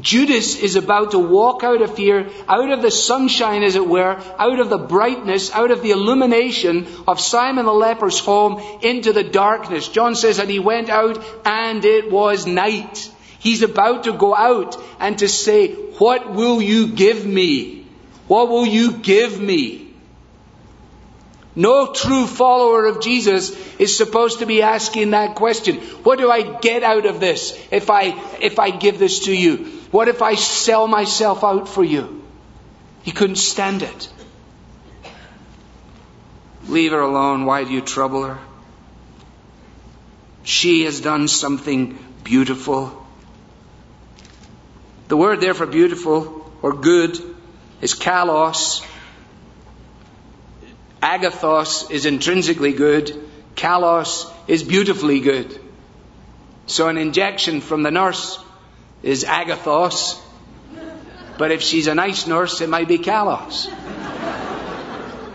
Judas 0.00 0.54
is 0.54 0.76
about 0.76 1.10
to 1.10 1.18
walk 1.18 1.64
out 1.64 1.82
of 1.82 1.96
here, 1.96 2.28
out 2.46 2.70
of 2.70 2.82
the 2.82 2.92
sunshine, 2.92 3.64
as 3.64 3.74
it 3.74 3.84
were, 3.84 4.22
out 4.38 4.60
of 4.60 4.70
the 4.70 4.78
brightness, 4.78 5.52
out 5.52 5.72
of 5.72 5.82
the 5.82 5.90
illumination 5.90 6.86
of 7.08 7.18
Simon 7.18 7.66
the 7.66 7.72
leper's 7.72 8.20
home 8.20 8.62
into 8.80 9.12
the 9.12 9.24
darkness. 9.24 9.88
John 9.88 10.14
says 10.14 10.36
that 10.36 10.48
he 10.48 10.60
went 10.60 10.88
out 10.88 11.20
and 11.44 11.84
it 11.84 12.12
was 12.12 12.46
night. 12.46 13.10
He's 13.40 13.62
about 13.62 14.04
to 14.04 14.12
go 14.12 14.36
out 14.36 14.80
and 15.00 15.18
to 15.18 15.26
say, 15.26 15.72
What 15.98 16.30
will 16.32 16.62
you 16.62 16.86
give 16.86 17.26
me? 17.26 17.86
What 18.28 18.50
will 18.50 18.66
you 18.66 18.92
give 18.92 19.40
me? 19.40 19.87
No 21.58 21.92
true 21.92 22.24
follower 22.28 22.86
of 22.86 23.00
Jesus 23.00 23.50
is 23.80 23.96
supposed 23.96 24.38
to 24.38 24.46
be 24.46 24.62
asking 24.62 25.10
that 25.10 25.34
question. 25.34 25.78
What 26.04 26.20
do 26.20 26.30
I 26.30 26.42
get 26.60 26.84
out 26.84 27.04
of 27.04 27.18
this 27.18 27.58
if 27.72 27.90
I, 27.90 28.14
if 28.40 28.60
I 28.60 28.70
give 28.70 29.00
this 29.00 29.24
to 29.24 29.36
you? 29.36 29.64
What 29.90 30.06
if 30.06 30.22
I 30.22 30.36
sell 30.36 30.86
myself 30.86 31.42
out 31.42 31.68
for 31.68 31.82
you? 31.82 32.22
He 33.02 33.10
couldn't 33.10 33.42
stand 33.42 33.82
it. 33.82 34.08
Leave 36.68 36.92
her 36.92 37.00
alone. 37.00 37.44
Why 37.44 37.64
do 37.64 37.72
you 37.72 37.80
trouble 37.80 38.22
her? 38.22 38.38
She 40.44 40.84
has 40.84 41.00
done 41.00 41.26
something 41.26 41.98
beautiful. 42.22 43.04
The 45.08 45.16
word 45.16 45.40
there 45.40 45.54
for 45.54 45.66
beautiful 45.66 46.52
or 46.62 46.74
good 46.74 47.18
is 47.80 47.94
kalos. 47.94 48.84
Agathos 51.02 51.90
is 51.90 52.06
intrinsically 52.06 52.72
good. 52.72 53.14
Kalos 53.54 54.32
is 54.48 54.62
beautifully 54.62 55.20
good. 55.20 55.58
So 56.66 56.88
an 56.88 56.98
injection 56.98 57.60
from 57.60 57.82
the 57.82 57.90
nurse 57.90 58.38
is 59.02 59.24
agathos. 59.24 60.20
But 61.38 61.52
if 61.52 61.62
she's 61.62 61.86
a 61.86 61.94
nice 61.94 62.26
nurse, 62.26 62.60
it 62.60 62.68
might 62.68 62.88
be 62.88 62.98
kalos. 62.98 63.70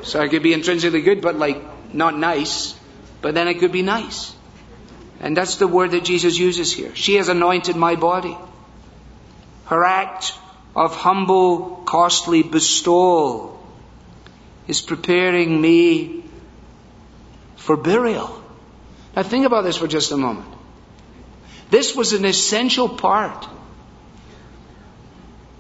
So 0.04 0.22
it 0.22 0.30
could 0.30 0.44
be 0.44 0.54
intrinsically 0.54 1.02
good, 1.02 1.22
but 1.22 1.38
like 1.38 1.62
not 1.94 2.18
nice. 2.18 2.76
But 3.22 3.34
then 3.34 3.48
it 3.48 3.60
could 3.60 3.72
be 3.72 3.84
nice. 3.84 4.36
And 5.22 5.38
that's 5.38 5.56
the 5.56 5.68
word 5.68 5.92
that 5.92 6.04
Jesus 6.04 6.38
uses 6.38 6.74
here. 6.74 6.94
She 6.94 7.16
has 7.16 7.30
anointed 7.30 7.78
my 7.78 7.96
body. 7.96 8.38
Her 9.66 9.86
act 9.86 10.34
of 10.76 10.94
humble, 10.96 11.84
costly 11.86 12.44
bestowal 12.44 13.53
is 14.68 14.82
preparing 14.82 15.60
me 15.60 16.24
for 17.56 17.78
burial. 17.78 18.42
Now 19.16 19.24
think 19.24 19.46
about 19.46 19.64
this 19.64 19.78
for 19.78 19.88
just 19.88 20.12
a 20.12 20.18
moment. 20.18 20.48
This 21.70 21.96
was 21.96 22.14
an 22.14 22.26
essential 22.26 22.90
part 22.90 23.48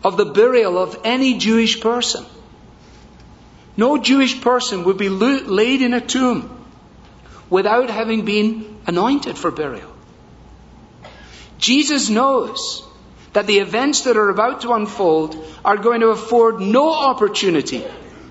of 0.03 0.17
the 0.17 0.25
burial 0.25 0.77
of 0.77 0.99
any 1.03 1.37
Jewish 1.37 1.79
person. 1.81 2.25
No 3.75 3.97
Jewish 3.97 4.39
person 4.41 4.83
would 4.83 4.97
be 4.97 5.09
laid 5.09 5.81
in 5.81 5.93
a 5.93 6.01
tomb 6.01 6.65
without 7.49 7.89
having 7.89 8.25
been 8.25 8.79
anointed 8.85 9.37
for 9.37 9.49
burial. 9.49 9.91
Jesus 11.57 12.09
knows 12.09 12.83
that 13.33 13.47
the 13.47 13.59
events 13.59 14.01
that 14.01 14.17
are 14.17 14.29
about 14.29 14.61
to 14.61 14.73
unfold 14.73 15.35
are 15.65 15.77
going 15.77 16.01
to 16.01 16.07
afford 16.07 16.59
no 16.59 16.93
opportunity 16.93 17.83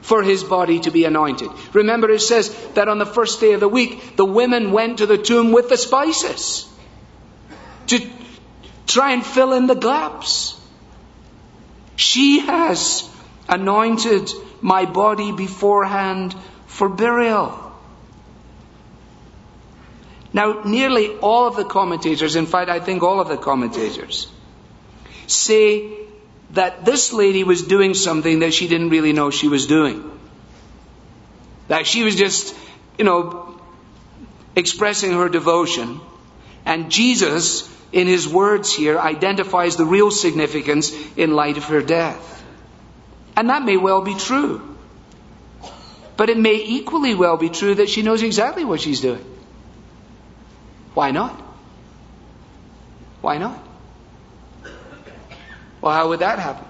for 0.02 0.22
his 0.22 0.44
body 0.44 0.80
to 0.80 0.90
be 0.90 1.04
anointed. 1.04 1.48
Remember, 1.72 2.10
it 2.10 2.20
says 2.20 2.54
that 2.74 2.88
on 2.88 2.98
the 2.98 3.06
first 3.06 3.40
day 3.40 3.52
of 3.52 3.60
the 3.60 3.68
week, 3.68 4.16
the 4.16 4.24
women 4.24 4.72
went 4.72 4.98
to 4.98 5.06
the 5.06 5.16
tomb 5.16 5.52
with 5.52 5.68
the 5.68 5.76
spices 5.76 6.68
to 7.86 8.00
try 8.86 9.12
and 9.12 9.24
fill 9.24 9.52
in 9.52 9.66
the 9.66 9.74
gaps. 9.74 10.60
She 11.96 12.40
has 12.40 13.08
anointed 13.48 14.30
my 14.60 14.84
body 14.84 15.32
beforehand 15.32 16.34
for 16.66 16.88
burial. 16.88 17.58
Now, 20.32 20.62
nearly 20.64 21.08
all 21.18 21.46
of 21.46 21.56
the 21.56 21.64
commentators, 21.64 22.36
in 22.36 22.46
fact, 22.46 22.70
I 22.70 22.80
think 22.80 23.02
all 23.02 23.20
of 23.20 23.28
the 23.28 23.36
commentators, 23.36 24.26
say 25.26 26.08
that 26.52 26.84
this 26.84 27.12
lady 27.12 27.44
was 27.44 27.62
doing 27.62 27.94
something 27.94 28.40
that 28.40 28.52
she 28.52 28.68
didn't 28.68 28.90
really 28.90 29.12
know 29.12 29.30
she 29.30 29.48
was 29.48 29.66
doing. 29.66 30.10
That 31.68 31.86
she 31.86 32.04
was 32.04 32.14
just, 32.14 32.54
you 32.98 33.04
know, 33.04 33.60
expressing 34.54 35.12
her 35.12 35.28
devotion. 35.28 36.00
And 36.66 36.90
Jesus, 36.90 37.68
in 37.90 38.06
his 38.06 38.28
words 38.28 38.72
here, 38.72 38.98
identifies 38.98 39.76
the 39.76 39.86
real 39.86 40.10
significance 40.10 40.92
in 41.16 41.32
light 41.32 41.56
of 41.56 41.64
her 41.64 41.82
death. 41.82 42.44
And 43.34 43.48
that 43.48 43.62
may 43.62 43.78
well 43.78 44.02
be 44.02 44.14
true. 44.14 44.76
But 46.18 46.28
it 46.28 46.36
may 46.36 46.56
equally 46.56 47.14
well 47.14 47.38
be 47.38 47.48
true 47.48 47.76
that 47.76 47.88
she 47.88 48.02
knows 48.02 48.22
exactly 48.22 48.64
what 48.64 48.80
she's 48.80 49.00
doing. 49.00 49.24
Why 50.92 51.10
not? 51.10 51.40
Why 53.22 53.38
not? 53.38 53.71
Well, 55.82 55.92
how 55.92 56.08
would 56.10 56.20
that 56.20 56.38
happen? 56.38 56.64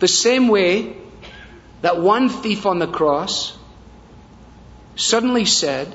The 0.00 0.08
same 0.08 0.48
way 0.48 0.96
that 1.82 2.00
one 2.00 2.28
thief 2.28 2.66
on 2.66 2.80
the 2.80 2.88
cross 2.88 3.56
suddenly 4.96 5.44
said, 5.44 5.94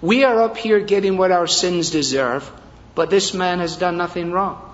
We 0.00 0.24
are 0.24 0.40
up 0.42 0.56
here 0.56 0.80
getting 0.80 1.18
what 1.18 1.30
our 1.30 1.46
sins 1.46 1.90
deserve, 1.90 2.50
but 2.94 3.10
this 3.10 3.34
man 3.34 3.58
has 3.58 3.76
done 3.76 3.98
nothing 3.98 4.32
wrong. 4.32 4.64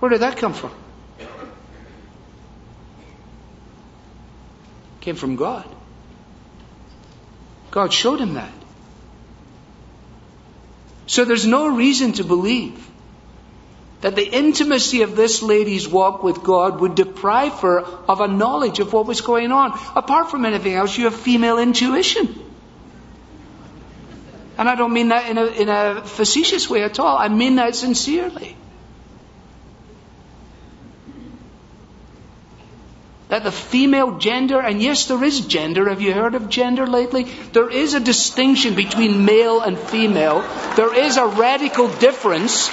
Where 0.00 0.10
did 0.10 0.20
that 0.20 0.36
come 0.36 0.52
from? 0.52 0.72
It 1.20 1.28
came 5.00 5.14
from 5.14 5.36
God. 5.36 5.64
God 7.70 7.92
showed 7.92 8.18
him 8.18 8.34
that. 8.34 8.52
So 11.06 11.24
there's 11.24 11.46
no 11.46 11.68
reason 11.68 12.14
to 12.14 12.24
believe 12.24 12.87
that 14.00 14.14
the 14.14 14.24
intimacy 14.24 15.02
of 15.02 15.16
this 15.16 15.42
lady's 15.42 15.88
walk 15.88 16.22
with 16.22 16.42
God 16.42 16.80
would 16.80 16.94
deprive 16.94 17.60
her 17.60 17.80
of 17.80 18.20
a 18.20 18.28
knowledge 18.28 18.78
of 18.78 18.92
what 18.92 19.06
was 19.06 19.20
going 19.20 19.50
on. 19.50 19.72
Apart 19.96 20.30
from 20.30 20.44
anything 20.44 20.74
else, 20.74 20.96
you 20.96 21.04
have 21.04 21.16
female 21.16 21.58
intuition. 21.58 22.38
And 24.56 24.68
I 24.68 24.74
don't 24.74 24.92
mean 24.92 25.08
that 25.08 25.28
in 25.28 25.38
a, 25.38 25.46
in 25.46 25.68
a 25.68 26.02
facetious 26.04 26.70
way 26.70 26.82
at 26.82 26.98
all. 27.00 27.16
I 27.16 27.28
mean 27.28 27.56
that 27.56 27.74
sincerely. 27.74 28.56
that 33.28 33.44
the 33.44 33.52
female 33.52 34.18
gender, 34.18 34.58
and 34.58 34.80
yes, 34.82 35.06
there 35.06 35.22
is 35.22 35.40
gender. 35.40 35.88
Have 35.88 36.00
you 36.00 36.14
heard 36.14 36.34
of 36.34 36.48
gender 36.48 36.86
lately? 36.86 37.24
There 37.52 37.68
is 37.68 37.94
a 37.94 38.00
distinction 38.00 38.74
between 38.74 39.24
male 39.24 39.60
and 39.60 39.78
female. 39.78 40.40
There 40.76 40.94
is 40.94 41.18
a 41.18 41.26
radical 41.26 41.88
difference 41.88 42.68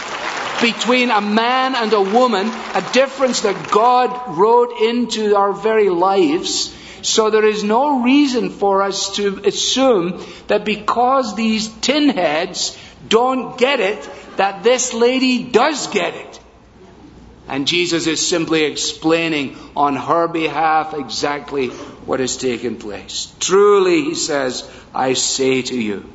between 0.62 1.10
a 1.12 1.22
man 1.22 1.76
and 1.76 1.92
a 1.94 2.02
woman, 2.02 2.48
a 2.74 2.84
difference 2.94 3.42
that 3.42 3.72
God 3.72 4.38
wrote 4.38 4.80
into 4.82 5.36
our 5.36 5.54
very 5.54 5.90
lives. 5.90 6.74
So 7.02 7.30
there 7.30 7.46
is 7.46 7.64
no 7.64 8.02
reason 8.02 8.50
for 8.50 8.82
us 8.82 9.16
to 9.16 9.42
assume 9.46 10.24
that 10.48 10.66
because 10.66 11.36
these 11.36 11.68
tin 11.68 12.10
heads 12.10 12.78
don't 13.08 13.58
get 13.58 13.80
it, 13.80 14.10
that 14.38 14.64
this 14.64 14.94
lady 14.94 15.44
does 15.44 15.88
get 15.88 16.16
it. 16.16 16.40
And 17.48 17.68
Jesus 17.68 18.08
is 18.08 18.28
simply 18.28 18.64
explaining 18.64 19.56
on 19.76 19.96
her 19.96 20.28
behalf 20.28 20.96
exactly 20.96 21.68
what 21.68 22.20
has 22.20 22.38
taken 22.38 22.78
place. 22.78 23.32
Truly, 23.40 24.04
he 24.04 24.16
says, 24.16 24.68
I 24.94 25.14
say 25.14 25.62
to 25.62 25.80
you, 25.80 26.12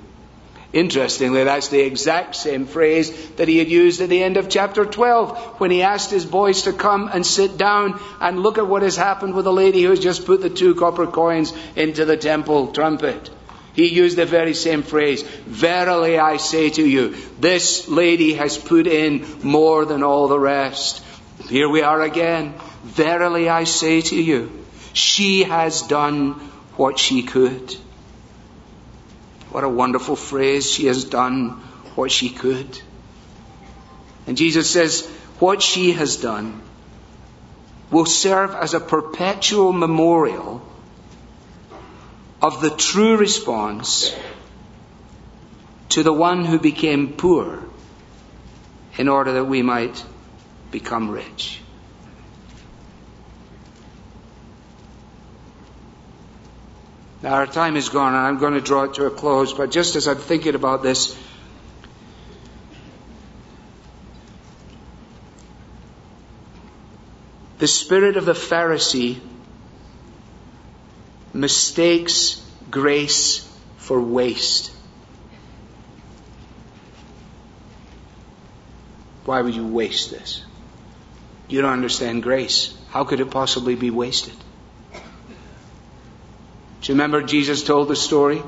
Interestingly, 0.72 1.42
that's 1.42 1.68
the 1.68 1.80
exact 1.80 2.36
same 2.36 2.64
phrase 2.64 3.30
that 3.32 3.48
he 3.48 3.58
had 3.58 3.68
used 3.68 4.00
at 4.00 4.08
the 4.08 4.22
end 4.22 4.36
of 4.36 4.48
chapter 4.48 4.84
12 4.84 5.60
when 5.60 5.72
he 5.72 5.82
asked 5.82 6.12
his 6.12 6.24
boys 6.24 6.62
to 6.62 6.72
come 6.72 7.10
and 7.12 7.26
sit 7.26 7.56
down 7.56 8.00
and 8.20 8.38
look 8.38 8.56
at 8.56 8.68
what 8.68 8.82
has 8.82 8.96
happened 8.96 9.34
with 9.34 9.46
the 9.46 9.52
lady 9.52 9.82
who 9.82 9.90
has 9.90 9.98
just 9.98 10.26
put 10.26 10.40
the 10.40 10.50
two 10.50 10.76
copper 10.76 11.08
coins 11.08 11.52
into 11.74 12.04
the 12.04 12.16
temple 12.16 12.68
trumpet. 12.68 13.30
He 13.72 13.88
used 13.88 14.16
the 14.16 14.26
very 14.26 14.54
same 14.54 14.82
phrase. 14.82 15.22
Verily 15.22 16.18
I 16.18 16.36
say 16.36 16.70
to 16.70 16.86
you, 16.86 17.16
this 17.40 17.88
lady 17.88 18.34
has 18.34 18.56
put 18.56 18.86
in 18.86 19.26
more 19.42 19.84
than 19.84 20.04
all 20.04 20.28
the 20.28 20.38
rest. 20.38 21.02
Here 21.48 21.68
we 21.68 21.82
are 21.82 22.02
again. 22.02 22.54
Verily 22.84 23.48
I 23.48 23.64
say 23.64 24.02
to 24.02 24.22
you, 24.22 24.52
she 24.92 25.42
has 25.42 25.82
done 25.82 26.32
what 26.76 26.98
she 26.98 27.24
could. 27.24 27.76
What 29.50 29.64
a 29.64 29.68
wonderful 29.68 30.16
phrase. 30.16 30.70
She 30.70 30.86
has 30.86 31.04
done 31.04 31.50
what 31.94 32.10
she 32.10 32.30
could. 32.30 32.80
And 34.26 34.36
Jesus 34.36 34.70
says, 34.70 35.06
what 35.38 35.62
she 35.62 35.92
has 35.92 36.16
done 36.16 36.62
will 37.90 38.06
serve 38.06 38.54
as 38.54 38.74
a 38.74 38.80
perpetual 38.80 39.72
memorial 39.72 40.62
of 42.40 42.60
the 42.60 42.70
true 42.70 43.16
response 43.16 44.14
to 45.90 46.02
the 46.02 46.12
one 46.12 46.44
who 46.44 46.58
became 46.58 47.14
poor 47.14 47.64
in 48.96 49.08
order 49.08 49.32
that 49.32 49.44
we 49.44 49.62
might 49.62 50.04
become 50.70 51.10
rich. 51.10 51.60
Now, 57.22 57.34
our 57.34 57.46
time 57.46 57.76
is 57.76 57.90
gone, 57.90 58.14
and 58.14 58.26
I'm 58.26 58.38
going 58.38 58.54
to 58.54 58.62
draw 58.62 58.84
it 58.84 58.94
to 58.94 59.04
a 59.04 59.10
close, 59.10 59.52
but 59.52 59.70
just 59.70 59.94
as 59.94 60.08
I'm 60.08 60.16
thinking 60.16 60.54
about 60.54 60.82
this, 60.82 61.18
the 67.58 67.66
spirit 67.68 68.16
of 68.16 68.24
the 68.24 68.32
Pharisee 68.32 69.20
mistakes 71.34 72.42
grace 72.70 73.46
for 73.76 74.00
waste. 74.00 74.72
Why 79.26 79.42
would 79.42 79.54
you 79.54 79.66
waste 79.66 80.10
this? 80.10 80.42
You 81.48 81.60
don't 81.60 81.72
understand 81.72 82.22
grace. 82.22 82.74
How 82.88 83.04
could 83.04 83.20
it 83.20 83.30
possibly 83.30 83.74
be 83.74 83.90
wasted? 83.90 84.34
Do 86.80 86.92
you 86.92 86.94
remember 86.94 87.22
Jesus 87.22 87.62
told 87.62 87.88
the 87.88 87.96
story? 87.96 88.42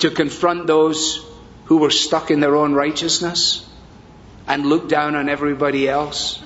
To 0.00 0.10
confront 0.10 0.66
those 0.66 1.24
who 1.64 1.78
were 1.78 1.90
stuck 1.90 2.30
in 2.30 2.40
their 2.40 2.56
own 2.56 2.74
righteousness 2.74 3.66
and 4.46 4.66
look 4.66 4.88
down 4.88 5.14
on 5.14 5.28
everybody 5.28 5.88
else. 5.88 6.42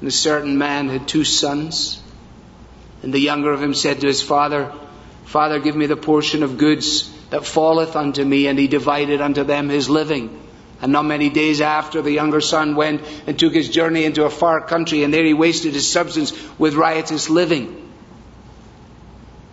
And 0.00 0.08
a 0.08 0.12
certain 0.12 0.58
man 0.58 0.88
had 0.88 1.08
two 1.08 1.24
sons. 1.24 2.00
And 3.02 3.12
the 3.12 3.18
younger 3.18 3.52
of 3.52 3.62
him 3.62 3.74
said 3.74 4.00
to 4.00 4.06
his 4.06 4.22
father, 4.22 4.72
Father, 5.24 5.58
give 5.58 5.74
me 5.74 5.86
the 5.86 5.96
portion 5.96 6.42
of 6.42 6.58
goods 6.58 7.10
that 7.30 7.46
falleth 7.46 7.96
unto 7.96 8.24
me. 8.24 8.46
And 8.46 8.58
he 8.58 8.68
divided 8.68 9.20
unto 9.20 9.42
them 9.42 9.68
his 9.68 9.88
living. 9.88 10.40
And 10.80 10.92
not 10.92 11.04
many 11.04 11.30
days 11.30 11.60
after, 11.60 12.02
the 12.02 12.12
younger 12.12 12.40
son 12.40 12.76
went 12.76 13.02
and 13.26 13.36
took 13.36 13.52
his 13.52 13.68
journey 13.68 14.04
into 14.04 14.24
a 14.24 14.30
far 14.30 14.60
country, 14.64 15.02
and 15.02 15.12
there 15.12 15.24
he 15.24 15.34
wasted 15.34 15.74
his 15.74 15.90
substance 15.90 16.32
with 16.58 16.74
riotous 16.74 17.28
living. 17.28 17.87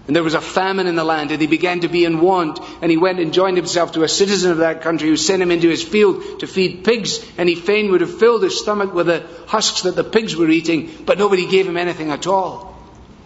And 0.07 0.15
there 0.15 0.23
was 0.23 0.35
a 0.35 0.41
famine 0.41 0.85
in 0.85 0.95
the 0.95 1.03
land, 1.03 1.31
and 1.31 1.41
he 1.41 1.47
began 1.47 1.79
to 1.79 1.87
be 1.87 2.05
in 2.05 2.21
want. 2.21 2.59
And 2.81 2.91
he 2.91 2.97
went 2.97 3.19
and 3.19 3.33
joined 3.33 3.57
himself 3.57 3.93
to 3.93 4.03
a 4.03 4.07
citizen 4.07 4.51
of 4.51 4.57
that 4.59 4.81
country 4.81 5.09
who 5.09 5.17
sent 5.17 5.41
him 5.41 5.49
into 5.49 5.67
his 5.67 5.83
field 5.83 6.41
to 6.41 6.47
feed 6.47 6.83
pigs. 6.83 7.25
And 7.39 7.49
he 7.49 7.55
fain 7.55 7.89
would 7.91 8.01
have 8.01 8.19
filled 8.19 8.43
his 8.43 8.59
stomach 8.59 8.93
with 8.93 9.07
the 9.07 9.25
husks 9.47 9.81
that 9.81 9.95
the 9.95 10.03
pigs 10.03 10.35
were 10.35 10.49
eating, 10.49 10.91
but 11.05 11.17
nobody 11.17 11.47
gave 11.47 11.67
him 11.67 11.77
anything 11.77 12.11
at 12.11 12.27
all. 12.27 12.75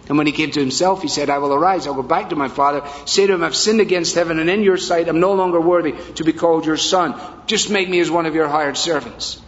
And 0.08 0.18
when 0.18 0.26
he 0.26 0.32
came 0.32 0.50
to 0.50 0.58
himself, 0.58 1.02
he 1.02 1.08
said, 1.08 1.30
I 1.30 1.38
will 1.38 1.54
arise, 1.54 1.86
I'll 1.86 1.94
go 1.94 2.02
back 2.02 2.30
to 2.30 2.36
my 2.36 2.48
father, 2.48 2.82
say 3.04 3.28
to 3.28 3.34
him, 3.34 3.44
I've 3.44 3.54
sinned 3.54 3.80
against 3.80 4.16
heaven, 4.16 4.40
and 4.40 4.50
in 4.50 4.64
your 4.64 4.76
sight 4.76 5.08
I'm 5.08 5.20
no 5.20 5.34
longer 5.34 5.60
worthy 5.60 5.92
to 6.14 6.24
be 6.24 6.32
called 6.32 6.66
your 6.66 6.78
son. 6.78 7.14
Just 7.46 7.70
make 7.70 7.88
me 7.88 8.00
as 8.00 8.10
one 8.10 8.26
of 8.26 8.34
your 8.34 8.48
hired 8.48 8.76
servants. 8.76 9.40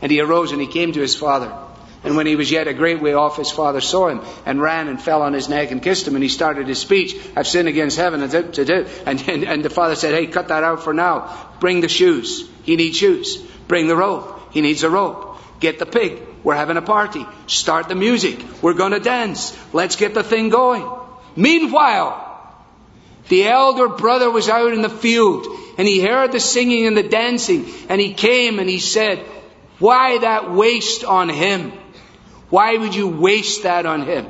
And 0.00 0.12
he 0.12 0.20
arose 0.20 0.52
and 0.52 0.60
he 0.60 0.68
came 0.68 0.92
to 0.92 1.00
his 1.00 1.16
father. 1.16 1.52
And 2.04 2.16
when 2.16 2.26
he 2.26 2.34
was 2.34 2.50
yet 2.50 2.66
a 2.66 2.74
great 2.74 3.00
way 3.00 3.14
off, 3.14 3.36
his 3.36 3.50
father 3.50 3.80
saw 3.80 4.08
him 4.08 4.22
and 4.44 4.60
ran 4.60 4.88
and 4.88 5.00
fell 5.00 5.22
on 5.22 5.32
his 5.32 5.48
neck 5.48 5.70
and 5.70 5.82
kissed 5.82 6.06
him. 6.06 6.16
And 6.16 6.22
he 6.22 6.28
started 6.28 6.66
his 6.66 6.78
speech, 6.78 7.14
I've 7.36 7.46
sinned 7.46 7.68
against 7.68 7.96
heaven. 7.96 8.22
And, 8.22 8.34
and, 8.34 8.58
and, 9.28 9.44
and 9.44 9.64
the 9.64 9.70
father 9.70 9.94
said, 9.94 10.14
Hey, 10.14 10.26
cut 10.26 10.48
that 10.48 10.64
out 10.64 10.82
for 10.82 10.92
now. 10.92 11.50
Bring 11.60 11.80
the 11.80 11.88
shoes. 11.88 12.48
He 12.64 12.76
needs 12.76 12.96
shoes. 12.96 13.36
Bring 13.68 13.86
the 13.86 13.96
robe. 13.96 14.40
He 14.50 14.60
needs 14.60 14.82
a 14.82 14.90
robe. 14.90 15.38
Get 15.60 15.78
the 15.78 15.86
pig. 15.86 16.20
We're 16.42 16.56
having 16.56 16.76
a 16.76 16.82
party. 16.82 17.24
Start 17.46 17.88
the 17.88 17.94
music. 17.94 18.44
We're 18.62 18.74
going 18.74 18.92
to 18.92 19.00
dance. 19.00 19.56
Let's 19.72 19.94
get 19.94 20.12
the 20.12 20.24
thing 20.24 20.48
going. 20.48 20.88
Meanwhile, 21.36 22.28
the 23.28 23.46
elder 23.46 23.88
brother 23.88 24.28
was 24.28 24.48
out 24.48 24.72
in 24.72 24.82
the 24.82 24.90
field 24.90 25.46
and 25.78 25.86
he 25.86 26.00
heard 26.00 26.32
the 26.32 26.40
singing 26.40 26.86
and 26.86 26.96
the 26.96 27.04
dancing 27.04 27.64
and 27.88 28.00
he 28.00 28.12
came 28.12 28.58
and 28.58 28.68
he 28.68 28.80
said, 28.80 29.24
why 29.78 30.18
that 30.18 30.52
waste 30.52 31.04
on 31.04 31.28
him? 31.28 31.72
Why 32.52 32.76
would 32.76 32.94
you 32.94 33.08
waste 33.08 33.62
that 33.62 33.86
on 33.86 34.02
him? 34.02 34.26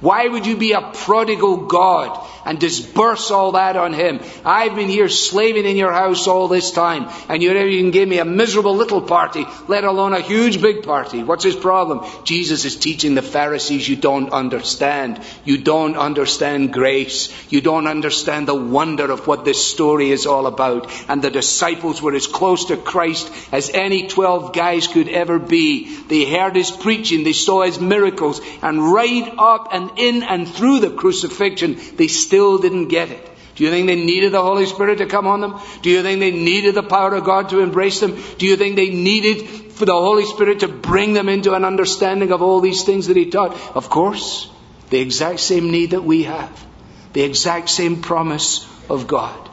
Why 0.00 0.28
would 0.28 0.44
you 0.44 0.56
be 0.56 0.72
a 0.72 0.82
prodigal 0.92 1.66
God 1.66 2.18
and 2.44 2.60
disperse 2.60 3.30
all 3.30 3.52
that 3.52 3.76
on 3.76 3.94
him? 3.94 4.20
I've 4.44 4.74
been 4.74 4.90
here 4.90 5.08
slaving 5.08 5.64
in 5.64 5.78
your 5.78 5.92
house 5.92 6.28
all 6.28 6.48
this 6.48 6.72
time, 6.72 7.08
and 7.28 7.42
you 7.42 7.54
never 7.54 7.68
even 7.68 7.90
gave 7.90 8.06
me 8.06 8.18
a 8.18 8.24
miserable 8.24 8.76
little 8.76 9.00
party, 9.00 9.46
let 9.66 9.84
alone 9.84 10.12
a 10.12 10.20
huge 10.20 10.60
big 10.60 10.82
party. 10.82 11.22
What's 11.22 11.44
his 11.44 11.56
problem? 11.56 12.04
Jesus 12.24 12.66
is 12.66 12.76
teaching 12.76 13.14
the 13.14 13.22
Pharisees 13.22 13.88
you 13.88 13.96
don't 13.96 14.30
understand. 14.30 15.22
You 15.46 15.58
don't 15.58 15.96
understand 15.96 16.72
grace. 16.72 17.32
You 17.50 17.62
don't 17.62 17.86
understand 17.86 18.46
the 18.46 18.54
wonder 18.54 19.10
of 19.10 19.26
what 19.26 19.46
this 19.46 19.64
story 19.64 20.10
is 20.10 20.26
all 20.26 20.46
about. 20.46 20.90
And 21.08 21.22
the 21.22 21.30
disciples 21.30 22.02
were 22.02 22.14
as 22.14 22.26
close 22.26 22.66
to 22.66 22.76
Christ 22.76 23.32
as 23.52 23.70
any 23.70 24.06
twelve 24.08 24.52
guys 24.52 24.86
could 24.86 25.08
ever 25.08 25.38
be. 25.38 25.96
They 26.08 26.30
heard 26.30 26.56
his 26.56 26.70
preaching, 26.70 27.24
they 27.24 27.32
saw 27.32 27.62
his 27.62 27.80
miracles, 27.80 28.42
and 28.60 28.92
right 28.92 29.32
up 29.38 29.68
and 29.72 29.83
in 29.96 30.22
and 30.22 30.48
through 30.48 30.80
the 30.80 30.90
crucifixion, 30.90 31.78
they 31.96 32.08
still 32.08 32.58
didn't 32.58 32.88
get 32.88 33.10
it. 33.10 33.30
Do 33.54 33.64
you 33.64 33.70
think 33.70 33.86
they 33.86 33.96
needed 33.96 34.32
the 34.32 34.42
Holy 34.42 34.66
Spirit 34.66 34.98
to 34.98 35.06
come 35.06 35.26
on 35.26 35.40
them? 35.40 35.60
Do 35.82 35.90
you 35.90 36.02
think 36.02 36.18
they 36.20 36.32
needed 36.32 36.74
the 36.74 36.82
power 36.82 37.14
of 37.14 37.24
God 37.24 37.50
to 37.50 37.60
embrace 37.60 38.00
them? 38.00 38.20
Do 38.38 38.46
you 38.46 38.56
think 38.56 38.74
they 38.74 38.90
needed 38.90 39.72
for 39.72 39.84
the 39.84 39.92
Holy 39.92 40.24
Spirit 40.24 40.60
to 40.60 40.68
bring 40.68 41.12
them 41.12 41.28
into 41.28 41.54
an 41.54 41.64
understanding 41.64 42.32
of 42.32 42.42
all 42.42 42.60
these 42.60 42.82
things 42.82 43.06
that 43.06 43.16
He 43.16 43.30
taught? 43.30 43.52
Of 43.76 43.88
course. 43.90 44.50
The 44.90 45.00
exact 45.00 45.40
same 45.40 45.70
need 45.70 45.90
that 45.90 46.02
we 46.04 46.24
have. 46.24 46.66
The 47.12 47.22
exact 47.22 47.68
same 47.68 48.02
promise 48.02 48.66
of 48.90 49.06
God. 49.06 49.48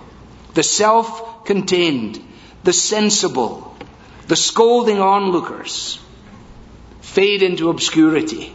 The 0.55 0.63
self-contained, 0.63 2.21
the 2.63 2.73
sensible, 2.73 3.77
the 4.27 4.35
scolding 4.35 4.99
onlookers 4.99 5.99
fade 7.01 7.43
into 7.43 7.69
obscurity. 7.69 8.53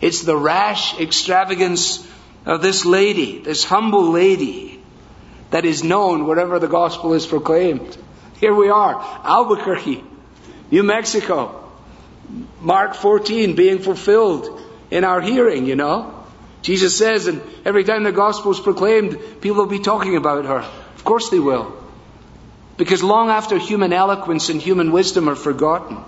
It's 0.00 0.22
the 0.22 0.36
rash 0.36 0.98
extravagance 1.00 2.06
of 2.44 2.62
this 2.62 2.84
lady, 2.84 3.38
this 3.38 3.64
humble 3.64 4.10
lady, 4.10 4.80
that 5.50 5.64
is 5.64 5.82
known 5.82 6.26
wherever 6.26 6.58
the 6.58 6.68
gospel 6.68 7.14
is 7.14 7.26
proclaimed. 7.26 7.96
Here 8.40 8.54
we 8.54 8.68
are, 8.68 8.94
Albuquerque, 9.24 10.04
New 10.70 10.82
Mexico, 10.82 11.70
Mark 12.60 12.94
14 12.94 13.54
being 13.54 13.78
fulfilled 13.78 14.60
in 14.90 15.04
our 15.04 15.20
hearing, 15.20 15.66
you 15.66 15.76
know. 15.76 16.12
Jesus 16.62 16.96
says, 16.98 17.26
and 17.28 17.40
every 17.64 17.84
time 17.84 18.02
the 18.02 18.12
gospel 18.12 18.50
is 18.50 18.60
proclaimed, 18.60 19.18
people 19.40 19.58
will 19.58 19.66
be 19.66 19.78
talking 19.78 20.16
about 20.16 20.44
her. 20.44 20.58
Of 20.96 21.04
course 21.04 21.30
they 21.30 21.38
will. 21.38 21.72
Because 22.76 23.02
long 23.02 23.30
after 23.30 23.58
human 23.58 23.92
eloquence 23.92 24.48
and 24.48 24.60
human 24.60 24.92
wisdom 24.92 25.28
are 25.28 25.36
forgotten, 25.36 25.98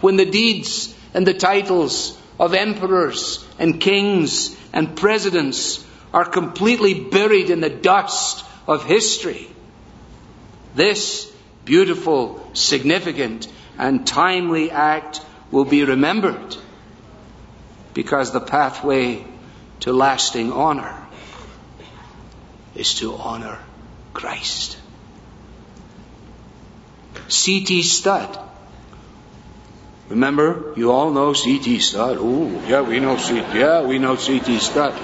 when 0.00 0.16
the 0.16 0.26
deeds 0.26 0.94
and 1.14 1.26
the 1.26 1.34
titles 1.34 2.20
of 2.38 2.54
emperors 2.54 3.46
and 3.58 3.80
kings 3.80 4.56
and 4.72 4.96
presidents 4.96 5.84
are 6.12 6.24
completely 6.24 6.94
buried 6.94 7.50
in 7.50 7.60
the 7.60 7.70
dust 7.70 8.44
of 8.66 8.84
history. 8.84 9.48
This 10.74 11.32
beautiful, 11.64 12.48
significant, 12.52 13.48
and 13.78 14.06
timely 14.06 14.70
act 14.70 15.20
will 15.50 15.64
be 15.64 15.84
remembered 15.84 16.56
because 17.94 18.32
the 18.32 18.40
pathway 18.40 19.24
to 19.80 19.92
lasting 19.92 20.52
honor 20.52 21.06
is 22.74 22.94
to 22.94 23.14
honor 23.14 23.58
Christ. 24.12 24.78
C.T. 27.28 27.82
Studd 27.82 28.45
Remember, 30.08 30.72
you 30.76 30.92
all 30.92 31.10
know 31.10 31.32
C.T. 31.32 31.80
Studd. 31.80 32.18
Oh, 32.20 32.48
yeah, 32.68 32.82
we 32.82 33.00
know 33.00 33.16
C. 33.16 33.36
Yeah, 33.36 33.82
we 33.82 33.98
know 33.98 34.14
C.T. 34.16 34.58
Studd. 34.60 34.94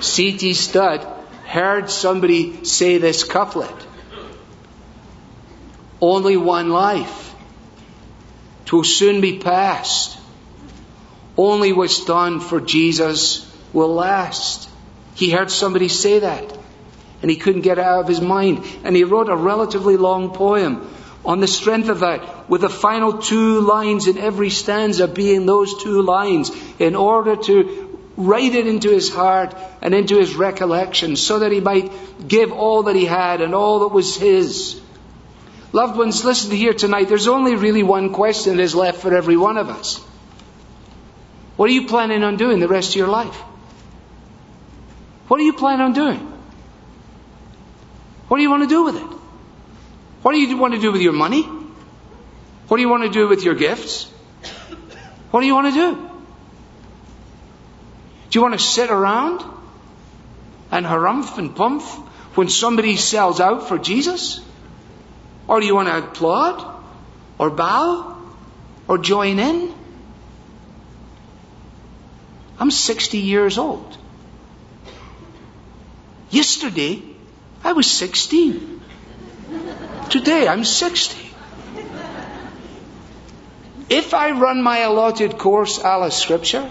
C.T. 0.00 0.52
Studd 0.52 1.06
heard 1.46 1.88
somebody 1.90 2.64
say 2.64 2.98
this 2.98 3.24
couplet. 3.24 3.74
Only 6.00 6.36
one 6.36 6.68
life. 6.68 7.34
Twill 8.66 8.84
soon 8.84 9.22
be 9.22 9.38
past. 9.38 10.18
Only 11.38 11.72
what's 11.72 12.04
done 12.04 12.40
for 12.40 12.60
Jesus 12.60 13.50
will 13.72 13.94
last. 13.94 14.68
He 15.14 15.30
heard 15.30 15.50
somebody 15.50 15.88
say 15.88 16.18
that. 16.18 16.58
And 17.22 17.30
he 17.30 17.38
couldn't 17.38 17.62
get 17.62 17.78
it 17.78 17.84
out 17.84 18.00
of 18.00 18.08
his 18.08 18.20
mind. 18.20 18.62
And 18.84 18.94
he 18.94 19.04
wrote 19.04 19.30
a 19.30 19.36
relatively 19.36 19.96
long 19.96 20.34
poem 20.34 20.90
on 21.26 21.40
the 21.40 21.48
strength 21.48 21.88
of 21.88 22.00
that, 22.00 22.48
with 22.48 22.60
the 22.60 22.68
final 22.68 23.18
two 23.18 23.60
lines 23.60 24.06
in 24.06 24.16
every 24.16 24.48
stanza 24.48 25.08
being 25.08 25.44
those 25.44 25.82
two 25.82 26.00
lines, 26.02 26.50
in 26.78 26.94
order 26.94 27.34
to 27.34 27.98
write 28.16 28.54
it 28.54 28.66
into 28.66 28.90
his 28.90 29.12
heart 29.12 29.54
and 29.82 29.94
into 29.94 30.16
his 30.16 30.36
recollection, 30.36 31.16
so 31.16 31.40
that 31.40 31.50
he 31.50 31.60
might 31.60 31.90
give 32.28 32.52
all 32.52 32.84
that 32.84 32.96
he 32.96 33.04
had 33.04 33.40
and 33.40 33.54
all 33.54 33.80
that 33.80 33.88
was 33.88 34.16
his. 34.16 34.80
Loved 35.72 35.98
ones, 35.98 36.24
listen 36.24 36.52
here 36.52 36.72
tonight. 36.72 37.08
There's 37.08 37.28
only 37.28 37.56
really 37.56 37.82
one 37.82 38.12
question 38.12 38.56
that 38.56 38.62
is 38.62 38.74
left 38.74 39.00
for 39.00 39.14
every 39.14 39.36
one 39.36 39.58
of 39.58 39.68
us. 39.68 39.98
What 41.56 41.68
are 41.68 41.72
you 41.72 41.86
planning 41.86 42.22
on 42.22 42.36
doing 42.36 42.60
the 42.60 42.68
rest 42.68 42.90
of 42.90 42.96
your 42.96 43.08
life? 43.08 43.36
What 45.26 45.40
are 45.40 45.42
you 45.42 45.54
planning 45.54 45.80
on 45.80 45.92
doing? 45.92 46.20
What 48.28 48.36
do 48.36 48.42
you 48.42 48.50
want 48.50 48.62
to 48.62 48.68
do 48.68 48.84
with 48.84 48.96
it? 48.96 49.15
What 50.22 50.32
do 50.32 50.38
you 50.38 50.56
want 50.56 50.74
to 50.74 50.80
do 50.80 50.92
with 50.92 51.02
your 51.02 51.12
money? 51.12 51.42
What 52.68 52.78
do 52.78 52.82
you 52.82 52.88
want 52.88 53.04
to 53.04 53.10
do 53.10 53.28
with 53.28 53.44
your 53.44 53.54
gifts? 53.54 54.04
What 55.30 55.40
do 55.40 55.46
you 55.46 55.54
want 55.54 55.72
to 55.72 55.80
do? 55.80 55.94
Do 58.30 58.38
you 58.38 58.42
want 58.42 58.54
to 58.54 58.60
sit 58.60 58.90
around 58.90 59.44
and 60.70 60.84
harumph 60.84 61.38
and 61.38 61.54
pumph 61.54 61.84
when 62.36 62.48
somebody 62.48 62.96
sells 62.96 63.40
out 63.40 63.68
for 63.68 63.78
Jesus? 63.78 64.40
Or 65.46 65.60
do 65.60 65.66
you 65.66 65.74
want 65.74 65.88
to 65.88 65.98
applaud? 65.98 66.82
Or 67.38 67.50
bow? 67.50 68.16
Or 68.88 68.98
join 68.98 69.38
in? 69.38 69.74
I'm 72.58 72.70
60 72.70 73.18
years 73.18 73.58
old. 73.58 73.96
Yesterday, 76.30 77.02
I 77.62 77.72
was 77.72 77.90
16. 77.90 78.75
Today, 80.10 80.46
I'm 80.46 80.64
60. 80.64 81.30
If 83.88 84.14
I 84.14 84.30
run 84.32 84.62
my 84.62 84.78
allotted 84.78 85.38
course 85.38 85.78
a 85.78 85.98
la 85.98 86.08
Scripture, 86.08 86.70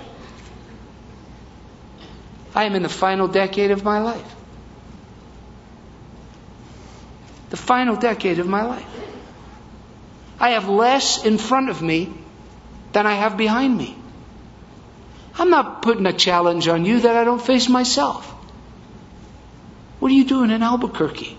I 2.54 2.64
am 2.66 2.76
in 2.76 2.84
the 2.84 2.90
final 2.90 3.28
decade 3.28 3.72
of 3.72 3.84
my 3.84 4.00
life. 4.00 4.36
The 7.50 7.58
final 7.58 7.96
decade 7.96 8.40
of 8.40 8.48
my 8.48 8.64
life. 8.64 8.86
I 10.40 10.52
have 10.52 10.68
less 10.68 11.26
in 11.26 11.38
front 11.38 11.70
of 11.70 11.82
me 11.82 12.14
than 12.92 13.06
I 13.06 13.14
have 13.14 13.38
behind 13.38 13.78
me. 13.78 13.98
I'm 15.38 15.50
not 15.50 15.82
putting 15.82 16.06
a 16.06 16.14
challenge 16.14 16.68
on 16.70 16.86
you 16.86 17.02
that 17.02 17.16
I 17.16 17.26
don't 17.26 17.42
face 17.42 17.68
myself. 17.68 18.26
What 20.00 20.12
are 20.12 20.16
you 20.16 20.24
doing 20.24 20.50
in 20.52 20.64
Albuquerque 20.64 21.38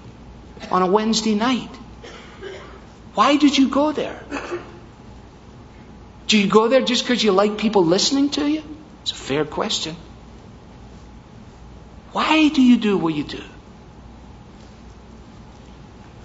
on 0.71 0.83
a 0.83 0.87
Wednesday 0.87 1.35
night? 1.35 1.71
Why 3.17 3.37
did 3.37 3.57
you 3.57 3.71
go 3.71 3.93
there? 3.93 4.23
Do 6.27 6.39
you 6.39 6.49
go 6.49 6.69
there 6.69 6.83
just 6.83 7.03
because 7.03 7.25
you 7.25 7.33
like 7.33 7.57
people 7.57 7.83
listening 7.83 8.29
to 8.31 8.47
you? 8.47 8.62
It's 9.03 9.12
a 9.12 9.14
fair 9.14 9.47
question. 9.47 9.97
Why 12.12 12.49
do 12.49 12.61
you 12.61 12.77
do 12.77 12.99
what 12.99 13.14
you 13.14 13.25
do? 13.25 13.43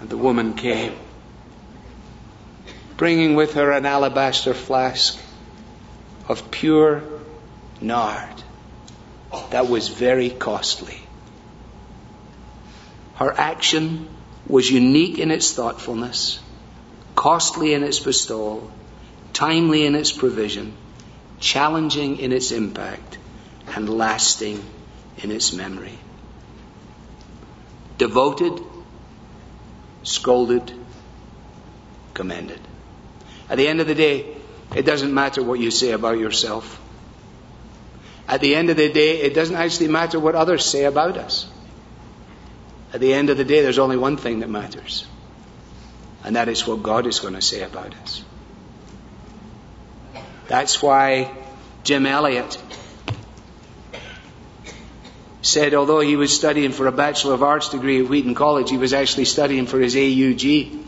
And 0.02 0.10
the 0.10 0.18
woman 0.18 0.54
came, 0.54 0.94
bringing 2.98 3.36
with 3.36 3.54
her 3.54 3.72
an 3.72 3.86
alabaster 3.86 4.54
flask 4.54 5.18
of 6.28 6.52
pure 6.52 7.04
nard 7.80 8.44
that 9.52 9.70
was 9.70 9.88
very 9.88 10.30
costly. 10.30 11.00
Her 13.16 13.32
action 13.32 14.10
was 14.46 14.70
unique 14.70 15.20
in 15.20 15.32
its 15.32 15.54
thoughtfulness, 15.54 16.40
costly 17.22 17.76
in 17.76 17.84
its 17.84 18.00
bestowal, 18.00 18.72
timely 19.32 19.86
in 19.86 19.94
its 19.94 20.12
provision, 20.12 20.74
challenging 21.40 22.18
in 22.18 22.32
its 22.32 22.50
impact, 22.52 23.20
and 23.76 23.88
lasting 23.88 24.60
in 25.20 25.30
its 25.30 25.54
memory. 25.54 26.00
Devoted, 28.00 28.60
scolded, 30.02 30.74
commended. 32.16 32.60
At 33.52 33.60
the 33.60 33.68
end 33.68 33.82
of 33.82 33.86
the 33.86 33.94
day, 33.94 34.36
it 34.76 34.84
doesn't 34.88 35.14
matter 35.14 35.44
what 35.44 35.60
you 35.60 35.70
say 35.70 35.92
about 35.92 36.18
yourself. 36.18 36.82
At 38.28 38.42
the 38.42 38.56
end 38.56 38.72
of 38.72 38.78
the 38.78 38.92
day, 38.92 39.22
it 39.22 39.36
doesn't 39.36 39.58
actually 39.58 39.90
matter 39.90 40.20
what 40.20 40.34
others 40.34 40.66
say 40.66 40.86
about 40.86 41.18
us. 41.18 41.48
At 42.94 43.00
the 43.00 43.14
end 43.14 43.30
of 43.30 43.38
the 43.38 43.46
day, 43.46 43.62
there's 43.62 43.78
only 43.78 43.98
one 43.98 44.18
thing 44.18 44.40
that 44.40 44.50
matters, 44.50 45.06
and 46.24 46.36
that 46.36 46.48
is 46.48 46.68
what 46.68 46.84
God 46.84 47.08
is 47.08 47.20
going 47.20 47.34
to 47.34 47.42
say 47.42 47.64
about 47.64 47.94
us. 47.96 48.24
That's 50.48 50.82
why 50.82 51.32
Jim 51.84 52.06
Elliot 52.06 52.58
said 55.42 55.74
although 55.74 56.00
he 56.00 56.16
was 56.16 56.36
studying 56.36 56.72
for 56.72 56.88
a 56.88 56.92
Bachelor 56.92 57.34
of 57.34 57.44
Arts 57.44 57.70
degree 57.70 58.04
at 58.04 58.10
Wheaton 58.10 58.36
College, 58.36 58.70
he 58.70 58.78
was 58.78 58.94
actually 58.94 59.26
studying 59.26 59.66
for 59.66 59.80
his 59.80 59.96
AUG. 59.96 60.86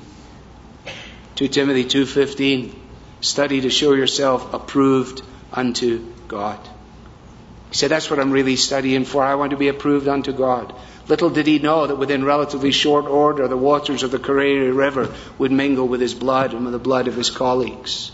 2 1.36 1.48
Timothy 1.48 1.86
2.15, 1.86 2.76
study 3.22 3.62
to 3.62 3.70
show 3.70 3.94
yourself 3.94 4.54
approved 4.54 5.24
unto 5.52 6.06
God. 6.28 6.60
He 7.70 7.76
said, 7.76 7.90
that's 7.90 8.10
what 8.10 8.20
I'm 8.20 8.32
really 8.32 8.56
studying 8.56 9.04
for. 9.04 9.24
I 9.24 9.36
want 9.36 9.52
to 9.52 9.58
be 9.58 9.68
approved 9.68 10.08
unto 10.08 10.32
God. 10.32 10.76
Little 11.08 11.30
did 11.30 11.48
he 11.48 11.60
know 11.60 11.88
that 11.88 11.98
within 11.98 12.24
relatively 12.24 12.72
short 12.72 13.06
order, 13.06 13.48
the 13.48 13.58
waters 13.58 14.04
of 14.04 14.12
the 14.12 14.20
Curaray 14.20 14.74
River 14.74 15.14
would 15.38 15.52
mingle 15.52 15.88
with 15.88 16.00
his 16.00 16.14
blood 16.14 16.54
and 16.54 16.64
with 16.64 16.74
the 16.74 16.80
blood 16.80 17.08
of 17.08 17.16
his 17.16 17.30
colleagues 17.30 18.12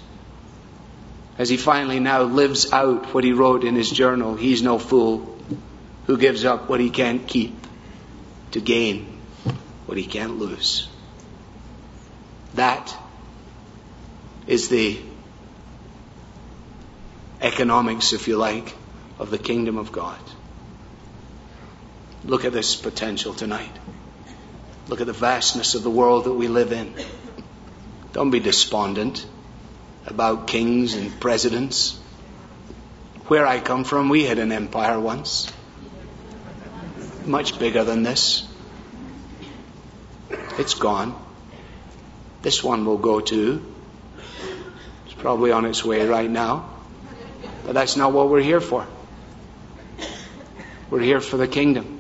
as 1.40 1.48
he 1.48 1.56
finally 1.56 2.02
now 2.02 2.24
lives 2.24 2.72
out 2.74 3.14
what 3.14 3.24
he 3.24 3.32
wrote 3.32 3.64
in 3.64 3.74
his 3.74 3.90
journal. 3.90 4.36
He's 4.36 4.62
no 4.62 4.78
fool 4.78 5.38
who 6.06 6.18
gives 6.18 6.44
up 6.44 6.70
what 6.70 6.82
he 6.82 6.90
can't 6.90 7.26
keep 7.26 7.56
to 8.52 8.60
gain 8.60 9.18
what 9.86 9.98
he 9.98 10.06
can't 10.06 10.38
lose. 10.38 10.90
That 12.56 12.94
is 14.48 14.68
the 14.68 15.00
economics, 17.42 18.12
if 18.12 18.28
you 18.28 18.36
like, 18.36 18.76
of 19.18 19.32
the 19.32 19.38
kingdom 19.38 19.78
of 19.78 19.94
God. 19.94 20.20
Look 22.26 22.46
at 22.46 22.52
this 22.52 22.76
potential 22.76 23.34
tonight. 23.34 23.72
Look 24.88 25.02
at 25.02 25.08
the 25.08 25.14
vastness 25.14 25.76
of 25.76 25.84
the 25.84 25.90
world 25.90 26.26
that 26.26 26.34
we 26.34 26.48
live 26.48 26.72
in. 26.72 26.94
Don't 28.12 28.32
be 28.32 28.40
despondent 28.40 29.26
about 30.06 30.48
kings 30.48 30.96
and 30.96 31.18
presidents. 31.20 31.98
Where 33.28 33.46
I 33.46 33.60
come 33.60 33.84
from, 33.84 34.10
we 34.10 34.24
had 34.26 34.40
an 34.40 34.52
empire 34.52 35.00
once, 35.00 35.52
much 37.26 37.60
bigger 37.60 37.84
than 37.84 38.02
this. 38.02 38.48
It's 40.58 40.74
gone. 40.74 41.16
This 42.42 42.64
one 42.64 42.86
will 42.86 42.98
go 42.98 43.20
too. 43.20 43.64
It's 45.06 45.14
probably 45.14 45.52
on 45.52 45.66
its 45.66 45.86
way 45.86 46.06
right 46.08 46.30
now. 46.30 46.70
But 47.66 47.74
that's 47.74 47.96
not 47.96 48.12
what 48.12 48.30
we're 48.30 48.42
here 48.42 48.62
for. 48.62 48.88
We're 50.90 51.02
here 51.02 51.22
for 51.22 51.38
the 51.38 51.48
kingdom. 51.48 51.99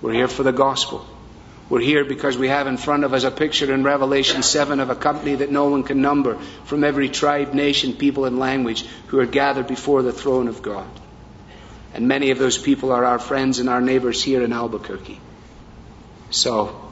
We're 0.00 0.12
here 0.12 0.28
for 0.28 0.42
the 0.42 0.52
gospel. 0.52 1.06
We're 1.68 1.80
here 1.80 2.04
because 2.04 2.38
we 2.38 2.48
have 2.48 2.66
in 2.66 2.78
front 2.78 3.04
of 3.04 3.12
us 3.12 3.24
a 3.24 3.30
picture 3.30 3.72
in 3.72 3.84
Revelation 3.84 4.42
7 4.42 4.80
of 4.80 4.88
a 4.88 4.94
company 4.94 5.34
that 5.36 5.50
no 5.50 5.68
one 5.68 5.82
can 5.82 6.00
number 6.00 6.36
from 6.64 6.82
every 6.82 7.10
tribe, 7.10 7.52
nation, 7.52 7.92
people, 7.92 8.24
and 8.24 8.38
language 8.38 8.86
who 9.08 9.18
are 9.20 9.26
gathered 9.26 9.66
before 9.66 10.02
the 10.02 10.12
throne 10.12 10.48
of 10.48 10.62
God. 10.62 10.88
And 11.92 12.08
many 12.08 12.30
of 12.30 12.38
those 12.38 12.56
people 12.56 12.92
are 12.92 13.04
our 13.04 13.18
friends 13.18 13.58
and 13.58 13.68
our 13.68 13.82
neighbors 13.82 14.22
here 14.22 14.42
in 14.42 14.52
Albuquerque. 14.52 15.20
So 16.30 16.90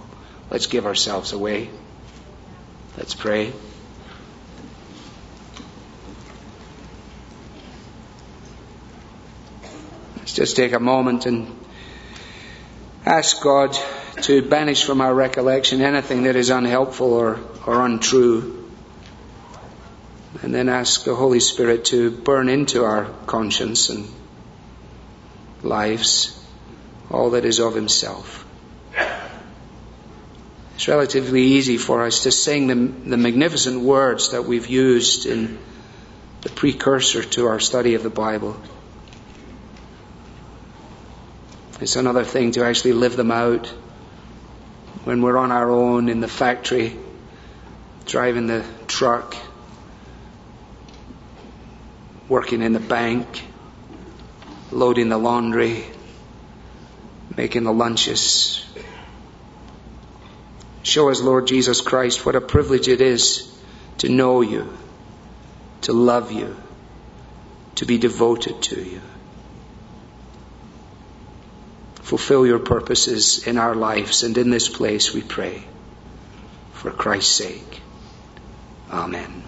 let's 0.50 0.66
give 0.66 0.84
ourselves 0.84 1.32
away. 1.32 1.70
Let's 2.98 3.14
pray. 3.14 3.52
Let's 10.16 10.34
just 10.34 10.56
take 10.56 10.72
a 10.72 10.80
moment 10.80 11.24
and 11.24 11.65
ask 13.06 13.40
God 13.40 13.76
to 14.22 14.42
banish 14.42 14.84
from 14.84 15.00
our 15.00 15.14
recollection 15.14 15.80
anything 15.80 16.24
that 16.24 16.34
is 16.34 16.50
unhelpful 16.50 17.12
or, 17.12 17.38
or 17.64 17.86
untrue. 17.86 18.64
And 20.42 20.52
then 20.52 20.68
ask 20.68 21.04
the 21.04 21.14
Holy 21.14 21.40
Spirit 21.40 21.86
to 21.86 22.10
burn 22.10 22.48
into 22.48 22.84
our 22.84 23.04
conscience 23.26 23.88
and 23.88 24.08
lives 25.62 26.44
all 27.10 27.30
that 27.30 27.44
is 27.44 27.60
of 27.60 27.74
Himself. 27.74 28.44
It's 30.74 30.88
relatively 30.88 31.42
easy 31.42 31.78
for 31.78 32.04
us 32.04 32.24
to 32.24 32.32
sing 32.32 32.66
the, 32.66 32.74
the 32.74 33.16
magnificent 33.16 33.80
words 33.80 34.32
that 34.32 34.44
we've 34.44 34.66
used 34.66 35.24
in 35.24 35.58
the 36.42 36.50
precursor 36.50 37.22
to 37.22 37.46
our 37.46 37.60
study 37.60 37.94
of 37.94 38.02
the 38.02 38.10
Bible. 38.10 38.60
It's 41.78 41.96
another 41.96 42.24
thing 42.24 42.52
to 42.52 42.64
actually 42.64 42.94
live 42.94 43.16
them 43.16 43.30
out 43.30 43.66
when 45.04 45.20
we're 45.20 45.36
on 45.36 45.52
our 45.52 45.70
own 45.70 46.08
in 46.08 46.20
the 46.20 46.28
factory, 46.28 46.96
driving 48.06 48.46
the 48.46 48.64
truck, 48.86 49.36
working 52.28 52.62
in 52.62 52.72
the 52.72 52.80
bank, 52.80 53.44
loading 54.72 55.10
the 55.10 55.18
laundry, 55.18 55.84
making 57.36 57.64
the 57.64 57.72
lunches. 57.72 58.64
Show 60.82 61.10
us, 61.10 61.20
Lord 61.20 61.46
Jesus 61.46 61.82
Christ, 61.82 62.24
what 62.24 62.36
a 62.36 62.40
privilege 62.40 62.88
it 62.88 63.02
is 63.02 63.52
to 63.98 64.08
know 64.08 64.40
you, 64.40 64.72
to 65.82 65.92
love 65.92 66.32
you, 66.32 66.56
to 67.74 67.84
be 67.84 67.98
devoted 67.98 68.62
to 68.62 68.82
you. 68.82 69.02
Fulfill 72.06 72.46
your 72.46 72.60
purposes 72.60 73.48
in 73.48 73.58
our 73.58 73.74
lives 73.74 74.22
and 74.22 74.38
in 74.38 74.48
this 74.48 74.68
place, 74.68 75.12
we 75.12 75.22
pray. 75.22 75.64
For 76.72 76.92
Christ's 76.92 77.34
sake. 77.34 77.82
Amen. 78.88 79.42